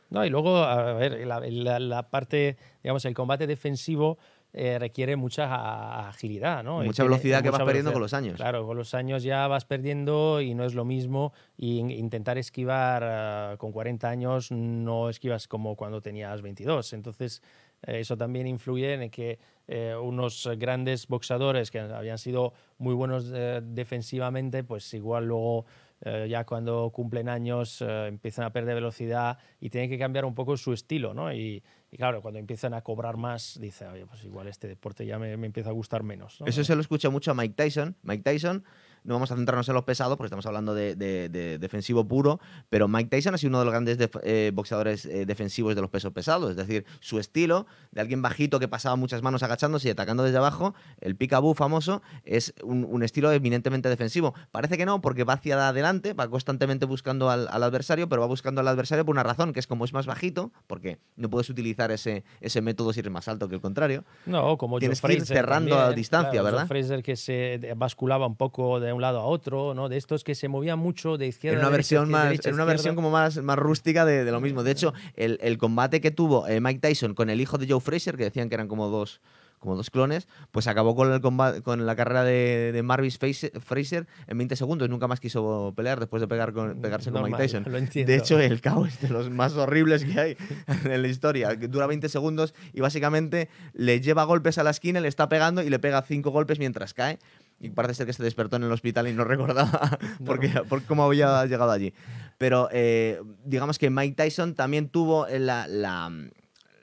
No, 0.10 0.26
y 0.26 0.30
luego, 0.30 0.58
a 0.63 0.93
ver, 0.93 1.28
la, 1.28 1.39
la- 1.41 1.80
la 1.80 2.10
parte, 2.10 2.56
digamos, 2.84 3.04
el 3.06 3.13
combate 3.13 3.45
defensivo 3.47 4.17
eh, 4.54 4.80
requiere 4.80 5.17
mucha 5.17 6.08
agilidad, 6.08 6.63
¿no? 6.63 6.78
Mucha 6.82 7.04
tiene- 7.04 7.10
velocidad 7.10 7.43
que 7.43 7.50
vas 7.50 7.60
mucha 7.60 7.65
perdiendo 7.65 7.91
velocidad. 7.91 7.93
con 7.93 8.02
los 8.02 8.13
años. 8.13 8.36
Claro, 8.38 8.65
con 8.65 8.78
los 8.78 8.93
años 8.93 9.21
ya 9.23 9.45
vas 9.47 9.65
perdiendo 9.65 10.39
y 10.41 10.56
no 10.56 10.63
es 10.63 10.73
lo 10.73 10.86
mismo. 10.86 11.34
Y 11.58 11.80
in- 11.80 11.91
intentar 11.91 12.38
esquivar 12.38 13.04
ah, 13.04 13.56
con 13.58 13.73
40 13.73 14.10
años 14.10 14.50
no 14.52 15.10
esquivas 15.10 15.47
como 15.50 15.76
cuando 15.76 16.02
tenías 16.02 16.41
22. 16.41 16.93
Entonces, 16.93 17.43
eso 17.81 18.17
también 18.17 18.47
influye 18.47 18.93
en 18.93 19.09
que 19.09 19.39
eh, 19.67 19.95
unos 19.95 20.49
grandes 20.57 21.07
boxadores 21.07 21.71
que 21.71 21.79
habían 21.79 22.17
sido 22.17 22.53
muy 22.77 22.93
buenos 22.93 23.31
eh, 23.33 23.61
defensivamente, 23.63 24.63
pues 24.63 24.93
igual 24.93 25.27
luego 25.27 25.65
eh, 26.01 26.27
ya 26.29 26.45
cuando 26.45 26.91
cumplen 26.93 27.27
años 27.27 27.81
eh, 27.81 28.07
empiezan 28.07 28.45
a 28.45 28.51
perder 28.51 28.75
velocidad 28.75 29.39
y 29.59 29.71
tienen 29.71 29.89
que 29.89 29.97
cambiar 29.97 30.25
un 30.25 30.35
poco 30.35 30.55
su 30.55 30.71
estilo, 30.71 31.15
¿no? 31.15 31.33
Y, 31.33 31.63
claro, 31.95 32.21
cuando 32.21 32.39
empiezan 32.39 32.75
a 32.75 32.81
cobrar 32.81 33.17
más, 33.17 33.57
dice, 33.59 33.87
oye, 33.87 34.05
pues 34.05 34.23
igual 34.23 34.47
este 34.47 34.67
deporte 34.67 35.07
ya 35.07 35.17
me, 35.17 35.33
empieza 35.33 35.69
a 35.69 35.73
gustar 35.73 36.03
menos. 36.03 36.39
¿no? 36.39 36.45
Eso 36.45 36.63
se 36.63 36.75
lo 36.75 36.81
escucha 36.81 37.09
mucho 37.09 37.31
a 37.31 37.33
Mike 37.33 37.55
Tyson. 37.55 37.95
Mike 38.03 38.23
Tyson, 38.23 38.63
no 39.07 39.15
vamos 39.15 39.31
a 39.31 39.35
centrarnos 39.35 39.67
en 39.69 39.73
los 39.75 39.83
pesados 39.85 40.17
porque 40.17 40.27
estamos 40.27 40.45
hablando 40.45 40.75
de, 40.75 40.95
de- 40.95 41.29
de 41.29 41.57
defensivo 41.57 42.07
puro, 42.07 42.39
pero 42.69 42.87
Mike 42.87 43.09
Tyson 43.09 43.33
ha 43.33 43.37
sido 43.37 43.49
uno 43.49 43.59
de 43.59 43.65
los 43.65 43.71
grandes 43.71 43.97
def- 43.97 44.19
eh, 44.23 44.51
boxeadores 44.53 45.05
eh, 45.05 45.25
defensivos 45.25 45.73
de 45.75 45.81
los 45.81 45.89
pesos 45.89 46.11
pesados. 46.13 46.51
Es 46.51 46.55
decir, 46.57 46.85
su 46.99 47.17
estilo 47.19 47.65
de 47.91 48.01
alguien 48.01 48.21
bajito 48.21 48.59
que 48.59 48.67
pasaba 48.67 48.95
muchas 48.95 49.21
manos 49.23 49.41
agachándose 49.43 49.87
y 49.87 49.91
atacando 49.91 50.23
desde 50.23 50.37
abajo, 50.37 50.75
el 51.01 51.15
peekaboo 51.15 51.53
famoso, 51.55 52.01
es 52.25 52.53
un, 52.63 52.85
un 52.87 53.01
estilo 53.01 53.31
eminentemente 53.31 53.89
defensivo. 53.89 54.33
Parece 54.51 54.77
que 54.77 54.85
no, 54.85 55.01
porque 55.01 55.23
va 55.23 55.33
hacia 55.33 55.69
adelante, 55.69 56.13
va 56.13 56.27
constantemente 56.29 56.85
buscando 56.85 57.29
al, 57.29 57.47
al 57.49 57.63
adversario, 57.63 58.09
pero 58.09 58.21
va 58.21 58.27
buscando 58.27 58.61
al 58.61 58.67
adversario 58.67 59.05
por 59.05 59.13
una 59.15 59.23
razón, 59.23 59.53
que 59.53 59.59
es 59.61 59.67
como 59.67 59.85
es 59.85 59.93
más 59.93 60.05
bajito, 60.05 60.51
porque 60.67 60.99
no 61.15 61.29
puedes 61.29 61.49
utilizar 61.49 61.91
ese, 61.91 62.25
ese 62.41 62.61
método 62.61 62.91
si 62.91 62.99
eres 62.99 63.11
más 63.11 63.27
alto 63.29 63.47
que 63.47 63.55
el 63.55 63.61
contrario. 63.61 64.03
No, 64.25 64.57
como 64.57 64.79
Tienes 64.79 64.99
Joe 64.99 65.09
que 65.11 65.13
ir 65.17 65.25
cerrando 65.25 65.75
también, 65.75 65.91
a 65.93 65.95
distancia, 65.95 66.31
claro, 66.31 66.43
Joe 66.43 66.51
¿verdad? 66.51 66.67
Frazier 66.67 67.03
que 67.03 67.15
se 67.15 67.73
basculaba 67.77 68.27
un 68.27 68.35
poco 68.35 68.79
de 68.81 68.96
un 68.97 69.01
lado 69.01 69.19
a 69.21 69.23
otro, 69.23 69.73
¿no? 69.73 69.88
De 69.89 69.95
estos 69.97 70.23
que 70.25 70.36
se 70.36 70.47
movían 70.49 70.77
mucho 70.77 71.17
de 71.17 71.27
izquierda 71.27 71.55
En 71.55 71.60
una 71.60 71.67
a 71.69 71.71
derecha, 71.71 71.95
versión, 71.95 72.12
más, 72.12 72.23
derecha, 72.25 72.49
en 72.49 72.55
una 72.55 72.63
izquierda. 72.63 72.73
versión 72.73 72.95
como 72.95 73.10
más, 73.10 73.38
más 73.41 73.57
rústica 73.57 74.03
de, 74.03 74.25
de 74.25 74.31
lo 74.31 74.41
mismo. 74.41 74.63
De 74.63 74.71
hecho, 74.71 74.93
el, 75.15 75.39
el 75.41 75.57
combate 75.57 76.01
que 76.01 76.12
tuvo 76.12 76.45
eh, 76.47 76.60
Mike 76.60 76.81
Tyson 76.81 77.13
con 77.13 77.29
el 77.29 77.39
hijo 77.39 77.57
de 77.57 77.67
Joe 77.69 77.79
Frazier, 77.79 78.17
que 78.17 78.25
decían 78.25 78.49
que 78.49 78.55
eran 78.55 78.67
como 78.67 78.89
dos, 78.89 79.21
como 79.60 79.75
dos 79.75 79.89
clones, 79.89 80.27
pues 80.51 80.67
acabó 80.67 80.95
con, 80.95 81.12
el 81.12 81.19
comba- 81.19 81.63
con 81.63 81.86
la 81.88 81.95
carrera 81.95 82.23
de, 82.23 82.71
de 82.73 82.83
Marvis 82.83 83.17
Frazier 83.17 84.05
en 84.27 84.38
20 84.38 84.55
segundos. 84.55 84.88
Nunca 84.88 85.07
más 85.07 85.19
quiso 85.19 85.73
pelear 85.75 85.99
después 85.99 86.21
de 86.21 86.27
pegar 86.27 86.53
con, 86.53 86.79
pegarse 86.79 87.12
con 87.12 87.23
Mike 87.23 87.38
Tyson. 87.38 87.63
lo. 87.67 88.05
De 88.05 88.15
hecho, 88.15 88.39
el 88.39 88.62
caos 88.62 88.89
es 88.89 89.01
de 89.01 89.10
los 89.10 89.29
más 89.31 89.53
horribles 89.53 90.05
que 90.05 90.19
hay 90.19 90.38
en 90.86 91.01
la 91.01 91.07
historia. 91.07 91.55
Dura 91.55 91.88
20 91.88 92.07
segundos 92.07 92.53
y 92.71 92.81
básicamente 92.81 93.49
le 93.73 93.99
lleva 93.99 94.25
golpes 94.25 94.60
a 94.60 94.63
la 94.63 94.69
esquina, 94.69 94.99
le 94.99 95.07
está 95.07 95.27
pegando 95.27 95.63
y 95.63 95.69
le 95.71 95.79
pega 95.79 96.03
cinco 96.03 96.29
golpes 96.29 96.60
mientras 96.60 96.93
cae. 96.93 97.17
Y 97.59 97.69
parece 97.69 97.95
ser 97.95 98.05
que 98.05 98.13
se 98.13 98.23
despertó 98.23 98.55
en 98.57 98.63
el 98.63 98.71
hospital 98.71 99.07
y 99.07 99.13
no 99.13 99.23
recordaba 99.25 99.97
por, 100.25 100.39
qué- 100.39 100.49
por 100.69 100.83
cómo 100.83 101.03
había 101.03 101.45
llegado 101.45 101.71
allí. 101.71 101.93
Pero 102.37 102.69
eh, 102.71 103.21
digamos 103.45 103.79
que 103.79 103.89
Mike 103.89 104.15
Tyson 104.15 104.53
también 104.53 104.89
tuvo 104.89 105.25
la, 105.27 105.67
la- 105.67 106.11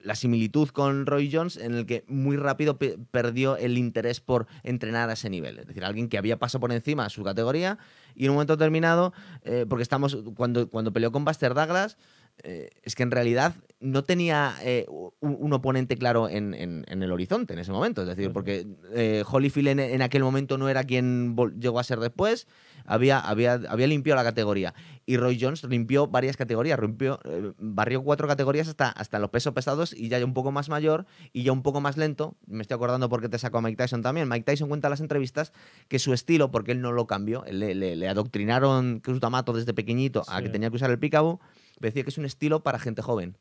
la 0.03 0.15
similitud 0.17 0.69
con 0.69 1.07
Roy 1.07 1.31
Jones 1.33 1.57
en 1.57 1.75
el 1.75 1.87
que 1.87 2.05
muy 2.09 2.37
rápido 2.37 2.77
pe- 2.77 2.99
perdió 3.11 3.57
el 3.57 3.79
interés 3.79 4.21
por 4.21 4.47
entrenar 4.63 5.09
a 5.09 5.15
ese 5.15 5.31
nivel. 5.31 5.59
Es 5.61 5.67
decir, 5.67 5.83
alguien 5.83 6.09
que 6.11 6.19
había 6.19 6.39
pasado 6.39 6.61
por 6.61 6.73
encima 6.73 7.07
a 7.07 7.09
su 7.09 7.23
categoría 7.23 7.79
y 8.15 8.25
en 8.25 8.31
un 8.33 8.35
momento 8.37 8.57
determinado, 8.57 9.15
eh, 9.45 9.65
porque 9.67 9.83
estamos, 9.83 10.19
cuando, 10.37 10.69
cuando 10.69 10.93
peleó 10.93 11.11
con 11.11 11.25
Buster 11.25 11.55
Douglas, 11.55 11.97
eh, 12.43 12.71
es 12.83 12.95
que 12.95 13.03
en 13.03 13.11
realidad 13.11 13.55
no 13.81 14.03
tenía 14.03 14.55
eh, 14.63 14.87
un, 14.89 15.37
un 15.39 15.53
oponente 15.53 15.97
claro 15.97 16.29
en, 16.29 16.55
en- 16.55 16.85
en 16.89 17.03
el 17.03 17.13
horizonte 17.13 17.53
en 17.53 17.59
ese 17.59 17.71
momento. 17.71 18.01
Es 18.03 18.09
decir, 18.09 18.33
porque 18.33 18.67
eh, 18.95 19.23
Holyfield 19.31 19.69
en, 19.69 19.79
en 19.81 20.01
aquel 20.03 20.23
momento 20.23 20.57
no 20.57 20.69
era 20.71 20.85
quien 20.85 21.37
llegó 21.61 21.79
a 21.79 21.85
ser 21.85 22.01
después, 22.01 22.47
había, 22.87 23.19
había, 23.21 23.61
había 23.69 23.87
limpiado 23.87 24.17
la 24.17 24.25
categoría. 24.25 24.75
Y 25.07 25.19
Roy 25.19 25.39
Jones 25.39 25.65
limpió 25.65 26.07
varias 26.07 26.37
categorías, 26.39 26.79
rompió, 26.79 27.21
eh, 27.25 27.53
barrió 27.59 28.03
cuatro 28.03 28.27
categorías 28.27 28.69
hasta, 28.69 28.89
hasta 28.89 29.19
los 29.19 29.29
pesos 29.29 29.53
pesados 29.53 29.93
y 29.93 30.09
ya 30.09 30.25
un 30.25 30.33
poco 30.33 30.51
más 30.51 30.71
mayor 30.71 31.05
y 31.35 31.43
ya 31.43 31.53
un 31.53 31.63
poco 31.63 31.83
más 31.83 31.99
lento. 31.99 32.37
Me 32.47 32.63
estoy 32.63 32.77
acordando 32.77 33.11
porque 33.11 33.29
te 33.29 33.39
sacó 33.39 33.59
a 33.59 33.61
Mike 33.61 33.77
Tyson 33.77 34.01
también. 34.01 34.29
Mike 34.31 34.45
Tyson 34.45 34.69
cuenta 34.69 34.89
en 34.89 34.93
las 34.93 35.01
entrevistas 35.01 35.53
que 35.89 35.99
su 35.99 36.15
estilo, 36.15 36.51
porque 36.51 36.73
él 36.73 36.81
no 36.81 36.91
lo 36.93 37.07
cambió, 37.07 37.45
le, 37.51 37.75
le- 37.75 37.97
le 37.97 38.09
adoctrinaron 38.09 39.01
Cruz 39.01 39.21
D'Amato 39.21 39.53
desde 39.53 39.75
pequeñito 39.75 40.23
a 40.29 40.39
Sí. 40.39 40.45
que 40.45 40.49
tenía 40.49 40.71
que 40.71 40.77
usar 40.77 40.91
el 40.91 40.99
picabo, 40.99 41.41
decía 41.81 42.03
que 42.03 42.11
es 42.11 42.19
un 42.19 42.25
estilo 42.25 42.63
para 42.63 42.79
gente 42.79 43.03
joven. 43.03 43.37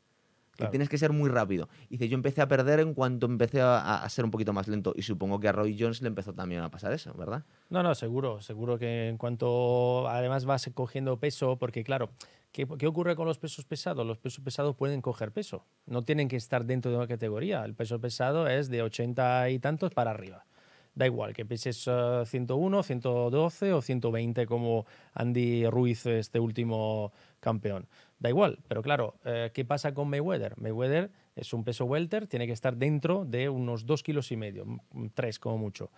Que 0.52 0.58
Claro. 0.58 0.70
tienes 0.70 0.88
que 0.90 1.00
ser 1.00 1.12
muy 1.12 1.32
rápido. 1.32 1.68
Y 1.90 1.94
dice, 1.94 2.08
yo 2.10 2.14
empecé 2.14 2.40
a 2.40 2.48
perder 2.48 2.80
en 2.80 2.94
cuanto 2.94 3.26
empecé 3.26 3.60
a, 3.62 4.04
a 4.04 4.10
ser 4.10 4.24
un 4.24 4.30
poquito 4.30 4.54
más 4.54 4.68
lento. 4.68 4.94
Y 4.96 5.02
supongo 5.02 5.40
que 5.40 5.48
a 5.48 5.52
Roy 5.52 5.76
Jones 5.80 6.04
le 6.04 6.10
empezó 6.10 6.32
también 6.34 6.62
a 6.62 6.70
pasar 6.70 6.94
eso, 6.94 7.12
¿verdad? 7.16 7.44
No, 7.72 7.82
no, 7.82 7.96
seguro, 7.96 8.40
seguro 8.40 8.78
que 8.78 9.08
en 9.10 9.18
cuanto 9.18 10.08
además 10.08 10.46
vas 10.46 10.70
cogiendo 10.76 11.18
peso, 11.20 11.58
porque 11.58 11.84
claro, 11.84 12.12
¿qué, 12.52 12.68
qué 12.78 12.86
ocurre 12.86 13.16
con 13.16 13.26
los 13.28 13.40
pesos 13.40 13.66
pesados? 13.66 14.06
Los 14.06 14.20
pesos 14.20 14.44
pesados 14.44 14.76
pueden 14.76 15.02
coger 15.02 15.32
peso, 15.32 15.66
no 15.88 16.04
tienen 16.04 16.28
que 16.28 16.36
estar 16.36 16.66
dentro 16.66 16.92
de 16.92 16.98
una 16.98 17.08
categoría. 17.08 17.66
El 17.66 17.74
peso 17.74 18.00
pesado 18.00 18.48
es 18.48 18.70
de 18.70 18.84
80 18.84 19.50
y 19.50 19.58
tantos 19.58 19.92
para 19.92 20.12
arriba. 20.12 20.46
Da 20.96 21.08
igual 21.08 21.34
que 21.34 21.44
peses 21.44 21.86
eh, 21.88 22.22
101, 22.24 22.84
112 22.84 23.74
o 23.74 23.82
120 23.82 24.46
como 24.46 24.86
Andy 25.16 25.66
Ruiz, 25.66 26.06
este 26.06 26.40
último 26.40 27.12
campeón. 27.40 27.88
Da 28.24 28.30
igual, 28.30 28.60
pero 28.70 28.82
claro, 28.82 29.20
eh, 29.26 29.52
¿qué 29.54 29.66
pasa 29.66 29.94
con 29.94 30.10
Mayweather? 30.10 30.58
Mayweather 30.58 31.12
es 31.36 31.52
un 31.52 31.66
peso 31.66 31.84
welter, 31.84 32.26
tiene 32.26 32.48
que 32.48 32.54
estar 32.54 32.78
dentro 32.78 33.26
de 33.26 33.50
unos 33.50 33.86
2 33.86 34.02
kilos 34.02 34.32
y 34.32 34.38
medio, 34.38 34.66
3 35.14 35.40
como 35.40 35.58
mucho 35.58 35.92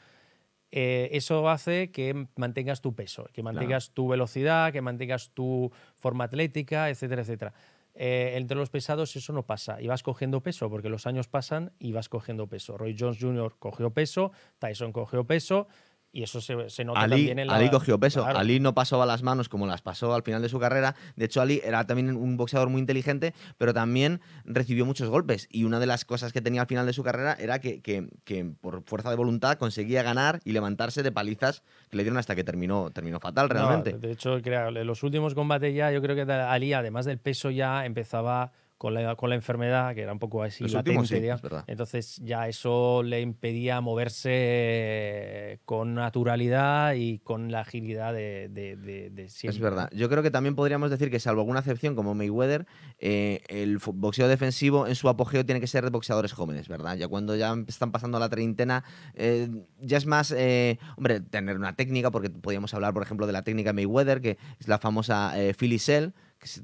eh, 0.71 1.09
eso 1.13 1.47
hace 1.47 1.91
que 1.91 2.27
mantengas 2.35 2.81
tu 2.81 2.95
peso, 2.95 3.29
que 3.31 3.43
mantengas 3.43 3.91
tu 3.91 4.07
velocidad, 4.07 4.73
que 4.73 4.81
mantengas 4.81 5.29
tu 5.29 5.71
forma 5.95 6.25
atlética, 6.25 6.89
etcétera, 6.89 7.21
etcétera. 7.21 7.53
Eh, 7.93 8.33
entre 8.35 8.57
los 8.57 8.69
pesados 8.69 9.15
eso 9.15 9.31
no 9.31 9.43
pasa 9.43 9.81
y 9.81 9.88
vas 9.88 10.03
cogiendo 10.03 10.43
peso 10.43 10.69
porque 10.69 10.89
los 10.89 11.07
años 11.07 11.29
pasan 11.29 11.71
y 11.79 11.93
vas 11.93 12.09
cogiendo 12.09 12.47
peso. 12.47 12.77
Roy 12.77 12.93
Jones 12.99 13.19
Jr. 13.21 13.55
cogió 13.57 13.91
peso, 13.91 14.33
Tyson 14.59 14.91
cogió 14.91 15.23
peso 15.25 15.67
y 16.15 16.23
eso 16.23 16.39
se, 16.39 16.69
se 16.69 16.86
nota 16.86 17.01
Ali, 17.01 17.10
también 17.17 17.39
en 17.39 17.47
la... 17.47 17.56
Ali 17.56 17.69
cogió 17.69 17.99
peso. 17.99 18.23
Claro. 18.23 18.39
Ali 18.39 18.62
no 18.62 18.73
pasó 18.73 19.04
a 19.04 19.06
las 19.06 19.21
manos 19.21 19.49
como 19.49 19.67
las 19.67 19.82
pasó 19.82 20.13
al 20.15 20.23
final 20.23 20.41
de 20.41 20.47
su 20.47 20.60
carrera. 20.60 20.95
De 21.17 21.25
hecho, 21.25 21.41
Ali 21.41 21.62
era 21.63 21.86
también 21.86 22.15
un 22.15 22.38
boxeador 22.38 22.69
muy 22.69 22.80
inteligente, 22.80 23.34
pero 23.58 23.73
también 23.73 24.21
recibió 24.45 24.86
muchos 24.86 25.10
golpes. 25.10 25.47
Y 25.51 25.65
una 25.65 25.80
de 25.82 25.88
las 25.88 26.06
cosas 26.06 26.32
que 26.32 26.39
tenía 26.41 26.62
al 26.62 26.67
final 26.67 26.86
de 26.86 26.93
su 26.93 27.04
carrera 27.04 27.36
era 27.38 27.60
que, 27.60 27.82
que- 27.82 28.08
que 28.23 28.45
por 28.62 28.82
fuerza 28.84 29.10
de 29.10 29.17
voluntad 29.17 29.58
conseguía 29.58 30.04
ganar 30.04 30.39
y 30.45 30.54
levantarse 30.54 31.04
de 31.04 31.12
palizas 31.12 31.63
que 31.89 31.97
le 31.97 32.04
dieron 32.04 32.17
hasta 32.17 32.34
que 32.34 32.45
terminó, 32.45 32.91
terminó 32.91 33.19
fatal 33.19 33.49
No, 33.49 33.54
realmente. 33.54 33.97
de 33.97 34.12
hecho, 34.13 34.41
crea- 34.41 34.69
en 34.69 34.88
los 34.88 35.04
últimos 35.04 35.34
combates 35.36 35.75
ya, 35.75 35.91
yo 35.91 36.01
creo 36.01 36.15
que 36.15 36.32
Ali, 36.32 36.71
además 36.71 37.04
del 37.06 37.17
peso, 37.19 37.49
ya 37.51 37.86
empezaba 37.86 38.54
con 38.77 38.93
la, 38.93 39.15
con 39.15 39.29
la 39.29 39.35
enfermedad, 39.35 39.95
que 39.95 40.01
era 40.01 40.11
un 40.13 40.19
poco 40.19 40.43
así 40.43 40.63
Los 40.63 40.73
latente. 40.73 40.99
últimos 40.99 41.41
sí. 41.41 41.63
Entonces 41.67 42.17
ya 42.23 42.47
eso 42.47 43.03
le 43.03 43.21
impedía 43.21 43.79
moverse 43.81 45.59
con 45.65 45.93
naturalidad 45.95 46.93
y 46.95 47.19
con 47.19 47.51
la 47.51 47.61
agilidad 47.61 48.13
de, 48.13 48.49
de, 48.49 48.75
de- 48.75 49.09
de 49.09 49.29
siempre. 49.29 49.55
Es 49.57 49.61
verdad. 49.61 49.89
Yo 49.93 50.09
creo 50.09 50.23
que 50.23 50.31
también 50.31 50.55
podríamos 50.55 50.89
decir 50.91 51.09
que, 51.09 51.19
salvo 51.19 51.41
alguna 51.41 51.59
excepción 51.59 51.95
como 51.95 52.13
Mayweather, 52.15 52.65
eh, 52.99 53.41
el 53.47 53.77
boxeo 53.77 54.27
defensivo 54.27 54.88
en 54.88 54.95
su 54.95 55.09
apogeo 55.09 55.45
tiene 55.45 55.61
que 55.61 55.67
ser 55.67 55.83
de 55.83 55.89
boxeadores 55.89 56.33
jóvenes, 56.33 56.67
¿verdad? 56.67 56.95
Ya 56.97 57.07
cuando 57.07 57.35
ya 57.35 57.55
están 57.67 57.91
pasando 57.91 58.19
la 58.19 58.29
treintena, 58.29 58.83
eh, 59.15 59.47
ya 59.79 59.97
es 59.97 60.05
más, 60.05 60.31
eh, 60.31 60.79
hombre, 60.97 61.21
tener 61.21 61.55
una 61.57 61.75
técnica, 61.75 62.11
porque 62.11 62.29
podríamos 62.29 62.73
hablar, 62.73 62.93
por 62.93 63.03
ejemplo, 63.03 63.27
de 63.27 63.33
la 63.33 63.43
técnica 63.43 63.73
Mayweather, 63.73 64.21
que 64.21 64.38
es 64.59 64.67
la 64.67 64.79
famosa 64.79 65.33
eh, 65.41 65.53
Philly 65.53 65.75
s- 65.75 66.11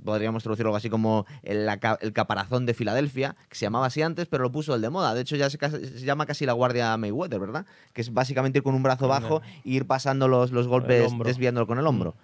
podríamos 0.04 0.44
traducirlo 0.44 0.70
algo 0.70 0.78
así 0.78 0.90
como 0.90 1.26
el, 1.44 1.68
caparazón 2.14 2.66
de 2.66 2.74
Filadelfia, 2.74 3.36
que 3.50 3.56
se 3.56 3.66
llamaba 3.66 3.88
así 3.88 4.02
antes, 4.02 4.28
pero 4.28 4.44
lo 4.44 4.52
puso 4.52 4.76
el 4.76 4.82
de 4.82 4.90
moda. 4.90 5.14
De 5.14 5.22
hecho, 5.22 5.36
ya 5.36 5.50
se, 5.50 5.58
llama 6.00 6.26
casi 6.26 6.46
la 6.46 6.54
guardia 6.54 6.96
Mayweather, 6.98 7.40
¿verdad? 7.40 7.66
Que 7.94 8.02
es 8.02 8.14
básicamente 8.14 8.60
ir 8.60 8.64
con 8.64 8.76
un 8.76 8.84
brazo 8.84 9.08
bajo 9.08 9.42
e 9.66 9.70
ir 9.70 9.88
pasando 9.88 10.28
los, 10.28 10.52
los 10.52 10.68
golpes, 10.68 11.12
desviándolo 11.24 11.68
con 11.68 11.80
el 11.80 11.88
hombro. 11.88 12.16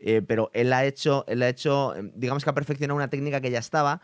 Eh, 0.00 0.22
pero 0.26 0.50
él 0.52 0.72
ha 0.72 0.84
hecho, 0.84 1.24
él 1.28 1.42
ha 1.42 1.48
hecho, 1.48 1.94
eh, 1.96 2.10
digamos 2.14 2.44
que 2.44 2.50
ha 2.50 2.54
perfeccionado 2.54 2.96
una 2.96 3.08
técnica 3.08 3.40
que 3.40 3.50
ya 3.50 3.58
estaba 3.58 4.02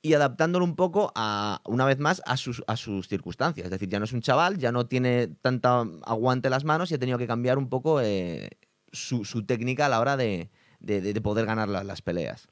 y 0.00 0.14
adaptándolo 0.14 0.64
un 0.64 0.76
poco 0.76 1.12
a, 1.14 1.60
una 1.64 1.84
vez 1.84 1.98
más, 1.98 2.22
a 2.26 2.36
sus, 2.36 2.62
a 2.66 2.76
sus 2.76 3.08
circunstancias. 3.08 3.64
Es 3.64 3.70
decir, 3.70 3.88
ya 3.88 3.98
no 3.98 4.04
es 4.04 4.12
un 4.12 4.20
chaval, 4.20 4.58
ya 4.58 4.70
no 4.70 4.86
tiene 4.86 5.28
tanta 5.40 5.84
aguante 6.04 6.48
en 6.48 6.52
las 6.52 6.64
manos 6.64 6.90
y 6.90 6.94
ha 6.94 6.98
tenido 6.98 7.18
que 7.18 7.26
cambiar 7.26 7.58
un 7.58 7.68
poco 7.68 8.00
eh, 8.00 8.50
su, 8.92 9.24
su 9.24 9.46
técnica 9.46 9.86
a 9.86 9.88
la 9.88 10.00
hora 10.00 10.16
de, 10.16 10.50
de- 10.84 11.00
de- 11.00 11.12
de 11.14 11.20
poder 11.20 11.46
ganar 11.46 11.68
la- 11.68 11.84
las 11.84 12.02
peleas. 12.02 12.48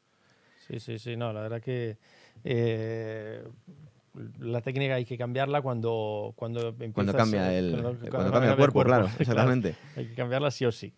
Sí, 0.66 0.78
sí, 0.80 0.98
sí, 0.98 1.16
no, 1.16 1.32
la 1.32 1.40
verdad 1.42 1.60
que 1.60 1.96
eh, 2.44 3.42
la 4.40 4.60
técnica 4.60 4.94
hay 4.94 5.04
que 5.04 5.16
cambiarla 5.18 5.62
cuando 5.62 6.32
cuando 6.36 6.60
Cuando 6.74 6.84
empiezas, 6.84 7.14
cambia 7.14 7.52
eh, 7.52 7.58
el, 7.58 7.70
cuando- 7.70 7.88
cuando 7.90 8.10
cuando 8.10 8.32
cambia 8.32 8.50
el 8.50 8.56
cuerpo, 8.56 8.84
claro, 8.84 9.04
claro. 9.16 9.20
exactamente. 9.20 9.74
Hay 9.96 10.06
que 10.06 10.14
cambiarla 10.14 10.50
sí 10.50 10.64
o 10.64 10.72
sí. 10.72 10.92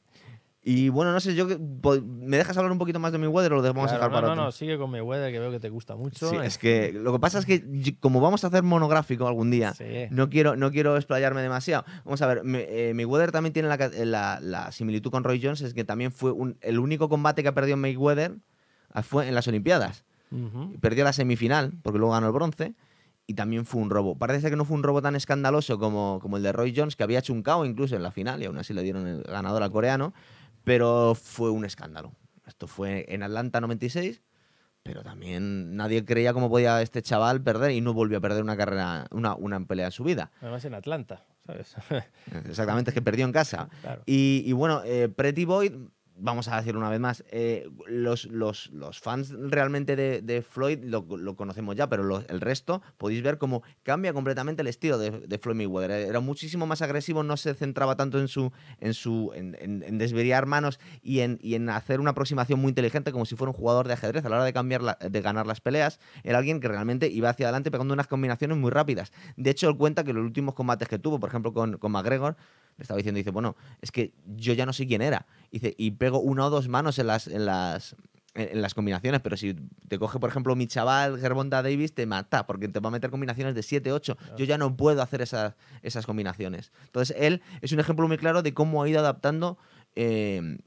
Y 0.66 0.88
bueno, 0.88 1.12
no 1.12 1.20
sé, 1.20 1.34
yo 1.34 1.46
¿me 1.46 2.38
dejas 2.38 2.56
hablar 2.56 2.72
un 2.72 2.78
poquito 2.78 2.98
más 2.98 3.12
de 3.12 3.18
mi 3.18 3.26
weather 3.26 3.52
o 3.52 3.56
lo 3.56 3.62
dejamos 3.62 3.84
Claro, 3.84 3.98
dejar 3.98 4.10
no, 4.10 4.14
para 4.14 4.26
no, 4.28 4.32
otro? 4.32 4.44
no, 4.46 4.52
sigue 4.52 4.78
con 4.78 4.90
Mayweather, 4.90 5.30
que 5.30 5.38
veo 5.38 5.50
que 5.50 5.60
te 5.60 5.68
gusta 5.68 5.94
mucho. 5.94 6.30
Sí, 6.30 6.36
es 6.42 6.56
que 6.56 6.90
lo 6.94 7.12
que 7.12 7.18
pasa 7.18 7.38
es 7.38 7.44
que 7.44 7.62
como 8.00 8.22
vamos 8.22 8.44
a 8.44 8.46
hacer 8.46 8.62
monográfico 8.62 9.28
algún 9.28 9.50
día, 9.50 9.74
Sí. 9.74 9.84
no 10.08 10.30
quiero, 10.30 10.56
no 10.56 10.70
quiero 10.70 10.96
explayarme 10.96 11.42
demasiado. 11.42 11.84
Vamos 12.06 12.22
a 12.22 12.26
ver, 12.28 12.44
mi, 12.44 12.58
eh, 12.60 12.92
Mayweather 12.94 13.30
también 13.30 13.52
tiene 13.52 13.68
la, 13.68 13.76
ca- 13.76 13.90
la- 13.94 14.40
la 14.40 14.72
similitud 14.72 15.10
con 15.10 15.22
Roy 15.22 15.38
Jones, 15.42 15.60
es 15.60 15.74
que 15.74 15.84
también 15.84 16.12
fue 16.12 16.32
un- 16.32 16.56
el 16.62 16.78
único 16.78 17.10
combate 17.10 17.42
que 17.42 17.48
ha 17.50 17.54
perdido 17.54 17.76
Mayweather 17.76 18.36
ah, 18.90 19.02
fue 19.02 19.28
en 19.28 19.34
las 19.34 19.46
Olimpiadas. 19.46 20.04
Perdió 20.80 21.04
la 21.04 21.12
semifinal, 21.12 21.74
porque 21.82 21.98
luego 21.98 22.14
ganó 22.14 22.26
el 22.28 22.32
bronce, 22.32 22.74
y 23.26 23.34
también 23.34 23.66
fue 23.66 23.80
un 23.82 23.90
robo. 23.90 24.16
Parece 24.16 24.50
que 24.50 24.56
no 24.56 24.64
fue 24.64 24.76
un 24.76 24.82
robo 24.82 25.00
tan 25.02 25.14
escandaloso 25.14 25.78
como, 25.78 26.18
como 26.20 26.38
el 26.38 26.42
de 26.42 26.52
Roy 26.52 26.74
Jones, 26.76 26.96
que 26.96 27.04
había 27.04 27.20
hecho 27.20 27.32
un 27.32 27.42
KO 27.42 27.64
incluso 27.66 27.94
en 27.96 28.02
la 28.02 28.10
final, 28.10 28.42
y 28.42 28.46
aún 28.46 28.56
así 28.58 28.72
le 28.74 28.82
dieron 28.82 29.06
el 29.06 29.22
ganador 29.22 29.62
al 29.62 29.70
coreano, 29.70 30.12
pero 30.64 31.14
fue 31.14 31.50
un 31.50 31.64
escándalo. 31.64 32.12
Esto 32.46 32.66
fue 32.66 33.06
en 33.08 33.22
Atlanta 33.22 33.60
96, 33.60 34.22
pero 34.82 35.02
también 35.02 35.76
nadie 35.76 36.04
creía 36.04 36.32
cómo 36.32 36.50
podía 36.50 36.82
este 36.82 37.00
chaval 37.00 37.42
perder 37.42 37.70
y 37.70 37.80
no 37.80 37.94
volvió 37.94 38.18
a 38.18 38.20
perder 38.20 38.42
una 38.42 38.56
carrera, 38.56 39.06
una, 39.10 39.34
una 39.34 39.64
pelea 39.64 39.86
en 39.86 39.92
su 39.92 40.04
vida. 40.04 40.30
Además 40.40 40.64
en 40.64 40.74
Atlanta, 40.74 41.24
¿sabes? 41.46 41.74
Exactamente, 42.48 42.90
es 42.90 42.94
que 42.94 43.02
perdió 43.02 43.24
en 43.24 43.32
casa. 43.32 43.68
claro. 43.80 44.02
Y, 44.06 44.42
y 44.44 44.52
bueno, 44.52 44.82
eh, 44.84 45.08
Pretty 45.08 45.44
Boy, 45.46 45.88
vamos 46.16 46.48
a 46.48 46.56
decirlo 46.56 46.80
una 46.80 46.90
vez 46.90 47.00
más, 47.00 47.24
eh, 47.30 47.68
los, 47.86 48.26
los- 48.26 48.70
los 48.72 49.00
fans 49.00 49.30
realmente 49.30 49.96
de, 49.96 50.22
de 50.22 50.42
Floyd 50.42 50.78
lo, 50.84 51.06
conocemos 51.36 51.74
ya, 51.76 51.88
pero 51.88 52.20
el 52.28 52.40
resto 52.40 52.82
podéis 52.98 53.22
ver 53.22 53.38
cómo 53.38 53.62
cambia 53.82 54.12
completamente 54.12 54.62
el 54.62 54.68
estilo 54.68 54.98
de, 54.98 55.10
de 55.10 55.38
Floyd 55.38 55.56
Mayweather. 55.56 55.90
Era 55.90 56.20
muchísimo 56.20 56.66
más 56.66 56.82
agresivo, 56.82 57.22
no 57.22 57.36
se 57.36 57.54
centraba 57.54 57.96
tanto 57.96 58.18
en 58.20 58.28
su 58.28 58.52
en 58.80 58.94
su 58.94 59.32
en, 59.34 59.98
desviar 59.98 60.46
manos 60.46 60.78
y 61.02 61.20
en, 61.20 61.38
y 61.42 61.54
en 61.54 61.68
hacer 61.68 62.00
una 62.00 62.10
aproximación 62.10 62.60
muy 62.60 62.68
inteligente 62.70 63.10
como 63.12 63.24
si 63.26 63.36
fuera 63.36 63.50
un 63.50 63.56
jugador 63.56 63.88
de 63.88 63.94
ajedrez 63.94 64.24
a 64.24 64.28
la 64.28 64.36
hora 64.36 64.44
de 64.44 64.52
cambiar 64.52 64.98
de 64.98 65.20
ganar 65.20 65.46
las 65.46 65.60
peleas. 65.60 65.98
Era 66.22 66.38
alguien 66.38 66.60
que 66.60 66.68
realmente 66.68 67.08
iba 67.08 67.28
hacia 67.30 67.46
adelante 67.46 67.70
pegando 67.70 67.92
unas 67.94 68.06
combinaciones 68.06 68.56
muy 68.56 68.70
rápidas. 68.70 69.12
De 69.36 69.50
hecho, 69.50 69.68
él 69.68 69.76
cuenta 69.76 70.04
que 70.04 70.12
los 70.12 70.24
últimos 70.24 70.54
combates 70.54 70.88
que 70.88 70.98
tuvo, 70.98 71.18
por 71.18 71.28
ejemplo, 71.28 71.52
con, 71.52 71.78
con 71.78 71.92
McGregor, 71.92 72.36
le 72.76 72.82
estaba 72.82 72.98
diciendo, 72.98 73.18
dice, 73.18 73.30
bueno, 73.30 73.56
es 73.80 73.90
que 73.90 74.12
yo 74.36 74.52
ya 74.52 74.66
no 74.66 74.72
sé 74.72 74.86
quién 74.86 75.02
era. 75.02 75.26
Dice, 75.50 75.74
y 75.76 75.92
pego 75.92 76.20
una 76.20 76.46
o 76.46 76.50
dos 76.50 76.68
manos 76.68 76.98
en 76.98 77.06
las, 77.06 77.26
en 77.26 77.46
las, 77.46 77.96
en, 78.34 78.60
las 78.60 78.74
combinaciones, 78.74 79.20
pero 79.20 79.36
si 79.36 79.54
te 79.88 79.98
coge, 79.98 80.18
por 80.18 80.30
ejemplo, 80.30 80.56
mi 80.56 80.66
chaval 80.66 81.20
Gervonta 81.20 81.62
Davis, 81.62 81.94
te 81.94 82.06
mata, 82.06 82.46
porque 82.46 82.68
te 82.68 82.80
va 82.80 82.88
a 82.88 82.92
meter 82.92 83.10
combinaciones 83.10 83.54
de 83.54 83.62
7, 83.62 83.92
8. 83.92 84.16
Yo 84.36 84.44
ya 84.44 84.58
no 84.58 84.76
puedo 84.76 85.02
hacer 85.02 85.22
esas, 85.22 85.54
esas 85.82 86.06
combinaciones. 86.06 86.72
Entonces, 86.86 87.16
él 87.18 87.42
es 87.60 87.72
un 87.72 87.80
ejemplo 87.80 88.08
muy 88.08 88.18
claro 88.18 88.42
de 88.42 88.54
cómo 88.54 88.82
ha 88.82 88.88
ido 88.88 88.98
adaptando 88.98 89.58
eh, 89.94 90.58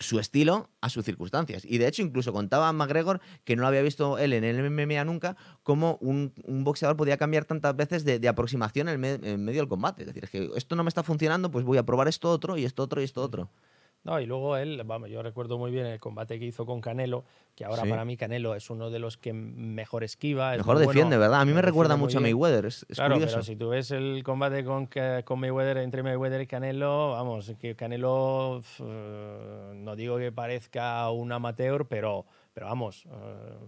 su 0.00 0.18
estilo 0.18 0.70
a 0.80 0.88
sus 0.88 1.04
circunstancias. 1.04 1.62
Y 1.64 1.78
de 1.78 1.86
hecho, 1.86 2.02
incluso 2.02 2.32
contaba 2.32 2.72
McGregor 2.72 3.20
que 3.44 3.54
no 3.54 3.62
lo 3.62 3.68
había 3.68 3.82
visto 3.82 4.18
él 4.18 4.32
en 4.32 4.44
el 4.44 4.70
MMA 4.70 5.04
nunca, 5.04 5.36
como 5.62 5.98
un, 6.00 6.32
un 6.44 6.64
boxeador 6.64 6.96
podía 6.96 7.18
cambiar 7.18 7.44
tantas 7.44 7.76
veces 7.76 8.04
de, 8.04 8.26
aproximación 8.28 8.88
en, 8.88 9.04
en 9.04 9.44
medio 9.44 9.60
del 9.60 9.68
combate. 9.68 10.02
Es 10.02 10.06
decir, 10.08 10.24
es 10.24 10.30
que 10.30 10.50
esto 10.56 10.74
no 10.74 10.82
me 10.82 10.88
está 10.88 11.02
funcionando, 11.02 11.50
pues 11.50 11.64
voy 11.64 11.78
a 11.78 11.84
probar 11.84 12.08
esto 12.08 12.30
otro 12.30 12.56
y 12.56 12.64
esto 12.64 12.82
otro 12.82 13.00
y 13.00 13.04
esto 13.04 13.22
otro. 13.22 13.50
No, 14.02 14.18
y 14.18 14.24
luego 14.24 14.56
él, 14.56 14.80
vamos, 14.86 15.10
yo 15.10 15.22
recuerdo 15.22 15.58
muy 15.58 15.70
bien 15.70 15.84
el 15.84 16.00
combate 16.00 16.38
que 16.38 16.46
hizo 16.46 16.64
con 16.64 16.80
Canelo, 16.80 17.24
que 17.54 17.66
ahora 17.66 17.82
Sí. 17.82 17.90
para 17.90 18.04
mí 18.06 18.16
Canelo 18.16 18.54
es 18.54 18.70
uno 18.70 18.88
de 18.88 18.98
los 18.98 19.18
que 19.18 19.34
mejor 19.34 20.04
esquiva. 20.04 20.52
es 20.54 20.58
Mejor 20.60 20.78
defiende, 20.78 21.16
bueno, 21.16 21.20
¿verdad? 21.20 21.40
A 21.42 21.44
mí 21.44 21.52
me 21.52 21.60
recuerda 21.60 21.96
mucho 21.96 22.16
a. 22.16 22.20
Mayweather. 22.22 22.64
Es, 22.64 22.86
es 22.88 22.96
Claro, 22.96 23.14
curioso. 23.16 23.34
pero 23.34 23.44
si 23.44 23.56
tú 23.56 23.68
ves 23.68 23.90
el 23.90 24.22
combate 24.24 24.64
con, 24.64 24.88
con 25.24 25.38
Mayweather, 25.38 25.76
entre 25.78 26.02
Mayweather 26.02 26.40
y 26.40 26.46
Canelo, 26.46 27.10
vamos, 27.10 27.52
que 27.60 27.76
Canelo, 27.76 28.62
eh, 28.78 29.72
no 29.74 29.96
digo 29.96 30.16
que 30.16 30.32
parezca 30.32 31.10
un 31.10 31.30
amateur, 31.32 31.86
pero, 31.86 32.24
pero 32.54 32.66
vamos, 32.68 33.04
eh, 33.04 33.58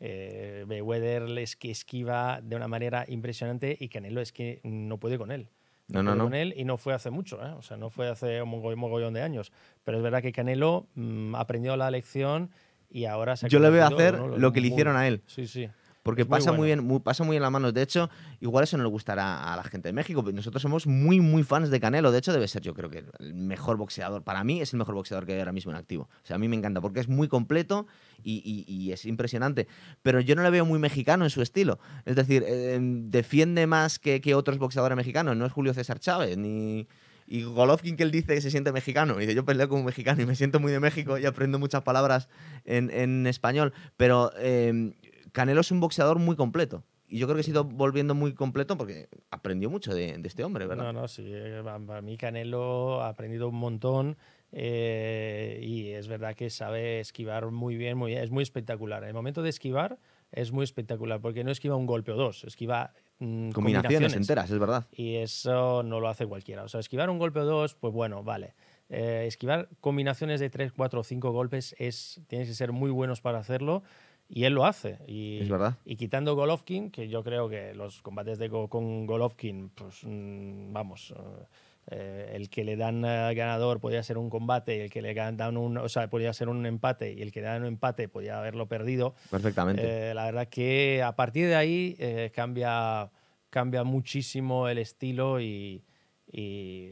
eh, 0.00 0.64
Mayweather 0.66 1.38
es 1.38 1.54
que 1.54 1.70
esquiva 1.70 2.40
de 2.42 2.56
una 2.56 2.66
manera 2.66 3.04
impresionante 3.06 3.76
y 3.78 3.88
Canelo 3.88 4.20
es 4.20 4.32
que 4.32 4.60
no 4.64 4.98
puede 4.98 5.18
con 5.18 5.30
él. 5.30 5.48
No, 5.88 6.02
no, 6.02 6.14
no. 6.16 6.24
con 6.24 6.34
él 6.34 6.52
y 6.56 6.64
no 6.64 6.76
fue 6.78 6.94
hace 6.94 7.10
mucho, 7.10 7.40
¿eh? 7.46 7.50
o 7.52 7.62
sea, 7.62 7.76
no 7.76 7.90
fue 7.90 8.08
hace 8.08 8.42
un 8.42 8.48
mogollón, 8.48 8.78
mogollón 8.80 9.14
de 9.14 9.22
años. 9.22 9.52
Pero 9.84 9.98
es 9.98 10.02
verdad 10.02 10.20
que 10.20 10.32
Canelo 10.32 10.86
mm, 10.96 11.34
aprendió 11.36 11.76
la 11.76 11.90
lección 11.90 12.50
y 12.90 13.04
ahora 13.04 13.36
se 13.36 13.46
ha 13.46 13.48
Yo 13.48 13.60
le 13.60 13.70
veo 13.70 13.86
hacer 13.86 14.20
uno- 14.20 14.36
lo 14.36 14.52
que 14.52 14.60
le 14.60 14.68
hicieron 14.68 14.96
a 14.96 15.06
él. 15.06 15.22
Sí, 15.26 15.46
sí. 15.46 15.68
Porque 16.06 16.24
muy 16.24 16.30
pasa 16.30 16.52
muy, 16.52 16.66
bien, 16.66 16.82
muy- 16.82 17.00
pasa 17.00 17.22
muy 17.24 17.36
en 17.36 17.42
las 17.42 17.50
manos. 17.50 17.74
De 17.74 17.82
hecho, 17.82 18.08
igual 18.40 18.64
eso 18.64 18.78
no 18.78 18.82
le 18.84 18.88
gustará 18.88 19.52
a 19.52 19.56
la 19.56 19.64
gente 19.64 19.90
de 19.90 19.92
México. 19.92 20.22
Nosotros 20.32 20.62
somos 20.62 20.86
muy, 20.86 21.20
muy 21.20 21.42
fans 21.42 21.68
de 21.70 21.78
Canelo. 21.78 22.10
De 22.12 22.18
hecho, 22.18 22.32
debe 22.32 22.48
ser, 22.48 22.62
yo 22.62 22.72
creo 22.72 22.88
que 22.88 23.04
el 23.18 23.34
mejor 23.34 23.76
boxeador. 23.76 24.22
Para 24.22 24.42
mí 24.44 24.60
es 24.62 24.72
el 24.72 24.78
mejor 24.78 24.94
boxeador 24.94 25.26
que 25.26 25.34
hay 25.34 25.40
ahora 25.40 25.52
mismo 25.52 25.70
en 25.72 25.76
activo. 25.76 26.04
O 26.04 26.26
sea, 26.26 26.36
a 26.36 26.38
mí 26.38 26.48
me 26.48 26.56
encanta 26.56 26.80
porque 26.80 27.00
es 27.00 27.08
muy 27.08 27.28
completo 27.28 27.86
y, 28.22 28.42
y- 28.66 28.72
y 28.72 28.92
es 28.92 29.04
impresionante. 29.04 29.66
Pero 30.02 30.20
yo 30.20 30.34
no 30.36 30.42
le 30.42 30.50
veo 30.50 30.64
muy 30.64 30.78
mexicano 30.78 31.24
en 31.24 31.30
su 31.30 31.42
estilo. 31.42 31.78
Es 32.06 32.16
decir, 32.16 32.42
eh, 32.46 32.78
defiende 32.80 33.66
más 33.66 33.98
que, 33.98 34.20
que 34.20 34.34
otros 34.34 34.58
boxeadores 34.58 34.96
mexicanos. 34.96 35.36
No 35.36 35.44
es 35.44 35.52
Julio 35.52 35.74
César 35.74 35.98
Chávez 35.98 36.38
ni. 36.38 36.86
Y 37.28 37.42
Golovkin 37.42 37.96
que 37.96 38.04
él 38.04 38.12
dice 38.12 38.34
que 38.36 38.40
se 38.40 38.52
siente 38.52 38.70
mexicano. 38.70 39.16
Y 39.16 39.22
dice, 39.22 39.34
yo 39.34 39.44
peleo 39.44 39.68
como 39.68 39.82
mexicano 39.82 40.22
y 40.22 40.26
me 40.26 40.36
siento 40.36 40.60
muy 40.60 40.70
de 40.70 40.78
México 40.78 41.18
y 41.18 41.26
aprendo 41.26 41.58
muchas 41.58 41.82
palabras 41.82 42.28
en, 42.64 42.88
en 42.92 43.26
español. 43.26 43.72
Pero 43.96 44.30
eh, 44.38 44.92
Canelo 45.36 45.60
es 45.60 45.70
un 45.70 45.80
boxeador 45.80 46.18
muy 46.18 46.34
completo. 46.34 46.82
Y 47.06 47.18
yo 47.18 47.26
creo 47.26 47.36
que 47.36 47.42
se 47.42 47.50
ha 47.50 47.52
ido 47.52 47.64
volviendo 47.64 48.14
muy 48.14 48.32
completo 48.32 48.78
porque 48.78 49.08
aprendió 49.30 49.68
mucho 49.68 49.94
de, 49.94 50.16
de 50.16 50.26
este 50.28 50.42
hombre, 50.44 50.66
¿verdad? 50.66 50.84
No, 50.84 50.92
no, 51.02 51.08
sí. 51.08 51.24
eh, 51.26 51.60
pa- 51.62 51.78
Para 51.78 52.00
mí 52.00 52.16
Canelo 52.16 53.02
ha 53.02 53.08
aprendido 53.10 53.46
un 53.50 53.56
montón 53.56 54.16
eh, 54.50 55.60
y 55.62 55.90
es 55.90 56.08
verdad 56.08 56.34
que 56.34 56.48
sabe 56.48 57.00
esquivar 57.00 57.50
muy 57.50 57.76
bien, 57.76 57.98
muy 57.98 58.12
bien. 58.12 58.22
Es 58.24 58.30
muy 58.30 58.42
espectacular. 58.42 59.02
En 59.02 59.08
el 59.10 59.14
momento 59.14 59.42
de 59.42 59.50
esquivar 59.50 59.98
es 60.32 60.52
muy 60.52 60.64
espectacular 60.64 61.20
porque 61.20 61.44
no 61.44 61.50
esquiva 61.50 61.76
un 61.76 61.84
golpe 61.84 62.12
o 62.12 62.16
dos, 62.16 62.42
esquiva 62.44 62.92
mm, 63.18 63.50
Combinaciones 63.50 64.14
enteras, 64.14 64.50
es 64.50 64.58
verdad. 64.58 64.86
Y 64.90 65.16
eso 65.16 65.82
no 65.82 66.00
lo 66.00 66.08
hace 66.08 66.26
cualquiera. 66.26 66.64
O 66.64 66.68
sea, 66.68 66.80
esquivar 66.80 67.10
un 67.10 67.18
golpe 67.18 67.40
o 67.40 67.44
dos, 67.44 67.74
pues 67.74 67.92
bueno, 67.92 68.24
vale. 68.24 68.54
Eh, 68.88 69.24
esquivar 69.26 69.68
combinaciones 69.80 70.40
de 70.40 70.48
tres, 70.48 70.72
cuatro 70.72 71.00
o 71.00 71.04
cinco 71.04 71.30
golpes 71.32 71.74
es 71.78 72.20
tienes 72.28 72.48
que 72.48 72.54
ser 72.54 72.72
muy 72.72 72.90
buenos 72.90 73.20
para 73.20 73.38
hacerlo 73.38 73.82
y 74.28 74.44
él 74.44 74.54
lo 74.54 74.64
hace. 74.66 74.98
Y, 75.06 75.40
Es 75.42 75.48
verdad. 75.48 75.74
Y 75.84 75.96
quitando 75.96 76.34
Golovkin, 76.34 76.90
que 76.90 77.08
yo 77.08 77.22
creo 77.22 77.48
que 77.48 77.74
los 77.74 78.02
combates 78.02 78.38
de 78.38 78.48
Go- 78.48 78.68
con 78.68 79.06
Golovkin, 79.06 79.70
pues 79.70 80.00
mm, 80.04 80.72
vamos, 80.72 81.12
eh, 81.16 81.44
eh, 81.88 82.32
el 82.34 82.50
que 82.50 82.64
le 82.64 82.76
dan 82.76 83.02
ganador 83.02 83.78
podía 83.80 84.02
ser 84.02 84.18
un 84.18 84.28
combate 84.28 84.76
y 84.76 84.80
el 84.80 84.90
que 84.90 85.02
le 85.02 85.14
dan 85.14 85.56
un, 85.56 85.78
o 85.78 85.88
sea, 85.88 86.10
podía 86.10 86.32
ser 86.32 86.48
un 86.48 86.66
empate 86.66 87.12
y 87.12 87.22
el 87.22 87.30
que 87.30 87.40
le 87.40 87.46
dan 87.46 87.62
un 87.62 87.68
empate 87.68 88.08
podía 88.08 88.38
haberlo 88.38 88.66
perdido. 88.66 89.14
Perfectamente. 89.30 90.10
Eh, 90.10 90.14
la 90.14 90.24
verdad 90.24 90.48
que 90.48 91.02
a 91.04 91.14
partir 91.14 91.46
de 91.46 91.54
ahí 91.54 91.94
eh, 92.00 92.32
cambia, 92.34 93.10
cambia 93.50 93.84
muchísimo 93.84 94.68
el 94.68 94.78
estilo 94.78 95.40
y, 95.40 95.84
y, 96.26 96.90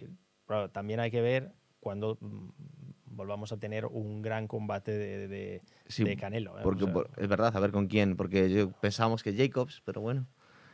también 0.72 1.00
hay 1.00 1.10
que 1.10 1.20
ver 1.20 1.52
cuando 1.80 2.16
mm, 2.20 2.48
volvamos 3.06 3.50
a 3.52 3.56
tener 3.58 3.86
un 3.86 4.22
gran 4.22 4.46
combate 4.46 4.92
de, 4.92 5.26
de- 5.28 5.62
Sí, 5.86 6.04
de 6.04 6.16
Canelo. 6.16 6.58
¿eh? 6.58 6.62
porque 6.62 6.84
O 6.84 6.86
sea, 6.86 6.94
por- 6.94 7.10
es 7.16 7.28
verdad, 7.28 7.54
a 7.56 7.60
ver 7.60 7.70
con 7.72 7.86
quién. 7.88 8.16
Porque 8.16 8.50
yo 8.50 8.70
pensábamos 8.72 9.22
que 9.22 9.34
Jacobs, 9.34 9.82
pero 9.84 10.00
bueno. 10.00 10.26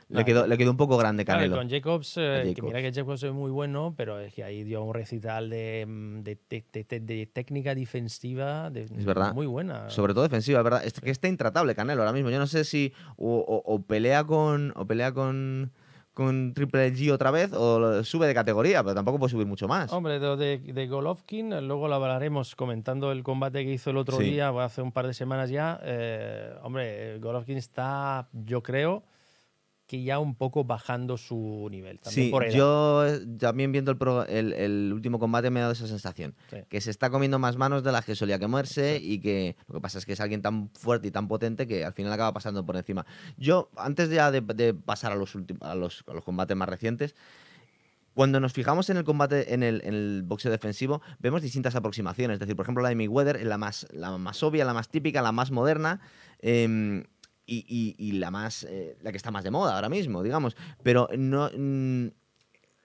Le 0.09 0.15
Claro. 0.25 0.27
quedó, 0.27 0.47
le 0.49 0.59
quedó 0.59 0.73
un 0.73 0.77
poco 0.77 0.97
grande 0.97 1.25
claro, 1.25 1.39
Canelo. 1.39 1.57
con 1.57 1.71
Jacobs, 1.71 2.17
eh, 2.17 2.41
que 2.43 2.49
Jacobs. 2.55 2.67
mira 2.67 2.83
que 2.83 2.93
Jacobs 2.93 3.23
es 3.23 3.33
muy 3.33 3.53
bueno, 3.53 3.95
pero 3.97 4.19
es 4.19 4.35
que 4.35 4.43
ahí 4.43 4.65
dio 4.65 4.83
un 4.83 4.93
recital 4.93 5.49
de, 5.51 5.85
mm, 5.87 6.23
de, 6.23 6.37
de- 6.51 7.01
de- 7.01 7.27
técnica 7.27 7.77
defensiva 7.77 8.71
de- 8.71 8.83
Es 8.85 9.05
verdad. 9.05 9.33
muy 9.35 9.47
buena. 9.47 9.89
Sobre 9.89 10.13
todo 10.13 10.25
defensiva, 10.25 10.59
es 10.59 10.65
verdad. 10.65 10.85
Es 10.85 10.95
que 10.95 11.11
está 11.11 11.29
intratable 11.29 11.77
Canelo 11.77 12.03
ahora 12.03 12.13
mismo. 12.13 12.29
Yo 12.31 12.41
no 12.41 12.49
sé 12.49 12.65
si 12.65 12.93
o, 13.17 13.37
o- 13.39 13.63
o 13.73 13.83
pelea 13.83 14.25
con 14.25 14.73
o 14.75 14.85
pelea 14.85 15.13
con, 15.13 15.71
con 16.15 16.53
Triple 16.55 16.93
G 16.93 17.13
otra 17.13 17.31
vez 17.31 17.53
o 17.53 18.03
sube 18.05 18.27
de 18.27 18.35
categoría, 18.35 18.83
pero 18.83 18.95
tampoco 18.95 19.19
puede 19.19 19.31
subir 19.31 19.47
mucho 19.47 19.69
más. 19.69 19.93
Hombre, 19.93 20.19
de, 20.19 20.59
de, 20.59 20.87
Golovkin, 20.87 21.67
luego 21.67 21.89
lo 21.89 21.95
hablaremos 21.95 22.57
comentando 22.57 23.13
el 23.13 23.23
combate 23.23 23.65
que 23.65 23.73
hizo 23.73 23.91
el 23.91 23.97
otro 23.97 24.17
Sí. 24.19 24.25
día, 24.25 24.49
hace 24.63 24.83
un 24.83 24.93
par 24.93 25.07
de 25.07 25.15
semanas 25.15 25.51
ya. 25.51 25.81
eh, 25.83 26.53
hombre, 26.63 27.19
Golovkin 27.21 27.57
está, 27.57 28.29
yo 28.33 28.63
creo, 28.63 29.05
que 29.91 30.05
ya 30.05 30.20
un 30.20 30.36
poco 30.36 30.62
bajando 30.62 31.16
su 31.16 31.66
nivel. 31.68 31.99
También 31.99 32.26
Sí, 32.26 32.30
por 32.30 32.45
edad. 32.45 32.55
yo 32.55 33.05
eh, 33.09 33.26
también 33.41 33.72
viendo 33.72 33.91
el, 33.91 33.97
pro- 33.99 34.24
el, 34.24 34.53
el 34.53 34.93
último 34.93 35.18
combate 35.18 35.51
me 35.51 35.59
ha 35.59 35.62
dado 35.62 35.72
esa 35.72 35.88
sensación. 35.88 36.36
Sí. 36.49 36.59
Que 36.68 36.80
se 36.80 36.91
está 36.93 37.11
comiendo 37.11 37.41
más 37.41 37.57
manos 37.57 37.82
de 37.82 37.91
las 37.91 38.05
que 38.05 38.14
solía 38.14 38.38
comerse 38.38 39.01
y 39.03 39.18
que 39.18 39.57
lo 39.66 39.74
que 39.74 39.80
pasa 39.80 39.99
es 39.99 40.07
que 40.07 40.12
es 40.12 40.20
alguien 40.20 40.43
tan 40.43 40.70
fuerte 40.74 41.09
y 41.09 41.11
tan 41.11 41.26
potente 41.26 41.66
que 41.66 41.84
al 41.84 41.93
final 41.93 42.12
acaba 42.12 42.32
pasando 42.32 42.64
por 42.64 42.76
encima. 42.76 43.05
Yo, 43.36 43.68
antes 43.76 44.11
ya 44.11 44.30
de, 44.30 44.43
de 44.43 44.74
pasar 44.74 45.11
a 45.11 45.16
los, 45.16 45.34
últimos, 45.34 45.68
a, 45.68 45.74
los, 45.74 46.05
a 46.07 46.12
los 46.14 46.22
combates 46.22 46.57
más 46.57 46.68
recientes, 46.68 47.16
cuando 48.14 48.38
nos 48.38 48.53
fijamos 48.53 48.91
en 48.91 48.97
el 48.97 49.03
combate, 49.03 49.55
en 49.55 49.64
el, 49.64 49.82
en 49.84 49.95
el 49.95 50.22
boxeo 50.24 50.53
defensivo, 50.53 51.03
vemos 51.18 51.43
distintas 51.43 51.74
aproximaciones. 51.74 52.34
Es 52.36 52.41
decir, 52.41 52.55
por 52.55 52.64
ejemplo, 52.64 52.82
la 52.82 52.91
de 52.91 52.95
Mayweather 52.95 53.36
es 53.38 53.45
la 53.47 53.59
más, 53.59 53.88
la 53.93 54.16
más 54.18 54.41
obvia, 54.45 54.64
la 54.64 54.74
más 54.74 54.88
típica, 54.88 55.20
la 55.20 55.32
más 55.32 55.51
moderna. 55.51 56.01
em, 56.41 57.03
y, 57.47 57.64
y- 57.68 57.97
y 57.99 58.12
la 58.12 58.30
más 58.30 58.64
eh, 58.64 58.97
la 59.03 59.11
que 59.11 59.16
está 59.16 59.30
más 59.30 59.45
de 59.45 59.51
moda 59.51 59.74
ahora 59.74 59.88
mismo, 59.88 60.22
digamos. 60.22 60.57
Pero 60.82 61.09
no. 61.16 61.51
mm, 61.57 62.09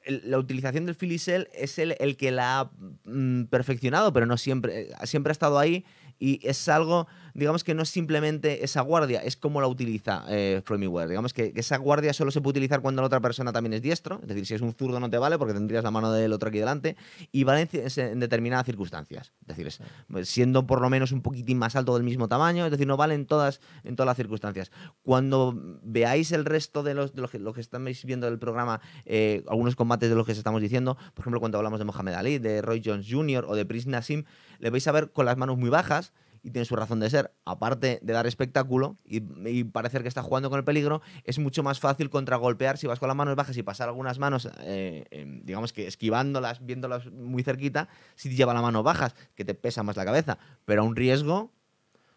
la 0.08 0.38
utilización 0.38 0.86
del 0.86 0.94
filicel 0.94 1.50
es 1.52 1.80
el, 1.80 1.96
el 2.00 2.16
que 2.16 2.30
la 2.32 2.60
ha 2.60 2.72
mm, 3.06 3.46
perfeccionado, 3.46 4.14
pero 4.14 4.28
no 4.28 4.38
siempre, 4.38 4.90
siempre 5.04 5.32
ha 5.32 5.34
estado 5.34 5.58
ahí 5.58 5.84
y 6.20 6.40
es 6.48 6.68
algo, 6.70 7.08
digamos 7.34 7.64
que 7.64 7.74
no 7.74 7.84
es 7.84 7.90
simplemente 7.90 8.64
esa 8.64 8.82
guardia, 8.82 9.20
es 9.20 9.36
como 9.36 9.62
la 9.62 9.68
utiliza 9.68 10.24
eh, 10.30 10.62
Digamos 11.08 11.34
que 11.34 11.54
esa 11.56 11.78
guardia 11.78 12.14
solo 12.14 12.32
se 12.32 12.42
puede 12.42 12.52
utilizar 12.52 12.82
cuando 12.82 13.02
la 13.02 13.08
otra 13.08 13.20
persona 13.20 13.52
también 13.52 13.74
es 13.74 13.82
diestro, 13.82 14.20
es 14.22 14.28
decir, 14.28 14.46
si 14.46 14.54
es 14.54 14.62
un 14.62 14.74
zurdo 14.74 15.00
no 15.00 15.10
te 15.10 15.18
vale 15.18 15.38
porque 15.38 15.54
tendrías 15.54 15.84
la 15.84 15.92
mano 15.92 16.12
del 16.12 16.34
otro 16.34 16.50
aquí 16.50 16.60
delante, 16.60 16.96
y 17.32 17.44
vale 17.44 17.68
en, 17.72 18.20
determinadas 18.20 18.66
circunstancias. 18.66 19.34
Es 19.42 19.58
decir, 19.58 19.86
pues, 20.10 20.30
siendo 20.30 20.66
por 20.66 20.82
lo 20.82 20.90
menos 20.90 21.12
un 21.12 21.22
poquitín 21.22 21.58
más 21.58 21.76
alto 21.76 21.94
del 21.96 22.04
mismo 22.04 22.28
tamaño, 22.28 22.66
es 22.66 22.72
decir, 22.72 22.88
no 22.88 22.98
vale 22.98 23.16
en 23.16 23.26
todas, 23.26 23.62
en 23.84 23.96
todas 23.96 24.08
las 24.08 24.18
circunstancias. 24.18 24.72
Cuando 25.04 25.54
veáis 25.84 26.32
el 26.32 26.46
resto 26.46 26.84
de 26.84 26.94
los, 26.94 27.14
de 27.14 27.22
los 27.22 27.32
que, 27.32 27.40
lo 27.40 27.54
que 27.54 27.62
estáis 27.62 28.06
viendo 28.06 28.28
del 28.28 28.40
programa, 28.40 28.82
eh, 29.06 29.44
algunos 29.48 29.76
combates 29.76 30.10
de 30.10 30.16
los 30.16 30.26
que 30.26 30.32
os 30.34 30.38
estamos 30.38 30.62
diciendo, 30.62 30.96
por 31.14 31.24
ejemplo, 31.24 31.40
cuando 31.40 31.58
hablamos 31.58 31.80
de 31.80 31.86
Mohamed 31.86 32.14
Ali, 32.14 32.40
de 32.40 32.62
Roy 32.62 32.82
Jones 32.84 33.08
Jr. 33.10 33.46
o 33.48 33.56
de 33.56 33.66
Prince 33.66 33.90
Nassim, 33.90 34.24
le 34.60 34.70
vais 34.70 34.88
a 34.88 34.92
ver 34.92 35.12
con 35.12 35.26
las 35.26 35.38
manos 35.38 35.58
muy 35.58 35.70
bajas 35.70 36.14
y 36.44 36.52
tiene 36.52 36.66
su 36.66 36.76
razón 36.76 37.00
de 37.00 37.10
ser. 37.10 37.32
Aparte 37.44 38.00
de 38.04 38.14
dar 38.14 38.28
espectáculo 38.28 38.98
y, 39.04 39.64
parecer 39.64 40.04
que 40.04 40.08
está 40.08 40.22
jugando 40.22 40.50
con 40.52 40.60
el 40.60 40.64
peligro, 40.64 41.02
es 41.24 41.40
mucho 41.40 41.64
más 41.64 41.80
fácil 41.80 42.12
contragolpear 42.12 42.78
si 42.78 42.86
vas 42.86 43.00
con 43.00 43.08
las 43.08 43.18
manos 43.18 43.36
bajas 43.36 43.58
y 43.58 43.64
pasar 43.64 43.90
algunas 43.90 44.20
manos, 44.20 44.48
eh, 44.60 45.42
digamos 45.44 45.74
que 45.74 45.88
esquivándolas, 45.88 46.64
viéndolas 46.64 47.12
muy 47.12 47.42
cerquita, 47.42 47.90
si 48.14 48.30
te 48.30 48.36
lleva 48.36 48.54
las 48.54 48.62
manos 48.62 48.84
bajas, 48.84 49.16
que 49.34 49.44
te 49.44 49.56
pesa 49.56 49.82
más 49.82 49.98
la 49.98 50.06
cabeza. 50.06 50.38
Pero 50.66 50.84
a 50.84 50.86
un 50.86 50.96
riesgo 50.96 51.52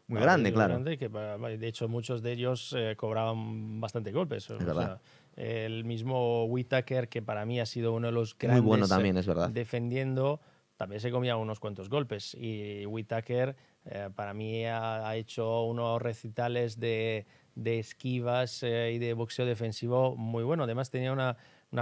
muy 0.09 0.22
grande, 0.22 0.53
claro. 0.53 0.78
de 0.78 1.68
hecho, 1.68 1.86
muchos 1.86 2.22
de 2.22 2.32
ellos 2.32 2.74
eh, 2.76 2.97
cobraban 2.97 3.80
bastante 3.80 4.11
golpes. 4.11 4.49
el 5.36 5.84
mismo 5.84 6.45
Whitaker, 6.47 7.09
que 7.09 7.22
para 7.22 7.45
mí 7.45 7.61
ha 7.61 7.66
sido 7.66 7.93
uno 7.93 8.09
de 8.09 8.12
los 8.12 8.36
grandes 8.36 8.62
muy 8.62 8.68
bueno 8.68 8.89
también, 8.89 9.16
es 9.18 9.26
verdad. 9.26 9.51
defendiendo, 9.51 10.41
también 10.79 11.01
se 11.01 11.11
comía 11.11 11.37
unos 11.37 11.59
cuantos 11.59 11.91
golpes. 11.91 12.35
Y 12.39 12.87
Whitaker 12.87 13.57
eh, 13.85 14.09
para 14.14 14.33
mí 14.33 14.64
ha, 14.64 15.14
hecho 15.16 15.64
unos 15.64 16.01
recitales 16.01 16.79
de, 16.79 17.26
esquivas 17.57 18.62
eh, 18.62 18.93
y 18.95 18.99
de 18.99 19.12
boxeo 19.12 19.45
defensivo 19.45 20.16
muy 20.16 20.45
bueno. 20.45 20.62
Además 20.62 20.91
tenía 20.91 21.12
una, 21.12 21.37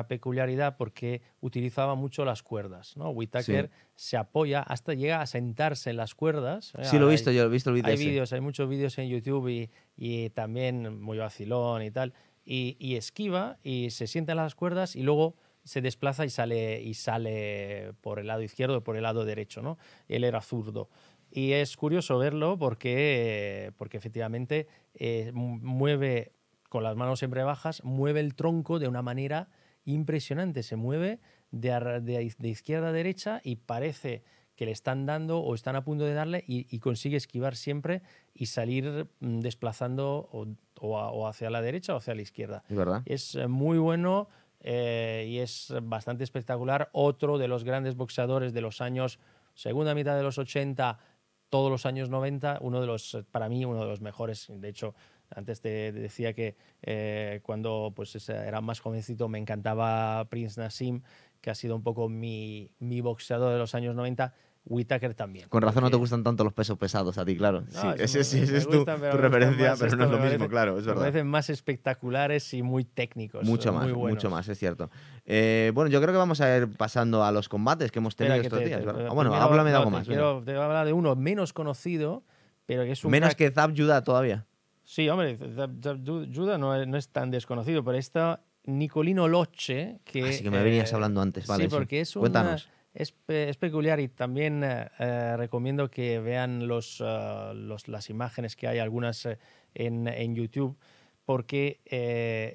peculiaridad 0.09 0.79
porque 0.79 1.21
utilizaba 1.41 1.95
mucho 1.95 2.25
las 2.25 2.43
cuerdas. 2.43 2.97
¿no? 2.97 3.11
Whitaker 3.11 3.71
se 3.95 4.17
apoya 4.17 4.63
hasta 4.63 4.95
llega 4.95 5.21
a 5.21 5.27
sentarse 5.27 5.91
en 5.91 5.99
las 5.99 6.15
cuerdas. 6.15 6.73
¿eh? 6.79 6.85
Sí, 6.85 6.99
lo 6.99 7.09
he 7.09 7.11
visto, 7.13 7.31
yo 7.31 7.45
he 7.45 7.49
visto 7.49 7.69
el 7.69 7.77
vídeo. 7.77 7.91
Hay 7.91 7.99
vídeos, 7.99 8.33
hay 8.33 8.41
muchos 8.41 8.67
vídeos 8.67 8.97
en 8.97 9.11
YouTube 9.11 9.69
y, 9.97 10.31
también 10.31 11.03
muy 11.03 11.19
vacilón 11.19 11.83
y 11.83 11.91
tal. 11.91 12.15
Y, 12.47 12.79
y, 12.79 12.97
esquiva 12.97 13.59
y 13.63 13.91
se 13.91 14.07
sienta 14.07 14.33
en 14.33 14.39
las 14.39 14.55
cuerdas 14.55 14.97
y 14.97 15.03
luego 15.03 15.35
se 15.67 15.81
desplaza 15.83 16.25
y 16.25 16.31
sale, 16.31 16.81
y 16.81 16.95
sale 16.95 17.93
por 18.01 18.21
el 18.21 18.29
lado 18.29 18.43
izquierdo 18.43 18.79
o 18.79 18.85
por 18.85 18.97
el 18.97 19.03
lado 19.03 19.25
derecho. 19.25 19.63
¿no? 19.63 19.79
Él 20.09 20.25
era 20.25 20.41
zurdo. 20.41 20.89
Y 21.31 21.53
es 21.53 21.77
curioso 21.77 22.19
verlo 22.19 22.57
porque, 22.57 23.73
porque 23.77 23.97
efectivamente 23.97 24.69
eh, 24.95 25.33
mueve 25.35 26.33
con 26.69 26.85
las 26.85 26.97
manos 26.97 27.19
siempre 27.19 27.43
bajas, 27.43 27.83
mueve 27.85 28.21
el 28.21 28.35
tronco 28.35 28.79
de 28.79 28.87
una 28.87 29.03
manera 29.03 29.49
impresionante. 29.85 30.63
Se 30.63 30.77
mueve 30.77 31.19
de, 31.51 32.01
de, 32.39 32.49
izquierda 32.49 32.89
a 32.89 32.93
derecha 32.93 33.41
y 33.43 33.57
parece 33.57 34.23
que 34.55 34.67
le 34.67 34.73
están 34.73 35.05
dando 35.05 35.41
o 35.41 35.55
están 35.55 35.77
a 35.77 35.85
punto 35.85 36.05
de 36.05 36.15
darle 36.15 36.45
y, 36.47 36.79
consigue 36.79 37.17
esquivar 37.17 37.57
siempre 37.57 38.03
y 38.35 38.47
salir 38.47 39.09
mm, 39.21 39.41
desplazando 39.41 40.31
o, 40.81 41.27
hacia 41.29 41.51
la 41.51 41.61
derecha 41.61 41.95
o 41.95 41.99
hacia 41.99 42.15
la 42.15 42.23
izquierda. 42.23 42.63
Es, 43.05 43.35
eh, 43.35 43.49
muy 43.49 43.79
bueno 43.79 44.29
eh, 44.61 45.27
y 45.29 45.39
es 45.39 45.73
bastante 45.83 46.25
espectacular. 46.25 46.91
Otro 46.93 47.39
de 47.39 47.49
los 47.49 47.65
grandes 47.65 47.97
boxeadores 47.97 48.53
de 48.53 48.61
los 48.61 48.81
años, 48.81 49.19
segunda 49.55 49.95
mitad 49.95 50.17
de 50.17 50.23
los 50.23 50.39
80, 50.39 50.99
todos 51.49 51.71
los 51.71 51.87
años 51.87 52.11
90, 52.11 52.59
uno 52.61 52.81
de 52.81 52.87
los, 52.87 53.25
para 53.31 53.49
mí, 53.49 53.65
uno 53.65 53.81
de 53.81 53.87
los 53.87 54.01
mejores. 54.01 54.47
De 54.51 54.69
hecho, 54.69 54.95
antes 55.31 55.61
te 55.61 55.93
decía 55.93 56.33
que 56.33 56.57
eh, 56.83 57.41
cuando 57.43 57.93
pues, 57.95 58.29
era 58.29 58.61
más 58.61 58.81
jovencito 58.81 59.29
me 59.29 59.39
encantaba 59.39 60.25
Prince 60.29 60.61
Nassim, 60.61 61.03
que 61.41 61.51
ha 61.51 61.55
sido 61.55 61.77
un 61.77 61.83
poco 61.83 62.09
mi, 62.09 62.71
mi 62.79 63.01
boxeador 63.01 63.53
de 63.53 63.59
los 63.59 63.75
años 63.75 63.95
90. 63.95 64.35
Whitaker 64.69 65.15
también. 65.15 65.49
Con 65.49 65.63
razón 65.63 65.85
no 65.85 65.91
te 65.91 65.97
gustan 65.97 66.25
tanto 66.25 66.43
los 66.43 66.53
pesos 66.53 66.77
pesados 66.77 67.17
a 67.19 67.25
ti, 67.25 67.37
claro. 67.37 67.65
sí, 67.69 67.87
ese, 67.99 68.21
es 68.21 68.69
tu, 68.69 68.85
referencia, 68.85 69.75
pero 69.79 69.97
no 69.97 70.05
es 70.05 70.11
lo 70.11 70.19
mismo, 70.19 70.49
claro, 70.49 70.79
es 70.79 70.85
verdad. 70.85 71.03
Me 71.03 71.07
parecen 71.11 71.29
más 71.29 71.51
espectaculares 71.51 72.53
y 72.53 72.63
muy 72.63 72.85
técnicos. 72.85 73.45
Mucho 73.45 73.73
más, 73.73 73.89
mucho 73.89 74.29
más, 74.29 74.49
es 74.49 74.59
cierto. 74.59 74.91
Eh, 75.25 75.71
bueno, 75.75 75.89
yo 75.91 76.01
creo 76.01 76.13
que 76.13 76.19
vamos 76.19 76.41
a 76.41 76.57
ir 76.57 76.69
pasando 76.77 77.25
a 77.25 77.31
los 77.31 77.49
combates 77.49 77.93
que 77.93 78.01
hemos 78.01 78.17
tenido 78.17 78.37
estos 78.37 78.65
días. 78.65 78.83
Ah, 78.87 79.13
bueno, 79.13 79.35
háblame 79.35 79.71
de 79.71 79.77
algo 79.77 79.91
más. 79.91 80.07
Quiero, 80.07 80.43
te 80.45 80.53
voy 80.53 80.61
a 80.61 80.65
hablar 80.65 80.87
de 80.87 80.93
uno 80.93 81.15
menos 81.15 81.53
conocido, 81.53 82.25
pero 82.67 82.83
que 82.85 82.93
es 82.93 83.05
un. 83.05 83.13
Menos 83.13 83.37
que 83.37 83.51
Zab 83.51 83.77
Judah 83.77 84.03
todavía. 84.03 84.47
Sí, 84.83 85.09
hombre, 85.09 85.39
Zab 85.55 86.05
Judah 86.05 86.59
no, 86.59 86.85
no 86.87 86.97
es 86.97 87.09
tan 87.09 87.31
desconocido, 87.31 87.85
pero 87.85 87.99
esta 87.99 88.41
Nicolino 88.65 89.29
Loche, 89.29 90.01
que... 90.05 90.25
Así 90.25 90.39
ah, 90.41 90.43
que 90.43 90.51
me 90.51 90.63
venías 90.63 90.91
eh, 90.91 90.95
hablando 90.95 91.21
antes, 91.21 91.47
vale. 91.47 91.65
Sí, 91.65 91.71
porque 91.71 92.01
es 92.01 92.13
Cuéntanos 92.13 92.69
es, 92.97 93.13
peculiar 93.57 94.01
y 94.01 94.09
también 94.09 94.65
eh, 94.65 94.89
eh, 94.99 95.37
recomiendo 95.37 95.91
que 95.91 96.19
vean 96.19 96.67
los, 96.67 97.03
eh, 97.05 97.79
las 97.87 98.11
imágenes 98.11 98.57
que 98.57 98.69
hay, 98.69 98.79
algunas 98.79 99.29
en, 99.75 100.09
en, 100.09 100.35
YouTube, 100.35 100.77
porque 101.27 101.81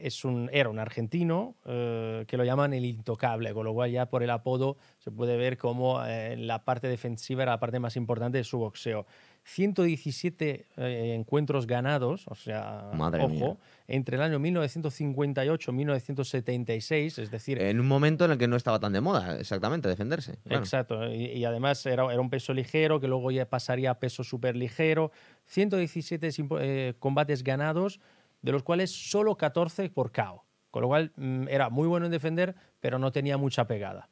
es 0.01 0.25
un, 0.25 0.49
era 0.51 0.69
un 0.69 0.79
argentino 0.79 1.55
que 1.65 2.37
lo 2.37 2.43
llaman 2.45 2.73
el 2.73 2.85
intocable, 2.85 3.53
con 3.53 3.65
lo 3.65 3.73
cual 3.73 3.91
ya 3.91 4.05
por 4.07 4.23
el 4.23 4.29
apodo 4.29 4.77
se 4.97 5.11
puede 5.11 5.35
ver 5.35 5.57
como 5.57 6.01
la 6.01 6.63
parte 6.63 6.87
defensiva 6.87 7.43
era 7.43 7.51
la 7.51 7.59
parte 7.59 7.79
más 7.79 7.97
importante 7.97 8.37
de 8.37 8.43
su 8.45 8.59
boxeo. 8.59 9.05
117 9.43 10.67
eh, 10.77 11.15
encuentros 11.15 11.65
ganados, 11.65 12.27
o 12.27 12.35
sea, 12.35 12.91
ojo, 12.93 13.57
entre 13.91 14.15
el 14.15 14.23
año 14.23 14.39
1958 14.39 15.71
y 15.71 15.73
1976, 15.73 17.19
es 17.19 17.29
decir... 17.29 17.61
En 17.61 17.79
un 17.79 17.87
momento 17.87 18.23
en 18.23 18.31
el 18.31 18.37
que 18.37 18.47
no 18.47 18.55
estaba 18.55 18.79
tan 18.79 18.93
de 18.93 19.01
moda, 19.01 19.37
exactamente, 19.37 19.89
defenderse. 19.89 20.39
Exacto, 20.45 21.11
y, 21.11 21.43
además 21.43 21.85
era, 21.85 22.05
era, 22.11 22.21
un 22.21 22.29
peso 22.29 22.53
ligero 22.53 23.01
que 23.01 23.09
luego 23.09 23.31
ya 23.31 23.49
pasaría 23.49 23.91
a 23.91 23.99
peso 23.99 24.23
súper 24.23 24.55
ligero. 24.55 25.11
117 25.47 26.29
eh, 26.61 26.93
combates 26.99 27.43
ganados, 27.43 27.99
de 28.41 28.53
los 28.53 28.63
cuales 28.63 28.91
solo 28.91 29.35
14 29.35 29.89
por 29.89 30.13
KO, 30.13 30.45
con 30.71 30.83
lo 30.83 30.87
cual 30.87 31.11
mm, 31.17 31.49
era 31.49 31.69
muy 31.69 31.87
bueno 31.87 32.05
en 32.05 32.13
defender, 32.13 32.55
pero 32.79 32.97
no 32.97 33.11
tenía 33.11 33.37
mucha 33.37 33.67
pegada. 33.67 34.07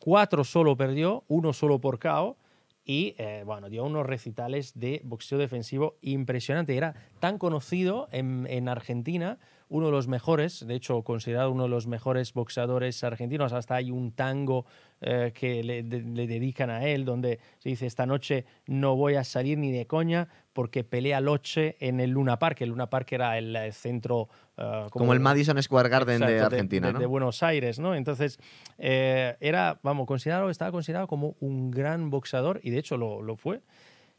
Cuatro 0.00 0.44
solo 0.44 0.78
perdió, 0.78 1.24
uno 1.28 1.52
solo 1.52 1.78
por 1.78 1.98
KO, 1.98 2.38
y 2.84 3.14
eh, 3.18 3.42
bueno, 3.44 3.68
dio 3.68 3.84
unos 3.84 4.06
recitales 4.06 4.78
de 4.78 5.00
boxeo 5.04 5.38
defensivo 5.38 5.98
impresionante. 6.00 6.76
Era 6.76 6.94
tan 7.18 7.38
conocido 7.38 8.08
en, 8.10 8.46
en, 8.48 8.68
Argentina, 8.68 9.38
uno 9.70 9.86
de 9.86 9.92
los 9.92 10.08
mejores, 10.08 10.66
de 10.66 10.74
hecho 10.74 11.02
considerado 11.02 11.50
uno 11.50 11.62
de 11.62 11.68
los 11.68 11.86
mejores 11.86 12.34
boxeadores 12.34 13.02
argentinos. 13.04 13.52
Hasta 13.52 13.76
hay 13.76 13.90
un 13.90 14.12
tango 14.12 14.66
eh, 15.00 15.32
que 15.32 15.62
le, 15.62 15.82
dedican 15.82 16.70
a 16.70 16.84
él, 16.84 17.04
donde 17.04 17.38
se 17.58 17.70
dice, 17.70 17.86
esta 17.86 18.04
noche 18.04 18.44
no 18.66 18.96
voy 18.96 19.14
a 19.14 19.24
salir 19.24 19.58
ni 19.58 19.70
de 19.70 19.86
coña 19.86 20.28
porque 20.52 20.82
pelea 20.82 21.20
Loche 21.20 21.76
en 21.78 22.00
el 22.00 22.10
Luna 22.10 22.38
Park. 22.38 22.60
El 22.62 22.70
Luna 22.70 22.90
Park 22.90 23.12
era 23.12 23.38
el, 23.38 23.72
centro... 23.72 24.28
Eh, 24.56 24.86
como, 24.90 25.12
el 25.12 25.20
Madison 25.20 25.62
Square 25.62 25.88
Garden 25.88 26.20
de 26.20 26.40
Argentina, 26.40 26.92
de, 26.92 26.98
de, 26.98 27.06
Buenos 27.06 27.42
Aires, 27.44 27.78
¿no? 27.78 27.94
Entonces, 27.94 28.40
eh, 28.76 29.36
era, 29.40 29.78
vamos, 29.84 30.06
considerado, 30.08 30.50
estaba 30.50 30.72
considerado 30.72 31.06
como 31.06 31.36
un 31.38 31.70
gran 31.70 32.10
boxeador 32.10 32.60
y 32.64 32.70
de 32.70 32.78
hecho 32.78 32.96
lo, 32.96 33.22
lo 33.22 33.36
fue. 33.36 33.60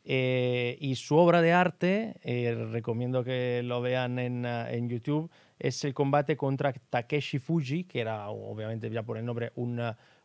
Y 0.04 0.95
su 0.95 1.16
obra 1.16 1.41
de 1.41 1.54
arte, 1.54 2.16
recomiendo 2.72 3.24
que 3.24 3.62
lo 3.64 3.82
vean 3.82 4.20
en, 4.20 4.45
en, 4.45 4.89
YouTube, 4.89 5.30
es 5.60 5.84
el 5.84 5.93
combate 5.93 6.36
contra 6.36 6.74
Takeshi 6.74 7.39
Fuji, 7.39 7.84
que 7.84 8.02
era 8.02 8.30
obviamente 8.30 8.89
ya 8.89 9.04
por 9.04 9.18
el 9.18 9.26
nombre 9.26 9.52
un 9.56 9.80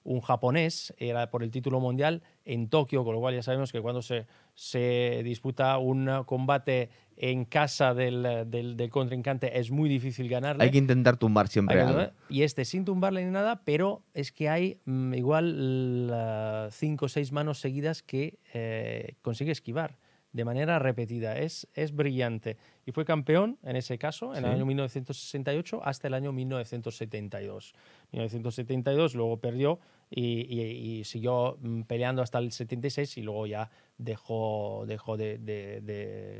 un 0.06 0.20
japonés, 0.20 0.94
era 0.98 1.30
por 1.30 1.42
el 1.42 1.50
título 1.50 1.80
mundial 1.80 2.22
en 2.44 2.68
Tokio, 2.68 3.04
con 3.04 3.14
lo 3.14 3.20
cual 3.20 3.34
ya 3.34 3.42
sabemos 3.42 3.72
que 3.72 3.80
cuando 3.80 4.02
se, 4.02 4.26
se 4.54 5.22
disputa 5.24 5.76
un 5.78 6.22
combate 6.24 6.90
en 7.16 7.44
casa 7.44 7.92
del, 7.94 8.46
del, 8.48 8.90
contrincante 8.90 9.58
es 9.58 9.70
muy 9.70 9.88
difícil 9.88 10.28
ganarle. 10.28 10.62
Hay 10.62 10.70
que 10.70 10.78
intentar 10.78 11.16
tumbar 11.16 11.48
siempre 11.48 11.84
Y 12.28 12.42
este 12.42 12.64
sin 12.64 12.84
tumbarle 12.84 13.24
ni 13.24 13.30
nada, 13.30 13.62
pero 13.64 14.02
es 14.14 14.32
que 14.32 14.48
hay 14.48 14.78
mm, 14.84 15.14
igual 15.14 16.68
cinco 16.72 17.06
o 17.06 17.08
seis 17.08 17.32
manos 17.32 17.58
seguidas 17.58 18.02
que 18.02 18.38
eh, 18.54 19.14
consigue 19.22 19.50
esquivar 19.50 19.98
de 20.36 20.44
manera 20.44 20.78
repetida. 20.78 21.38
Es, 21.38 21.66
es 21.72 21.94
brillante. 21.94 22.58
Y 22.84 22.92
fue 22.92 23.06
campeón, 23.06 23.58
en 23.62 23.74
ese 23.74 23.96
caso, 23.98 24.34
en 24.34 24.44
el 24.44 24.50
año 24.52 24.66
1968 24.66 25.80
hasta 25.82 26.08
el 26.08 26.14
año 26.14 26.30
1972. 26.32 27.74
1972 28.12 29.14
luego 29.14 29.40
perdió 29.40 29.80
y, 30.10 31.02
siguió 31.04 31.58
mm, 31.60 31.82
peleando 31.82 32.22
hasta 32.22 32.38
el 32.38 32.52
76 32.52 33.16
y 33.18 33.22
luego 33.22 33.46
ya 33.46 33.70
dejó, 33.98 34.84
dejó, 34.86 35.16
de, 35.16 35.38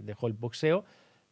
dejó 0.05 0.27
el 0.27 0.33
boxeo. 0.35 0.85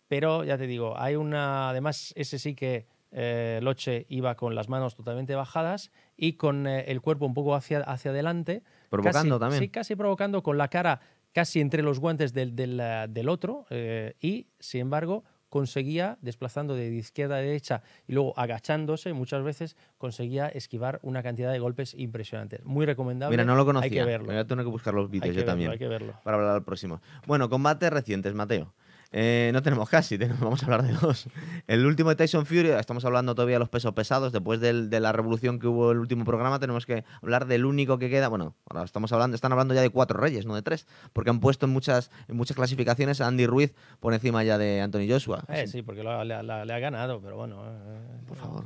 Pero 0.08 0.44
ya 0.44 0.58
te 0.58 0.66
digo, 0.66 0.98
hay 0.98 1.16
una. 1.16 1.70
Además, 1.70 2.12
ese 2.16 2.38
sí 2.38 2.54
que 2.54 2.86
eh, 3.10 3.60
Loche 3.62 4.04
iba 4.08 4.34
con 4.34 4.54
las 4.54 4.68
manos 4.68 4.94
totalmente 4.94 5.34
bajadas 5.34 5.92
y 6.16 6.34
con 6.34 6.66
eh, 6.66 6.84
el 6.88 7.00
cuerpo 7.00 7.26
un 7.26 7.34
poco 7.34 7.54
hacia, 7.54 7.80
hacia 7.80 8.10
adelante. 8.10 8.62
Provocando 8.90 9.36
casi- 9.36 9.40
también. 9.40 9.62
Sí, 9.62 9.68
casi 9.70 9.96
provocando 9.96 10.42
con 10.42 10.58
la 10.58 10.68
cara 10.68 11.00
casi 11.32 11.60
entre 11.60 11.82
los 11.82 11.98
guantes 11.98 12.32
del, 12.32 12.54
del, 12.54 12.80
del 13.08 13.28
otro 13.28 13.66
eh, 13.70 14.14
y, 14.20 14.46
sin 14.60 14.82
embargo, 14.82 15.24
conseguía, 15.54 16.18
desplazando 16.20 16.74
de 16.74 16.88
izquierda 16.88 17.36
a 17.36 17.38
derecha 17.38 17.80
y 18.08 18.12
luego 18.12 18.36
agachándose, 18.36 19.12
muchas 19.12 19.44
veces 19.44 19.76
conseguía 19.98 20.48
esquivar 20.48 20.98
una 21.04 21.22
cantidad 21.22 21.52
de 21.52 21.60
golpes 21.60 21.94
impresionantes. 21.94 22.64
Muy 22.64 22.86
recomendable. 22.86 23.34
Mira, 23.36 23.44
no 23.44 23.54
lo 23.54 23.60
Hay 23.60 23.66
conocía. 23.66 24.02
que 24.02 24.04
verlo. 24.04 24.26
Voy 24.26 24.36
a 24.36 24.44
tener 24.48 24.64
que 24.64 24.70
buscar 24.72 24.94
los 24.94 25.04
Hay 25.04 25.12
vídeos 25.12 25.28
yo 25.28 25.42
verlo, 25.42 25.52
también. 25.52 25.70
hay 25.70 25.78
que 25.78 25.86
verlo. 25.86 26.14
Para 26.24 26.38
hablar 26.38 26.56
al 26.56 26.64
próximo. 26.64 27.00
Bueno, 27.28 27.48
combates 27.48 27.88
recientes, 27.88 28.34
Mateo. 28.34 28.74
Eh, 29.16 29.50
no 29.52 29.62
tenemos 29.62 29.88
casi, 29.88 30.18
tenemos- 30.18 30.40
vamos 30.40 30.60
a 30.62 30.66
hablar 30.66 30.82
de 30.82 30.92
dos. 30.94 31.28
El 31.68 31.86
último 31.86 32.08
de 32.10 32.16
Tyson 32.16 32.46
Fury, 32.46 32.70
estamos 32.70 33.04
hablando 33.04 33.32
todavía 33.36 33.54
de 33.54 33.60
los 33.60 33.68
pesos 33.68 33.92
pesados. 33.92 34.32
Después 34.32 34.58
del- 34.60 34.90
de 34.90 34.98
la 34.98 35.12
revolución 35.12 35.60
que 35.60 35.68
hubo 35.68 35.92
el 35.92 35.98
último 35.98 36.24
programa, 36.24 36.58
tenemos 36.58 36.84
que 36.84 37.04
hablar 37.22 37.46
del 37.46 37.64
único 37.64 37.96
que 37.98 38.10
queda. 38.10 38.26
Bueno, 38.26 38.56
ahora 38.68 38.84
estamos 38.84 39.12
hablando, 39.12 39.36
están 39.36 39.52
hablando 39.52 39.72
ya 39.72 39.82
de 39.82 39.90
cuatro 39.90 40.18
reyes, 40.18 40.46
no 40.46 40.56
de 40.56 40.62
tres, 40.62 40.88
porque 41.12 41.30
han 41.30 41.38
puesto 41.38 41.64
en 41.66 41.72
muchas, 41.72 42.10
en 42.26 42.36
muchas 42.36 42.56
clasificaciones 42.56 43.20
a 43.20 43.28
Andy 43.28 43.46
Ruiz 43.46 43.72
por 44.00 44.14
encima 44.14 44.42
ya 44.42 44.58
de 44.58 44.80
Anthony 44.80 45.06
Joshua. 45.08 45.44
Eh, 45.48 45.68
sí, 45.68 45.82
porque 45.82 46.02
lo 46.02 46.24
le, 46.24 46.34
ha- 46.34 46.42
le 46.64 46.72
ha 46.74 46.78
ganado, 46.80 47.20
pero 47.22 47.36
bueno. 47.36 47.62
eh, 47.66 48.20
Por 48.26 48.36
favor. 48.36 48.64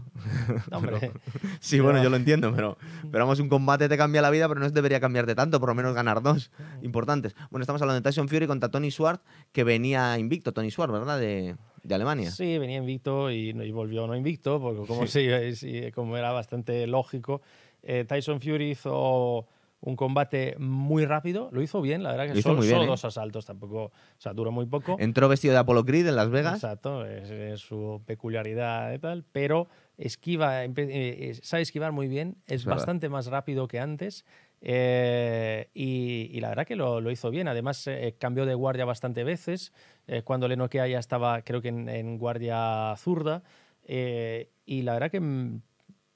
no, 0.70 0.78
hombre. 0.78 1.12
Sí, 1.61 1.80
bueno, 1.80 2.03
yo 2.03 2.09
lo 2.09 2.16
entiendo, 2.16 2.55
pero, 2.55 2.78
pero 3.12 3.24
vamos, 3.24 3.38
un 3.40 3.49
combate 3.51 3.88
te 3.88 3.99
cambia 3.99 4.22
la 4.22 4.30
vida, 4.30 4.49
pero 4.49 4.61
no 4.61 4.70
debería 4.70 5.01
cambiarte 5.01 5.34
tanto, 5.34 5.61
por 5.61 5.68
lo 5.68 5.74
menos 5.74 5.94
ganar 5.94 6.22
dos 6.22 6.51
importantes. 6.80 7.34
Bueno, 7.51 7.62
estamos 7.64 7.82
hablando 7.82 8.01
de 8.01 8.09
Tyson 8.09 8.28
Fury 8.28 8.46
contra 8.46 8.70
Tony 8.70 8.90
Schwartz, 8.90 9.22
que 9.53 9.64
venía 9.64 10.16
invicto, 10.18 10.38
Tony 10.41 10.70
Schwartz, 10.70 10.93
¿verdad? 10.93 11.18
De, 11.18 11.57
de 11.82 11.95
Alemania. 11.95 12.30
Sí, 12.30 12.59
venía 12.59 12.78
invicto 12.78 13.30
y, 13.30 13.51
y 13.51 13.70
volvió 13.72 14.07
no 14.07 14.16
invicto, 14.16 14.61
porque 14.61 14.86
como, 14.86 15.07
sí, 15.07 15.28
sí, 15.55 15.93
como 15.93 16.16
era 16.16 16.32
bastante 16.32 16.86
lógico, 16.86 17.41
eh, 17.82 18.05
Tyson 18.07 18.41
Fury 18.41 18.70
hizo 18.72 19.47
un 19.80 19.95
combate 19.95 20.57
muy 20.59 21.05
rápido, 21.05 21.51
lo 21.53 21.62
hizo 21.62 21.80
bien, 21.80 22.03
la 22.03 22.11
verdad 22.11 22.34
que 22.34 22.43
solo, 22.43 22.61
bien, 22.61 22.72
solo 22.72 22.84
¿eh? 22.84 22.86
dos 22.89 23.05
asaltos, 23.05 23.47
tampoco, 23.47 23.84
o 23.84 23.93
sea, 24.18 24.32
duró 24.32 24.51
muy 24.51 24.66
poco. 24.66 24.97
Entró 24.99 25.28
vestido 25.28 25.55
de 25.55 25.61
Apollo 25.61 25.84
Creed 25.84 26.09
en 26.09 26.16
Las 26.16 26.30
Vegas. 26.30 26.55
Exacto, 26.55 27.07
es, 27.07 27.30
es 27.30 27.61
su 27.61 28.03
peculiaridad 28.05 28.93
y 28.93 28.99
tal, 28.99 29.24
pero 29.30 29.68
esquiva, 29.97 30.64
eh, 30.64 30.72
eh, 30.76 31.39
sabe 31.43 31.62
esquivar 31.62 31.93
muy 31.93 32.09
bien, 32.09 32.39
es, 32.47 32.55
Es 32.55 32.64
verdad. 32.64 32.78
bastante 32.78 33.09
más 33.09 33.26
rápido 33.26 33.68
que 33.68 33.78
antes 33.78 34.24
eh, 34.61 35.69
y, 35.75 36.31
y 36.33 36.41
la 36.41 36.49
verdad 36.51 36.67
que 36.67 36.77
lo, 36.77 37.01
lo 37.01 37.11
hizo 37.11 37.31
bien. 37.31 37.49
Además, 37.49 37.87
eh, 37.87 38.15
cambió 38.19 38.45
de 38.47 38.55
guardia 38.55 38.85
bastante 38.85 39.25
veces. 39.25 39.73
eh, 40.07 40.23
cuando 40.23 40.49
le 40.49 40.57
noquea 40.57 40.87
ya 40.89 40.99
estaba, 40.99 41.43
creo 41.43 41.61
que 41.63 41.69
en, 41.69 41.89
en 41.89 42.19
guardia 42.19 42.95
zurda. 42.97 43.43
eh, 43.85 44.51
y 44.67 44.83
la 44.83 44.93
verdad 44.95 45.11
que 45.11 45.21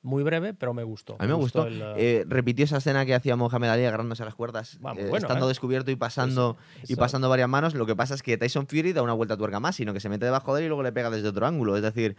muy 0.05 0.25
breve, 0.25 0.53
pero 0.53 0.75
me 0.75 0.83
gustó. 0.83 1.15
A 1.19 1.23
mí 1.23 1.29
me 1.29 1.35
gustó. 1.35 1.67
el, 1.67 1.81
eh, 1.97 2.25
repitió 2.27 2.65
esa 2.65 2.79
escena 2.79 3.07
que 3.07 3.15
hacía 3.15 3.37
Mohamed 3.37 3.69
Ali 3.69 3.85
agarrándose 3.85 4.23
a 4.25 4.27
las 4.27 4.35
cuerdas, 4.35 4.75
eh, 4.75 4.79
bueno, 5.09 5.17
estando 5.19 5.47
descubierto 5.47 5.91
y 5.93 5.97
pasando, 5.97 6.57
y 6.83 6.93
eso- 6.93 6.97
pasando 6.99 7.29
varias 7.29 7.49
manos. 7.49 7.75
Lo 7.75 7.87
que 7.87 7.95
pasa 7.95 8.15
es 8.15 8.23
que 8.25 8.37
Tyson 8.37 8.67
Fury 8.67 8.93
da 8.93 9.03
una 9.03 9.13
vuelta 9.13 9.35
a 9.35 9.37
tuerca 9.37 9.61
más, 9.61 9.77
sino 9.77 9.93
que 9.95 10.01
se 10.01 10.09
mete 10.09 10.25
debajo 10.25 10.55
de 10.55 10.63
él 10.63 10.65
y 10.65 10.69
luego 10.69 10.83
le 10.83 10.91
pega 10.93 11.09
desde 11.11 11.29
otro 11.29 11.47
ángulo. 11.47 11.77
Es 11.77 11.83
decir, 11.83 12.17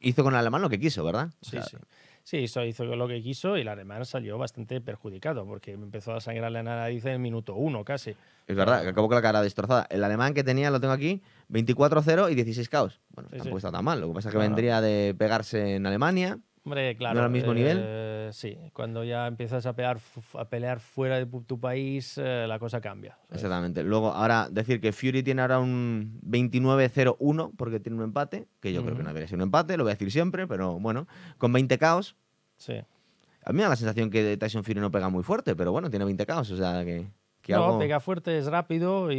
hizo 0.00 0.22
con 0.22 0.34
el 0.34 0.38
alemán 0.40 0.62
lo 0.62 0.68
que 0.68 0.78
quiso, 0.78 1.04
¿verdad? 1.04 1.28
O 1.40 1.44
Sí, 1.44 1.50
sea, 1.52 1.62
sí. 1.62 1.76
Sí, 2.26 2.38
hizo, 2.38 2.64
hizo 2.64 2.84
lo 2.84 3.06
que 3.06 3.22
quiso 3.22 3.56
y 3.56 3.60
el 3.60 3.68
alemán 3.68 4.04
salió 4.04 4.36
bastante 4.36 4.80
perjudicado 4.80 5.46
porque 5.46 5.70
empezó 5.70 6.12
a 6.12 6.20
sangrarle 6.20 6.60
la 6.60 6.74
nariz 6.74 7.04
en 7.04 7.12
el 7.12 7.18
minuto 7.20 7.54
uno 7.54 7.84
casi. 7.84 8.16
Es 8.48 8.56
verdad, 8.56 8.82
que 8.82 8.88
acabó 8.88 9.06
con 9.06 9.14
la 9.14 9.22
cara 9.22 9.40
destrozada. 9.42 9.86
El 9.90 10.02
alemán 10.02 10.34
que 10.34 10.42
tenía, 10.42 10.72
lo 10.72 10.80
tengo 10.80 10.92
aquí, 10.92 11.22
24-0 11.50 12.32
y 12.32 12.34
16 12.34 12.68
caos. 12.68 13.00
Bueno, 13.10 13.28
Sí, 13.30 13.36
tampoco 13.38 13.60
sí. 13.60 13.66
está 13.66 13.70
tan 13.70 13.84
mal. 13.84 14.00
Lo 14.00 14.08
que 14.08 14.14
pasa 14.14 14.28
es 14.30 14.32
que 14.32 14.38
vendría 14.40 14.80
de 14.80 15.14
pegarse 15.16 15.76
en 15.76 15.86
Alemania. 15.86 16.40
Hombre, 16.66 16.96
claro. 16.96 17.22
al 17.22 17.30
mismo 17.30 17.54
nivel? 17.54 17.78
eh, 17.80 18.30
Sí, 18.32 18.58
cuando 18.72 19.04
ya 19.04 19.28
empiezas 19.28 19.64
a 19.66 19.74
pelear, 19.74 19.98
a 20.34 20.48
pelear 20.48 20.80
fuera 20.80 21.16
de 21.16 21.26
tu 21.46 21.60
país, 21.60 22.18
eh, 22.18 22.44
la 22.48 22.58
cosa 22.58 22.80
cambia. 22.80 23.12
¿sabes? 23.28 23.36
Exactamente. 23.36 23.84
Luego, 23.84 24.08
ahora 24.10 24.48
decir 24.50 24.80
que 24.80 24.92
Fury 24.92 25.22
tiene 25.22 25.42
ahora 25.42 25.60
un 25.60 26.20
29-0-1 26.28 27.52
porque 27.56 27.78
tiene 27.78 27.98
un 27.98 28.02
empate, 28.04 28.48
que 28.60 28.72
yo 28.72 28.82
creo 28.82 28.96
que 28.96 29.04
no 29.04 29.10
debería 29.10 29.28
ser 29.28 29.36
un 29.36 29.42
empate, 29.42 29.76
lo 29.76 29.84
voy 29.84 29.92
a 29.92 29.94
decir 29.94 30.10
siempre, 30.10 30.48
pero 30.48 30.80
bueno, 30.80 31.06
con 31.38 31.52
20 31.52 31.78
caos. 31.78 32.16
Sí. 32.56 32.74
A 33.44 33.52
mí 33.52 33.58
me 33.58 33.62
da 33.62 33.68
la 33.68 33.76
sensación 33.76 34.10
que 34.10 34.36
Tyson 34.36 34.64
Fury 34.64 34.80
no 34.80 34.90
pega 34.90 35.08
muy 35.08 35.22
fuerte, 35.22 35.54
pero 35.54 35.70
bueno, 35.70 35.88
tiene 35.88 36.04
20 36.04 36.26
caos, 36.26 36.50
o 36.50 36.56
sea 36.56 36.84
que, 36.84 37.06
que 37.46 37.52
No, 37.52 37.64
algo... 37.64 37.78
pega 37.78 38.00
fuerte, 38.00 38.36
es 38.38 38.46
rápido 38.46 39.12
y, 39.12 39.16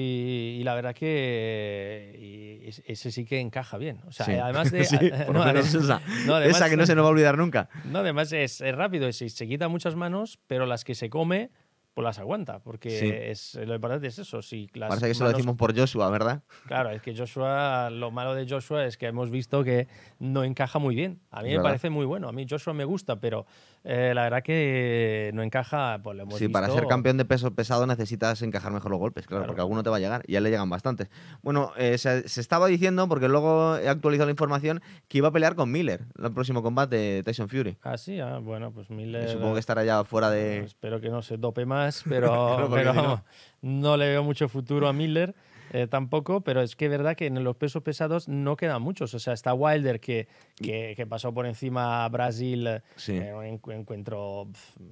y 0.60 0.64
la 0.64 0.76
verdad 0.76 0.94
que 0.94 2.60
y 2.62 2.68
es- 2.68 2.84
ese 2.86 3.12
sí 3.12 3.24
que 3.26 3.40
encaja 3.40 3.78
bien. 3.78 4.00
O 4.06 4.12
sea, 4.12 4.26
Sí. 4.26 4.34
además 4.34 4.70
de. 4.72 4.84
Sí, 4.86 4.98
por 4.98 5.34
lo 5.36 5.40
no, 5.40 5.46
menos 5.46 5.74
además- 5.74 5.74
esa, 5.76 6.02
no, 6.26 6.36
además- 6.36 6.58
esa 6.58 6.70
que 6.70 6.78
no 6.78 6.86
se 6.86 6.96
nos 6.96 7.04
va 7.04 7.08
a 7.08 7.12
olvidar 7.12 7.38
nunca. 7.38 7.70
No, 7.86 8.00
además 8.00 8.32
es, 8.34 8.60
es 8.62 8.76
rápido, 8.76 9.08
es- 9.08 9.18
se 9.18 9.48
quita 9.48 9.68
muchas 9.70 9.96
manos, 9.96 10.40
pero 10.48 10.66
las 10.66 10.84
que 10.84 10.94
se 10.96 11.10
come, 11.10 11.50
pues 11.98 12.06
las 12.06 12.20
aguanta, 12.20 12.60
porque 12.60 12.92
Sí. 12.92 13.10
es, 13.12 13.56
lo 13.56 13.74
importante 13.74 14.06
es 14.06 14.20
eso. 14.20 14.44
Si 14.44 14.70
las 14.76 14.90
Parece 14.90 15.08
que 15.08 15.12
eso 15.14 15.24
lo 15.24 15.32
decimos 15.32 15.58
por 15.58 15.76
Joshua, 15.76 16.12
¿verdad? 16.12 16.44
Claro, 16.68 16.92
es 16.92 17.02
que 17.02 17.18
Joshua, 17.18 17.90
lo 17.90 18.12
malo 18.12 18.36
de 18.36 18.48
Joshua 18.48 18.86
es 18.86 18.98
que 18.98 19.08
hemos 19.08 19.32
visto 19.32 19.64
que 19.64 19.88
no 20.20 20.44
encaja 20.44 20.78
muy 20.78 20.94
bien. 20.94 21.20
A 21.32 21.38
mí 21.42 21.46
me 21.46 21.56
verdad. 21.56 21.64
parece 21.70 21.90
muy 21.90 22.06
bueno, 22.06 22.30
a 22.30 22.32
mí 22.32 22.46
Joshua 22.48 22.74
me 22.76 22.86
gusta, 22.86 23.16
pero 23.20 23.48
eh, 23.84 24.12
la 24.14 24.22
verdad 24.24 24.44
que 24.44 25.32
no 25.34 25.42
encaja, 25.42 26.00
pues 26.04 26.16
lo 26.18 26.24
hemos 26.24 26.38
Sí, 26.38 26.50
para 26.50 26.68
visto- 26.68 26.80
ser 26.82 26.88
campeón 26.88 27.18
de 27.18 27.26
peso 27.26 27.56
pesado 27.56 27.88
necesitas 27.88 28.44
encajar 28.44 28.72
mejor 28.72 28.92
los 28.92 29.00
golpes, 29.00 29.26
claro, 29.26 29.42
Claro. 29.42 29.48
porque 29.54 29.62
alguno 29.62 29.82
te 29.82 29.90
va 29.90 29.96
a 29.96 30.00
llegar 30.00 30.22
y 30.28 30.34
ya 30.34 30.42
le 30.42 30.52
llegan 30.52 30.70
bastantes. 30.70 31.10
Bueno, 31.42 31.72
eh, 31.78 31.98
se, 31.98 32.30
se 32.30 32.42
estaba 32.42 32.68
diciendo, 32.68 33.08
porque 33.10 33.28
luego 33.28 33.78
he 33.78 33.90
actualizado 33.90 34.28
la 34.28 34.32
información, 34.32 34.82
que 35.08 35.18
iba 35.18 35.30
a 35.30 35.32
pelear 35.32 35.56
con 35.56 35.72
Miller 35.72 36.02
en 36.20 36.26
el 36.26 36.32
próximo 36.32 36.62
combate 36.62 36.96
de 36.96 37.24
Tyson 37.24 37.50
Fury. 37.50 37.78
Ah, 37.82 37.98
sí, 37.98 38.20
ah, 38.20 38.38
bueno, 38.38 38.72
pues 38.72 38.88
Y 38.92 38.94
Miller... 38.94 39.30
Supongo 39.30 39.54
que 39.56 39.62
estará 39.62 39.84
ya 39.84 40.04
fuera 40.04 40.30
de... 40.30 40.60
Espero 40.60 41.00
que 41.02 41.10
no 41.10 41.22
se 41.24 41.38
dope 41.38 41.66
más, 41.66 41.87
pero, 42.10 42.28
Claro, 42.28 42.70
porque 42.70 42.84
pero 42.86 42.94
si 42.94 42.98
no- 43.00 43.24
no 43.62 43.98
le 43.98 44.08
veo 44.10 44.24
mucho 44.24 44.48
futuro 44.50 44.88
a 44.88 44.94
Miller 44.94 45.36
eh, 45.74 45.86
tampoco, 45.86 46.40
pero 46.40 46.62
es 46.62 46.78
que 46.78 46.86
es 46.86 46.92
verdad 46.92 47.18
que 47.18 47.26
en 47.26 47.44
los 47.44 47.58
pesos 47.58 47.84
pesados 47.84 48.30
no 48.30 48.56
quedan 48.56 48.82
muchos. 48.82 49.14
O 49.14 49.20
sea, 49.20 49.34
está 49.34 49.54
Wilder 49.54 50.00
que, 50.00 50.30
que, 50.56 50.94
que 50.96 51.06
pasó 51.06 51.34
por 51.34 51.46
encima 51.46 52.06
a 52.06 52.10
Brasil, 52.10 52.66
eh, 52.68 52.82
Sí. 52.96 53.12
un 53.18 53.44
encu- 53.44 53.74
encuentro, 53.74 54.48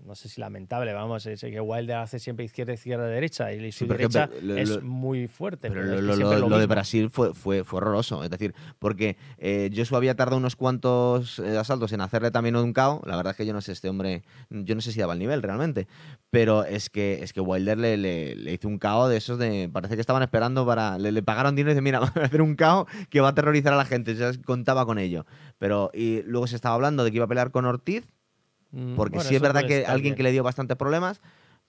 no 0.06 0.16
sé 0.16 0.28
si 0.28 0.41
lamentable, 0.41 0.91
vamos, 0.91 1.26
es 1.28 1.39
que 1.39 1.62
Wilder 1.62 1.96
hace 1.96 2.20
siempre 2.20 2.43
izquierda, 2.43 2.74
izquierda, 2.74 3.08
derecha, 3.08 3.54
y 3.54 3.72
su 3.72 3.80
Sí, 3.80 3.86
pero 3.86 4.00
derecha 4.00 4.30
lo- 4.41 4.58
es 4.58 4.70
lo- 4.70 4.82
muy 4.82 5.30
fuerte. 5.30 5.70
Pero 5.70 5.80
pero 5.82 6.02
lo, 6.02 6.12
es 6.12 6.18
que 6.20 6.39
lo- 6.50 6.60
de. 6.60 6.66
Brasil 6.66 7.10
fue, 7.10 7.34
fue, 7.34 7.64
fue 7.64 7.78
horroroso. 7.78 8.22
Es 8.26 8.30
decir, 8.30 8.54
porque 8.78 9.16
eh, 9.38 9.72
Joshua 9.74 10.00
había 10.00 10.16
tardado 10.16 10.36
unos 10.36 10.58
cuantos 10.58 11.39
eh, 11.39 11.58
asaltos 11.58 11.93
en 11.93 12.02
hacerle 12.02 12.32
también 12.32 12.58
un 12.58 12.74
KO. 12.74 13.02
La 13.06 13.16
verdad 13.16 13.32
es 13.32 13.38
que 13.38 13.46
yo 13.46 13.54
no 13.54 13.62
sé, 13.62 13.72
este 13.72 13.88
hombre, 13.88 14.24
yo 14.50 14.76
no 14.76 14.82
sé 14.82 14.91
si 14.91 15.00
daba 15.00 15.14
el 15.14 15.20
nivel 15.20 15.41
realmente. 15.41 15.88
Pero 16.36 16.66
es 16.66 16.90
que, 16.90 17.24
es 17.24 17.32
que 17.34 17.40
Wilder 17.40 17.78
le, 17.78 17.96
le- 17.98 18.36
le 18.36 18.54
hizo 18.54 18.68
un 18.68 18.78
KO 18.78 19.08
de 19.08 19.18
esos 19.18 19.38
de. 19.40 19.70
Parece 19.72 19.96
que 19.96 20.02
estaban 20.02 20.22
esperando 20.22 20.66
para. 20.66 20.98
Le, 20.98 21.12
le 21.12 21.24
pagaron 21.24 21.56
dinero 21.56 21.72
y 21.72 21.74
dice: 21.76 21.82
Mira, 21.82 22.00
vamos 22.02 22.16
a 22.18 22.24
hacer 22.26 22.42
un 22.42 22.56
KO 22.56 22.88
que 23.10 23.22
va 23.22 23.28
a 23.28 23.32
aterrorizar 23.32 23.72
a 23.74 23.78
la 23.78 23.86
gente. 23.86 24.16
Ya 24.16 24.32
contaba 24.46 24.86
con 24.86 25.00
ello. 25.00 25.26
Pero, 25.58 25.92
y 25.94 26.22
luego 26.24 26.48
se 26.48 26.56
estaba 26.56 26.76
hablando 26.76 27.04
de 27.04 27.12
que 27.12 27.16
iba 27.18 27.26
a 27.26 27.30
pelear 27.30 27.52
con 27.52 27.66
Ortiz. 27.66 28.06
Mm, 28.72 28.96
Porque 28.96 29.16
bueno, 29.18 29.30
sí 29.30 29.36
es 29.36 29.42
verdad 29.42 29.66
que 29.66 29.86
alguien 29.86 30.02
bien. 30.12 30.16
que 30.16 30.24
le 30.24 30.32
dio 30.34 30.44
bastantes 30.44 30.76
problemas. 30.78 31.22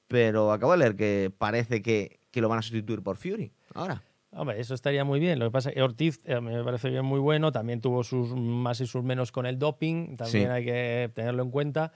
Pero 0.08 0.52
acabo 0.52 0.72
de 0.72 0.78
leer 0.78 0.96
que 0.96 1.32
parece 1.36 1.82
que, 1.82 2.18
que 2.30 2.40
lo 2.40 2.48
van 2.48 2.58
a 2.58 2.62
sustituir 2.62 3.02
por 3.02 3.16
Fury. 3.16 3.52
Ahora. 3.74 4.02
Hombre, 4.32 4.60
eso 4.60 4.74
estaría 4.74 5.04
muy 5.04 5.18
bien. 5.20 5.38
Lo 5.38 5.46
que 5.46 5.50
pasa 5.50 5.70
es 5.70 5.76
que 5.76 5.82
Ortiz 5.82 6.20
eh, 6.24 6.40
me 6.40 6.62
parece 6.62 6.90
bien 6.90 7.04
muy 7.04 7.20
bueno. 7.20 7.52
También 7.52 7.80
tuvo 7.80 8.04
sus 8.04 8.34
más 8.36 8.80
y 8.80 8.86
sus 8.86 9.02
menos 9.02 9.32
con 9.32 9.46
el 9.46 9.58
doping. 9.58 10.16
También 10.16 10.44
Sí. 10.46 10.50
hay 10.50 10.64
que 10.64 11.10
tenerlo 11.14 11.42
en 11.42 11.50
cuenta. 11.50 11.92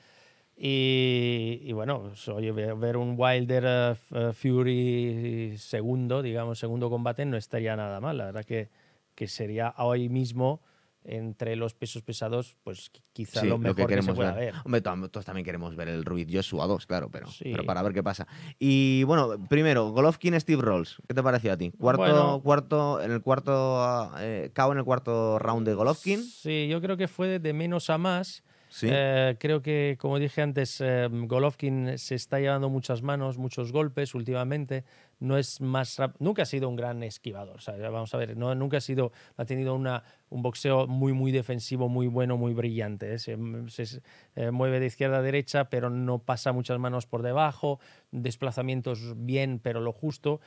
Y, 0.62 1.58
y 1.64 1.72
bueno, 1.72 2.02
pues, 2.02 2.28
oye, 2.28 2.52
ver, 2.52 2.98
un 2.98 3.14
Wilder 3.16 3.96
eh, 4.10 4.32
Fury 4.34 5.54
segundo, 5.56 6.20
digamos, 6.20 6.58
segundo 6.58 6.90
combate 6.90 7.24
no 7.24 7.38
estaría 7.38 7.74
nada 7.76 7.98
mal. 7.98 8.18
La 8.18 8.26
verdad 8.26 8.44
que, 8.44 8.68
que 9.14 9.26
sería 9.26 9.72
hoy 9.78 10.10
mismo 10.10 10.60
entre 11.02 11.56
los 11.56 11.72
pesos 11.72 12.02
pesados, 12.02 12.58
pues 12.62 12.92
qui- 12.92 13.00
quizá 13.14 13.40
Sí, 13.40 13.46
lo 13.46 13.54
lo 13.54 13.58
mejor 13.58 13.74
que 13.74 13.80
que, 13.80 13.82
se 13.84 13.88
queremos 13.88 14.16
pueda 14.16 14.32
ver. 14.34 14.52
ver. 14.52 14.62
Hombre, 14.66 14.82
todos 15.08 15.24
también 15.24 15.46
queremos 15.46 15.74
ver 15.76 15.88
el 15.88 16.04
Ruiz 16.04 16.28
Joshua 16.30 16.66
2, 16.66 16.84
claro, 16.84 17.08
pero, 17.10 17.26
Sí. 17.28 17.44
pero 17.52 17.64
para 17.64 17.80
ver 17.82 17.94
qué 17.94 18.02
pasa. 18.02 18.26
Y 18.58 19.02
bueno, 19.04 19.42
primero, 19.48 19.88
Golovkin 19.92 20.38
Steve 20.38 20.60
Rolls. 20.60 20.98
¿Qué 21.08 21.14
te 21.14 21.22
pareció 21.22 21.54
a 21.54 21.56
ti? 21.56 21.70
Cuarto, 21.70 22.02
Bueno. 22.02 22.40
cuarto, 22.44 23.00
en 23.00 23.12
el 23.12 23.22
cuarto, 23.22 24.12
eh, 24.18 24.50
KO 24.54 24.72
en 24.72 24.78
el 24.78 24.84
cuarto 24.84 25.38
round 25.38 25.66
de 25.66 25.72
Golovkin. 25.72 26.22
Sí, 26.22 26.68
yo 26.68 26.82
creo 26.82 26.98
que 26.98 27.08
fue 27.08 27.38
de 27.38 27.52
menos 27.54 27.88
a 27.88 27.96
más. 27.96 28.44
Sí. 28.72 28.86
Eh, 28.88 29.36
creo 29.40 29.62
que, 29.62 29.96
como 30.00 30.20
dije 30.20 30.42
antes, 30.42 30.80
eh, 30.80 31.08
Golovkin 31.10 31.98
se 31.98 32.14
está 32.14 32.38
llevando 32.38 32.68
muchas 32.70 33.02
manos, 33.02 33.36
muchos 33.36 33.72
golpes 33.72 34.14
últimamente. 34.14 34.84
No 35.18 35.36
es 35.36 35.60
más 35.60 35.98
nunca 36.20 36.42
ha 36.42 36.46
sido 36.46 36.68
un 36.68 36.76
gran 36.76 37.02
esquivador. 37.02 37.60
sea, 37.60 37.74
vamos 37.90 38.14
a 38.14 38.16
ver, 38.16 38.36
no, 38.36 38.54
nunca 38.54 38.76
ha 38.76 38.80
sido, 38.80 39.10
ha 39.36 39.44
tenido 39.44 39.74
una, 39.74 40.04
un 40.28 40.42
boxeo 40.42 40.86
muy, 40.86 41.12
muy 41.12 41.32
defensivo, 41.32 41.88
muy 41.88 42.06
bueno, 42.06 42.36
muy 42.36 42.54
brillante. 42.54 43.12
¿eh? 43.14 43.18
Se, 43.18 43.36
se- 43.68 44.02
eh, 44.36 44.52
mueve 44.52 44.78
de 44.78 44.86
izquierda 44.86 45.18
a 45.18 45.22
derecha, 45.22 45.68
pero 45.68 45.90
no 45.90 46.20
pasa 46.20 46.52
muchas 46.52 46.78
manos 46.78 47.06
por 47.06 47.22
debajo. 47.22 47.80
Desplazamientos 48.12 49.14
bien, 49.16 49.58
pero 49.58 49.80
lo 49.80 49.92
justo. 49.92 50.40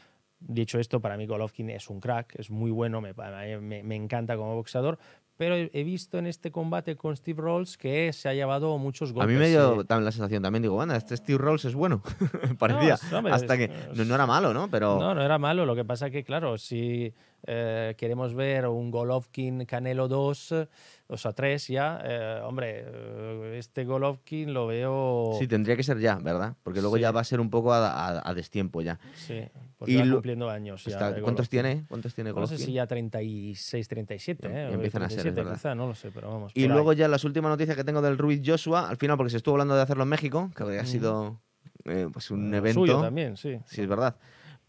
Dicho 0.45 0.77
esto, 0.79 0.99
para 0.99 1.15
mí 1.15 1.25
Golovkin 1.25 1.69
es 1.69 1.89
un 1.89 2.01
crack, 2.01 2.37
es 2.37 2.49
muy 2.49 2.69
bueno, 2.69 2.99
me, 2.99 3.13
me- 3.61 3.83
me 3.83 3.95
encanta 3.95 4.35
como 4.35 4.55
boxeador, 4.55 4.99
pero 5.37 5.55
he 5.55 5.83
visto 5.83 6.17
en 6.17 6.27
este 6.27 6.51
combate 6.51 6.95
con 6.95 7.15
Steve 7.17 7.41
Rolls 7.41 7.77
que 7.77 8.13
se 8.13 8.29
ha 8.29 8.33
llevado 8.33 8.77
muchos 8.77 9.11
golpes. 9.13 9.29
A 9.29 9.33
mí 9.33 9.39
me 9.39 9.49
dio 9.49 9.81
eh, 9.81 9.85
también 9.85 10.05
la 10.05 10.11
sensación, 10.11 10.43
también 10.43 10.61
digo, 10.61 10.75
bueno, 10.75 10.93
este 10.95 11.17
Steve 11.17 11.37
Rolls 11.39 11.65
es 11.65 11.75
bueno. 11.75 12.01
Parecía. 12.59 12.97
No, 13.11 13.17
hombre, 13.19 13.33
hasta 13.33 13.55
es- 13.55 13.59
que. 13.69 13.73
No, 13.95 14.05
no 14.05 14.15
era 14.15 14.25
malo, 14.27 14.53
¿no? 14.53 14.69
Pero. 14.69 14.99
No, 14.99 15.15
no 15.15 15.21
era 15.21 15.37
malo. 15.37 15.65
Lo 15.65 15.75
que 15.75 15.85
pasa 15.85 16.09
que, 16.09 16.23
claro, 16.23 16.57
si 16.57 17.13
eh, 17.45 17.95
queremos 17.97 18.33
ver 18.33 18.67
un 18.67 18.89
Golovkin 18.91 19.65
Canelo 19.65 20.07
2, 20.07 20.51
eh, 20.53 20.67
o 21.07 21.17
sea, 21.17 21.33
3 21.33 21.67
ya, 21.67 22.01
eh, 22.03 22.39
hombre, 22.43 22.83
eh, 22.87 23.55
este 23.59 23.83
Golovkin 23.85 24.53
lo 24.53 24.67
veo. 24.67 25.31
Sí, 25.39 25.47
tendría 25.47 25.75
que 25.75 25.83
ser 25.83 25.99
ya, 25.99 26.15
¿verdad? 26.15 26.55
Porque 26.63 26.81
luego 26.81 26.95
Sí. 26.95 27.01
ya 27.01 27.11
va 27.11 27.19
a 27.21 27.23
ser 27.23 27.39
un 27.39 27.49
poco 27.49 27.73
a, 27.73 27.87
a- 27.87 28.29
a 28.29 28.33
destiempo 28.33 28.81
ya. 28.81 28.97
Sí, 29.15 29.41
porque 29.77 29.93
Y 29.93 29.97
va 29.97 30.09
cumpliendo 30.13 30.49
años. 30.49 30.85
ya, 30.85 30.91
Está- 30.93 31.11
de 31.11 31.21
¿Cuántos 31.21 31.49
Golovkin. 31.49 31.71
tiene? 31.73 31.85
¿Cuántos 31.89 32.13
tiene 32.15 32.29
No 32.29 32.35
sé 32.35 32.55
Golovkin? 32.55 32.65
si 32.65 32.73
ya 32.73 32.87
36, 32.87 33.87
37, 33.87 34.47
Ya- 34.47 34.49
¿eh? 34.49 34.63
ya 34.65 34.69
o 34.69 34.73
empiezan 34.75 35.03
a 35.03 35.09
ser, 35.09 35.21
37 35.21 35.41
verdad. 35.41 35.53
quizá, 35.55 35.75
no 35.75 35.87
lo 35.87 35.95
sé, 35.95 36.11
pero 36.11 36.29
vamos. 36.31 36.51
Y 36.55 36.61
por 36.61 36.71
ahí. 36.71 36.75
luego 36.75 36.93
ya 36.93 37.07
las 37.07 37.23
últimas 37.25 37.49
noticias 37.49 37.75
que 37.75 37.83
tengo 37.83 38.01
del 38.01 38.17
Ruiz 38.17 38.41
Joshua, 38.45 38.87
al 38.89 38.97
final, 38.97 39.17
porque 39.17 39.31
se 39.31 39.37
estuvo 39.37 39.55
hablando 39.55 39.75
de 39.75 39.81
hacerlo 39.81 40.03
en 40.03 40.09
México, 40.09 40.49
que 40.55 40.63
habría 40.63 40.83
Mm. 40.83 40.87
sido 40.87 41.39
eh, 41.85 42.07
pues 42.13 42.31
un 42.31 42.49
Lo 42.49 42.57
evento. 42.57 42.79
Suyo 42.79 43.01
también, 43.01 43.35
sí. 43.35 43.59
Sí, 43.65 43.81
es 43.81 43.87
verdad. 43.89 44.15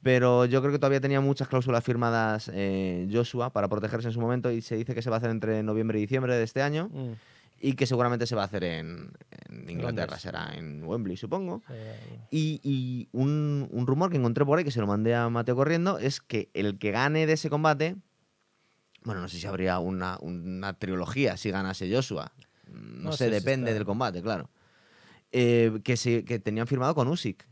Pero 0.04 0.44
yo 0.44 0.60
creo 0.60 0.70
que 0.70 0.78
todavía 0.78 1.00
tenía 1.00 1.20
muchas 1.20 1.48
cláusulas 1.48 1.82
firmadas 1.82 2.50
eh, 2.54 3.08
Joshua 3.10 3.50
para 3.50 3.68
protegerse 3.68 4.08
en 4.08 4.12
su 4.14 4.20
momento 4.20 4.52
y 4.52 4.60
se 4.60 4.76
dice 4.76 4.94
que 4.94 5.02
se 5.02 5.08
va 5.10 5.16
a 5.16 5.18
hacer 5.18 5.30
entre 5.30 5.62
noviembre 5.62 5.98
y 5.98 6.02
diciembre 6.02 6.36
de 6.36 6.44
este 6.44 6.62
año 6.62 6.88
Mm, 6.92 7.12
y 7.60 7.72
que 7.74 7.86
seguramente 7.86 8.26
se 8.26 8.34
va 8.36 8.42
a 8.42 8.44
hacer 8.44 8.62
en, 8.64 9.10
en 9.48 9.70
Inglaterra, 9.70 10.06
Londres. 10.06 10.20
será 10.20 10.54
en 10.54 10.84
Wembley, 10.84 11.16
supongo. 11.16 11.62
Y, 12.30 12.60
y 12.62 13.08
un, 13.12 13.68
un 13.70 13.86
rumor 13.86 14.10
que 14.10 14.18
encontré 14.18 14.44
por 14.44 14.58
ahí, 14.58 14.64
que 14.64 14.70
se 14.70 14.80
lo 14.80 14.86
mandé 14.86 15.14
a 15.14 15.30
Mateo 15.30 15.56
corriendo, 15.56 15.98
es 15.98 16.20
que 16.20 16.50
el 16.52 16.78
que 16.78 16.90
gane 16.90 17.26
de 17.26 17.32
ese 17.32 17.48
combate, 17.48 17.96
bueno, 19.04 19.22
no 19.22 19.28
sé 19.28 19.38
si 19.38 19.46
habría 19.46 19.78
una, 19.78 20.18
una 20.20 20.74
trilogía 20.74 21.38
si 21.38 21.50
ganase 21.50 21.90
Joshua. 21.90 22.32
No, 22.66 23.04
No 23.10 23.12
sé, 23.12 23.30
depende 23.30 23.72
del 23.72 23.86
combate, 23.86 24.20
claro. 24.20 24.50
Eh, 25.32 25.80
que, 25.84 25.96
se, 25.96 26.24
que 26.24 26.38
tenían 26.38 26.66
firmado 26.66 26.94
con 26.94 27.08
Usyk. 27.08 27.48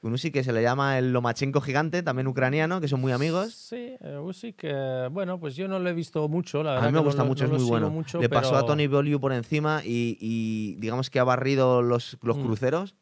Un 0.00 0.12
Usyk 0.12 0.32
que 0.32 0.44
se 0.44 0.52
le 0.52 0.62
llama 0.62 0.96
el 0.98 1.12
Lomachenko 1.12 1.60
gigante, 1.60 2.04
también 2.04 2.28
ucraniano, 2.28 2.80
que 2.80 2.86
son 2.86 3.00
muy 3.00 3.10
amigos. 3.10 3.52
Sí, 3.52 3.96
eh, 4.00 4.16
Usyk, 4.22 4.60
eh, 4.62 5.08
bueno, 5.10 5.40
pues 5.40 5.56
yo 5.56 5.66
no 5.66 5.80
lo 5.80 5.88
he 5.90 5.92
visto 5.92 6.28
mucho, 6.28 6.62
la 6.62 6.70
A 6.70 6.74
verdad. 6.74 6.86
mí 6.88 6.92
me 6.92 6.98
que 6.98 7.02
no 7.02 7.04
gusta 7.06 7.22
lo- 7.22 7.28
mucho, 7.28 7.48
no 7.48 7.56
es 7.56 7.62
muy 7.62 7.68
bueno. 7.68 7.90
mucho, 7.90 8.20
Le 8.20 8.28
pasó 8.28 8.56
a 8.56 8.64
Tony 8.64 8.86
Bellew 8.86 9.18
por 9.18 9.32
encima 9.32 9.82
y, 9.84 10.16
y 10.20 10.76
digamos 10.76 11.10
que 11.10 11.18
ha 11.18 11.24
barrido 11.24 11.82
los, 11.82 12.16
los 12.22 12.36
Mm. 12.36 12.42
cruceros. 12.42 12.94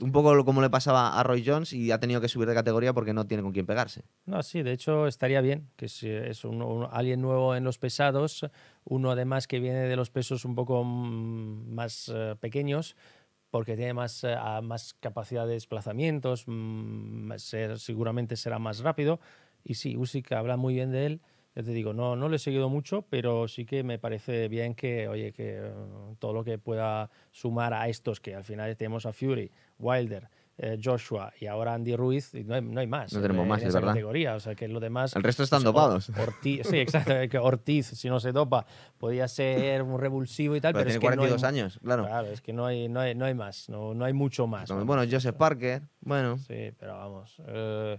Un 0.00 0.12
poco 0.12 0.44
como 0.46 0.62
le 0.62 0.70
pasaba 0.70 1.20
a 1.20 1.22
Roy 1.22 1.44
Jones 1.46 1.74
y 1.74 1.90
ha 1.92 2.00
tenido 2.00 2.22
que 2.22 2.28
subir 2.28 2.48
de 2.48 2.54
categoría 2.54 2.94
porque 2.94 3.12
no 3.12 3.26
tiene 3.26 3.42
con 3.42 3.52
quién 3.52 3.66
pegarse. 3.66 4.02
No, 4.24 4.42
sí, 4.42 4.62
de 4.62 4.72
hecho 4.72 5.06
estaría 5.06 5.42
bien 5.42 5.68
que 5.76 5.88
si 5.90 6.08
es 6.08 6.44
un, 6.46 6.62
un- 6.62 6.86
alguien 6.90 7.20
nuevo 7.20 7.54
en 7.54 7.64
los 7.64 7.76
pesados, 7.78 8.46
uno 8.84 9.10
además 9.10 9.46
que 9.46 9.60
viene 9.60 9.80
de 9.80 9.96
los 9.96 10.08
pesos 10.10 10.46
un 10.46 10.54
poco 10.54 10.82
mm, 10.84 11.74
más 11.74 12.10
eh, 12.14 12.34
pequeños, 12.40 12.96
porque 13.50 13.76
tiene 13.76 13.94
más, 13.94 14.24
eh, 14.24 14.36
más 14.62 14.94
capacidad 14.94 15.46
de 15.46 15.54
desplazamientos, 15.54 16.44
mm, 16.46 17.32
ser- 17.36 17.78
seguramente 17.78 18.36
será 18.36 18.58
más 18.58 18.80
rápido. 18.80 19.20
Y 19.64 19.74
sí, 19.74 19.96
Usyk 19.96 20.32
habla 20.32 20.56
muy 20.56 20.74
bien 20.74 20.90
de 20.92 21.06
él. 21.06 21.20
Ya 21.56 21.62
te 21.64 21.72
digo, 21.72 21.92
no, 21.92 22.14
no 22.16 22.28
lo 22.28 22.36
he 22.36 22.38
seguido 22.38 22.68
mucho, 22.68 23.02
pero 23.10 23.48
sí 23.48 23.64
que 23.66 23.82
me 23.82 23.98
parece 23.98 24.48
bien 24.48 24.74
que, 24.74 25.08
oye, 25.08 25.32
que 25.32 25.58
eh, 25.58 25.72
todo 26.20 26.32
lo 26.32 26.44
que 26.44 26.58
pueda 26.58 27.10
sumar 27.32 27.74
a 27.74 27.88
estos, 27.88 28.20
que 28.20 28.34
al 28.36 28.44
final 28.44 28.76
tenemos 28.76 29.04
a 29.04 29.12
Fury, 29.12 29.50
Wilder, 29.78 30.28
Joshua 30.82 31.32
y 31.40 31.46
ahora 31.46 31.74
Andy 31.74 31.96
Ruiz, 31.96 32.34
y 32.34 32.44
no 32.44 32.54
hay, 32.54 32.62
no 32.62 32.80
hay 32.80 32.86
más. 32.86 33.12
No 33.12 33.18
en- 33.18 33.22
tenemos 33.22 33.42
en 33.44 33.48
más, 33.48 33.62
es 33.62 33.68
esa 33.68 33.78
verdad. 33.78 33.92
categoría. 33.92 34.34
O 34.34 34.40
sea, 34.40 34.54
que 34.54 34.68
lo 34.68 34.80
demás. 34.80 35.16
El 35.16 35.22
resto 35.22 35.42
están 35.42 35.58
pues, 35.62 35.64
dopados. 35.64 36.08
Or- 36.10 36.20
Ortiz, 36.28 36.66
sí, 36.68 36.78
exacto. 36.80 37.12
que 37.30 37.38
Ortiz, 37.38 37.86
si 37.86 38.08
no 38.08 38.20
se 38.20 38.32
dopa, 38.32 38.66
podía 38.98 39.26
ser 39.28 39.82
un 39.82 39.98
revulsivo 39.98 40.56
y 40.56 40.60
tal, 40.60 40.72
Pero, 40.74 40.84
pero, 40.84 40.90
tiene 40.90 40.94
es 40.94 41.00
que 41.00 41.16
no 41.16 41.22
hay, 41.22 41.28
42 41.30 41.44
años, 41.44 41.78
claro. 41.82 42.04
Claro, 42.06 42.26
es 42.28 42.40
que 42.40 42.52
no 42.52 42.66
hay, 42.66 42.88
no 42.88 43.00
hay, 43.00 43.14
no 43.14 43.24
hay 43.24 43.34
más, 43.34 43.68
no, 43.68 43.94
no 43.94 44.04
hay 44.04 44.12
mucho 44.12 44.46
más. 44.46 44.70
Bueno. 44.70 45.02
Joseph 45.10 45.36
Parker, 45.36 45.82
bueno. 46.00 46.38
Sí, 46.38 46.72
pero 46.78 46.96
vamos. 46.96 47.36
eh, 47.46 47.98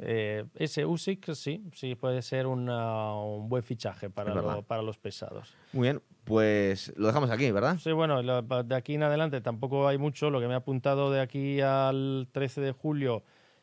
eh, 0.00 0.44
ese 0.54 0.86
Usyk 0.86 1.32
sí, 1.34 1.64
sí 1.74 1.96
puede 1.96 2.22
ser 2.22 2.46
una- 2.46 3.14
un 3.16 3.48
buen 3.48 3.62
fichaje 3.64 4.08
para, 4.10 4.32
lo- 4.34 4.62
para 4.62 4.82
los 4.82 4.96
pesados. 4.96 5.52
Muy 5.72 5.88
bien, 5.88 6.00
pues 6.28 6.92
lo 6.96 7.06
dejamos 7.06 7.30
aquí, 7.30 7.50
¿verdad? 7.50 7.78
Sí, 7.78 7.90
bueno, 7.92 8.22
de 8.22 8.74
aquí 8.76 8.94
en 8.94 9.02
adelante 9.02 9.40
tampoco 9.40 9.88
hay 9.88 9.96
mucho. 9.98 10.30
Lo 10.30 10.40
que 10.40 10.46
me 10.46 10.54
ha 10.54 10.58
apuntado 10.58 11.10
de 11.10 11.20
aquí 11.20 11.60
al 11.62 12.28
13 12.32 12.60
de 12.60 12.72
julio, 12.72 13.22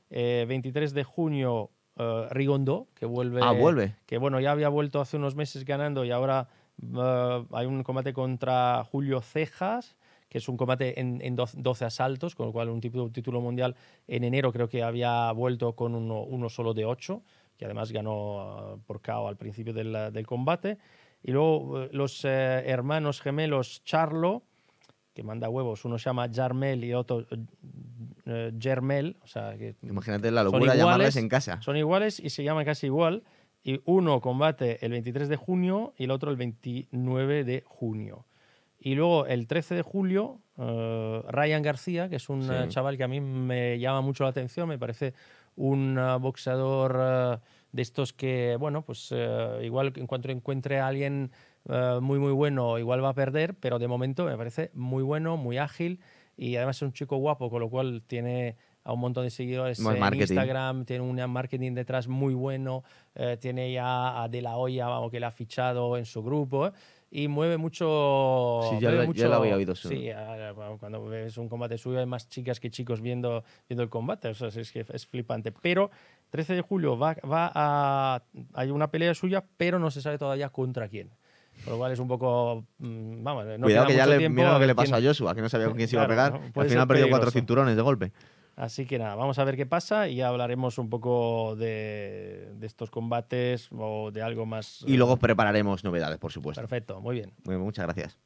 eh, 0.09 0.45
23 0.49 0.93
de 0.93 1.03
junio, 1.03 1.69
eh, 1.97 2.27
Rigondo, 2.31 2.87
que 2.95 3.05
vuelve. 3.05 3.41
Ah, 3.43 3.51
vuelve. 3.51 3.95
Que 4.07 4.17
bueno, 4.17 4.39
ya 4.39 4.51
había 4.51 4.69
vuelto 4.69 4.99
hace 4.99 5.15
unos 5.17 5.35
meses 5.35 5.63
ganando 5.63 6.03
y 6.05 6.11
ahora 6.11 6.47
eh, 6.81 7.45
hay 7.51 7.65
un 7.67 7.83
combate 7.83 8.11
contra 8.13 8.83
Julio 8.83 9.21
Cejas, 9.21 9.95
que 10.27 10.39
es 10.39 10.49
un 10.49 10.57
combate 10.57 10.99
en, 10.99 11.21
en 11.21 11.37
doz- 11.37 11.53
12 11.55 11.85
asaltos, 11.85 12.35
con 12.35 12.47
lo 12.47 12.51
cual 12.51 12.69
un 12.69 12.81
título, 12.81 13.09
título 13.11 13.41
mundial 13.41 13.75
en 14.07 14.23
enero 14.23 14.51
creo 14.51 14.67
que 14.67 14.83
había 14.83 15.31
vuelto 15.31 15.73
con 15.75 15.93
uno, 15.95 16.23
uno 16.23 16.49
solo 16.49 16.73
de 16.73 16.83
8, 16.85 17.21
que 17.57 17.65
además 17.65 17.91
ganó 17.91 18.75
eh, 18.75 18.81
por 18.85 19.01
KO 19.01 19.27
al 19.29 19.37
principio 19.37 19.71
del, 19.73 20.11
del 20.11 20.27
combate. 20.27 20.77
Y 21.27 21.31
luego 21.31 21.81
eh, 21.81 21.89
los 21.91 22.23
eh, 22.23 22.63
hermanos 22.67 23.19
gemelos 23.19 23.83
Charlo, 23.83 24.43
que 25.15 25.23
manda 25.23 25.49
huevos, 25.49 25.83
uno 25.83 25.97
se 25.97 26.05
llama 26.05 26.29
Jarmel 26.31 26.83
y 26.83 26.93
otro 26.93 27.25
eh, 28.25 28.51
Germel, 28.59 29.17
o 29.23 29.27
sea, 29.27 29.57
que 29.57 29.75
Imagínate 29.81 30.29
la 30.29 30.43
locura 30.43 30.63
iguales, 30.65 30.77
llamarles 30.77 31.15
en 31.15 31.29
casa. 31.29 31.59
son 31.61 31.77
iguales 31.77 32.19
y 32.19 32.29
se 32.29 32.43
llaman 32.43 32.63
casi 32.65 32.85
igual. 32.87 33.23
Y 33.63 33.81
uno 33.85 34.21
combate 34.21 34.85
el 34.85 34.91
23 34.91 35.27
de 35.27 35.35
junio 35.37 35.93
y 35.97 36.03
el 36.03 36.11
otro 36.11 36.29
el 36.29 36.37
29 36.37 37.43
de 37.43 37.63
junio. 37.65 38.25
Y 38.77 38.93
luego 38.93 39.25
el 39.25 39.47
13 39.47 39.73
de 39.73 39.81
julio, 39.81 40.39
eh, 40.59 41.23
Ryan 41.29 41.63
García, 41.63 42.07
que 42.07 42.17
es 42.17 42.29
un 42.29 42.43
Sí. 42.43 42.49
eh, 42.53 42.65
chaval 42.67 42.97
que 42.97 43.03
a 43.03 43.07
mí 43.07 43.19
me 43.21 43.79
llama 43.79 44.01
mucho 44.01 44.23
la 44.25 44.29
atención, 44.29 44.69
me 44.69 44.77
parece 44.77 45.15
un 45.55 45.97
eh, 45.97 46.17
boxeador 46.19 46.95
eh, 47.01 47.37
de 47.75 47.81
estos 47.81 48.13
que, 48.13 48.55
bueno, 48.57 48.83
pues 48.83 49.09
eh, 49.11 49.59
igual 49.63 49.91
en 49.97 50.07
cuanto 50.07 50.29
encuentre 50.29 50.79
a 50.79 50.87
alguien 50.87 51.31
eh, 51.67 51.99
muy, 52.01 52.19
muy 52.19 52.31
bueno, 52.31 52.79
igual 52.79 53.03
va 53.03 53.09
a 53.09 53.13
perder, 53.13 53.53
pero 53.55 53.79
de 53.79 53.87
momento 53.89 54.23
me 54.23 54.37
parece 54.37 54.71
muy 54.73 55.03
bueno, 55.03 55.35
muy 55.35 55.57
ágil 55.57 55.99
y 56.37 56.55
además 56.55 56.77
es 56.77 56.83
un 56.83 56.93
chico 56.93 57.17
guapo, 57.17 57.49
con 57.49 57.59
lo 57.59 57.69
cual 57.69 58.01
tiene 58.07 58.55
a 58.85 58.93
un 58.93 59.01
montón 59.01 59.25
de 59.25 59.29
seguidores 59.29 59.79
en 59.79 59.99
marketing. 59.99 60.21
Instagram, 60.21 60.85
tiene 60.85 61.03
un 61.03 61.29
marketing 61.29 61.73
detrás 61.73 62.07
muy 62.07 62.33
bueno, 62.33 62.83
eh, 63.13 63.35
tiene 63.41 63.73
ya 63.73 64.23
a 64.23 64.29
De 64.29 64.41
La 64.41 64.55
Hoya, 64.55 64.87
vamos, 64.87 65.11
que 65.11 65.19
le 65.19 65.25
ha 65.25 65.31
fichado 65.31 65.97
en 65.97 66.05
su 66.05 66.23
grupo. 66.23 66.71
Y 67.23 67.27
mueve 67.27 67.57
mucho... 67.57 68.59
Sí, 68.69 68.75
ya 68.79 68.89
mueve 68.89 69.03
ya 69.03 69.07
mucho- 69.07 69.27
lo 69.29 69.35
había 69.35 69.55
oído 69.55 69.75
su- 69.75 69.87
Sí, 69.89 70.09
a- 70.09 70.49
a- 70.49 70.53
cuando 70.79 71.03
ves 71.05 71.37
un 71.37 71.47
combate 71.49 71.77
suyo 71.77 71.99
hay 71.99 72.05
más 72.05 72.27
chicas 72.29 72.59
que 72.59 72.69
chicos 72.69 73.01
viendo, 73.01 73.43
viendo 73.69 73.83
el 73.83 73.89
combate, 73.89 74.29
o 74.29 74.33
sea, 74.33 74.49
es, 74.49 74.71
que 74.71 74.85
es 74.91 75.05
flipante. 75.07 75.51
Pero 75.51 75.91
13 76.29 76.55
de 76.55 76.61
julio 76.61 76.97
va, 76.97 77.15
va 77.29 77.51
a... 77.55 78.21
hay 78.53 78.69
una 78.71 78.89
pelea 78.91 79.13
suya, 79.13 79.43
pero 79.57 79.79
no 79.79 79.91
se 79.91 80.01
sabe 80.01 80.17
todavía 80.17 80.49
contra 80.49 80.87
quién. 80.89 81.09
Por 81.63 81.73
lo 81.73 81.79
cual 81.79 81.91
es 81.93 81.99
un 81.99 82.07
poco... 82.09 82.65
mm, 82.79 83.23
Vamos, 83.23 83.45
no 83.57 83.63
Cuidado 83.65 83.87
que 83.87 83.95
ya 83.95 84.05
le, 84.05 84.29
mira 84.29 84.49
a 84.49 84.53
lo 84.55 84.59
que 84.59 84.67
le 84.67 84.75
pasó 84.75 84.95
a 84.95 85.01
Joshua, 85.01 85.33
que 85.33 85.41
no 85.41 85.47
sabía 85.49 85.67
con 85.67 85.77
quién 85.77 85.87
se 85.87 85.95
iba 85.95 86.03
a 86.03 86.07
Claro, 86.07 86.31
pegar. 86.33 86.41
¿no? 86.53 86.61
Al 86.61 86.67
final 86.67 86.81
ser 86.81 86.87
perdió 86.87 87.09
cuatro 87.09 87.31
cinturones 87.31 87.75
de 87.77 87.81
golpe. 87.81 88.11
Así 88.55 88.85
que 88.85 88.97
nada, 88.97 89.15
vamos 89.15 89.37
a 89.37 89.43
ver 89.43 89.57
qué 89.57 89.65
pasa 89.65 90.07
y 90.07 90.15
ya 90.15 90.29
hablaremos 90.29 90.77
un 90.77 90.89
poco 90.89 91.55
de, 91.57 92.53
de 92.55 92.67
estos 92.67 92.89
combates 92.89 93.69
o 93.71 94.11
de 94.11 94.21
algo 94.21 94.45
más. 94.45 94.83
Y 94.87 94.93
eh, 94.93 94.97
luego 94.97 95.17
prepararemos 95.17 95.83
novedades, 95.83 96.17
por 96.19 96.31
supuesto. 96.31 96.61
Perfecto, 96.61 97.01
muy 97.01 97.15
bien. 97.15 97.31
Muy 97.43 97.55
bien, 97.55 97.65
muchas 97.65 97.85
gracias. 97.85 98.17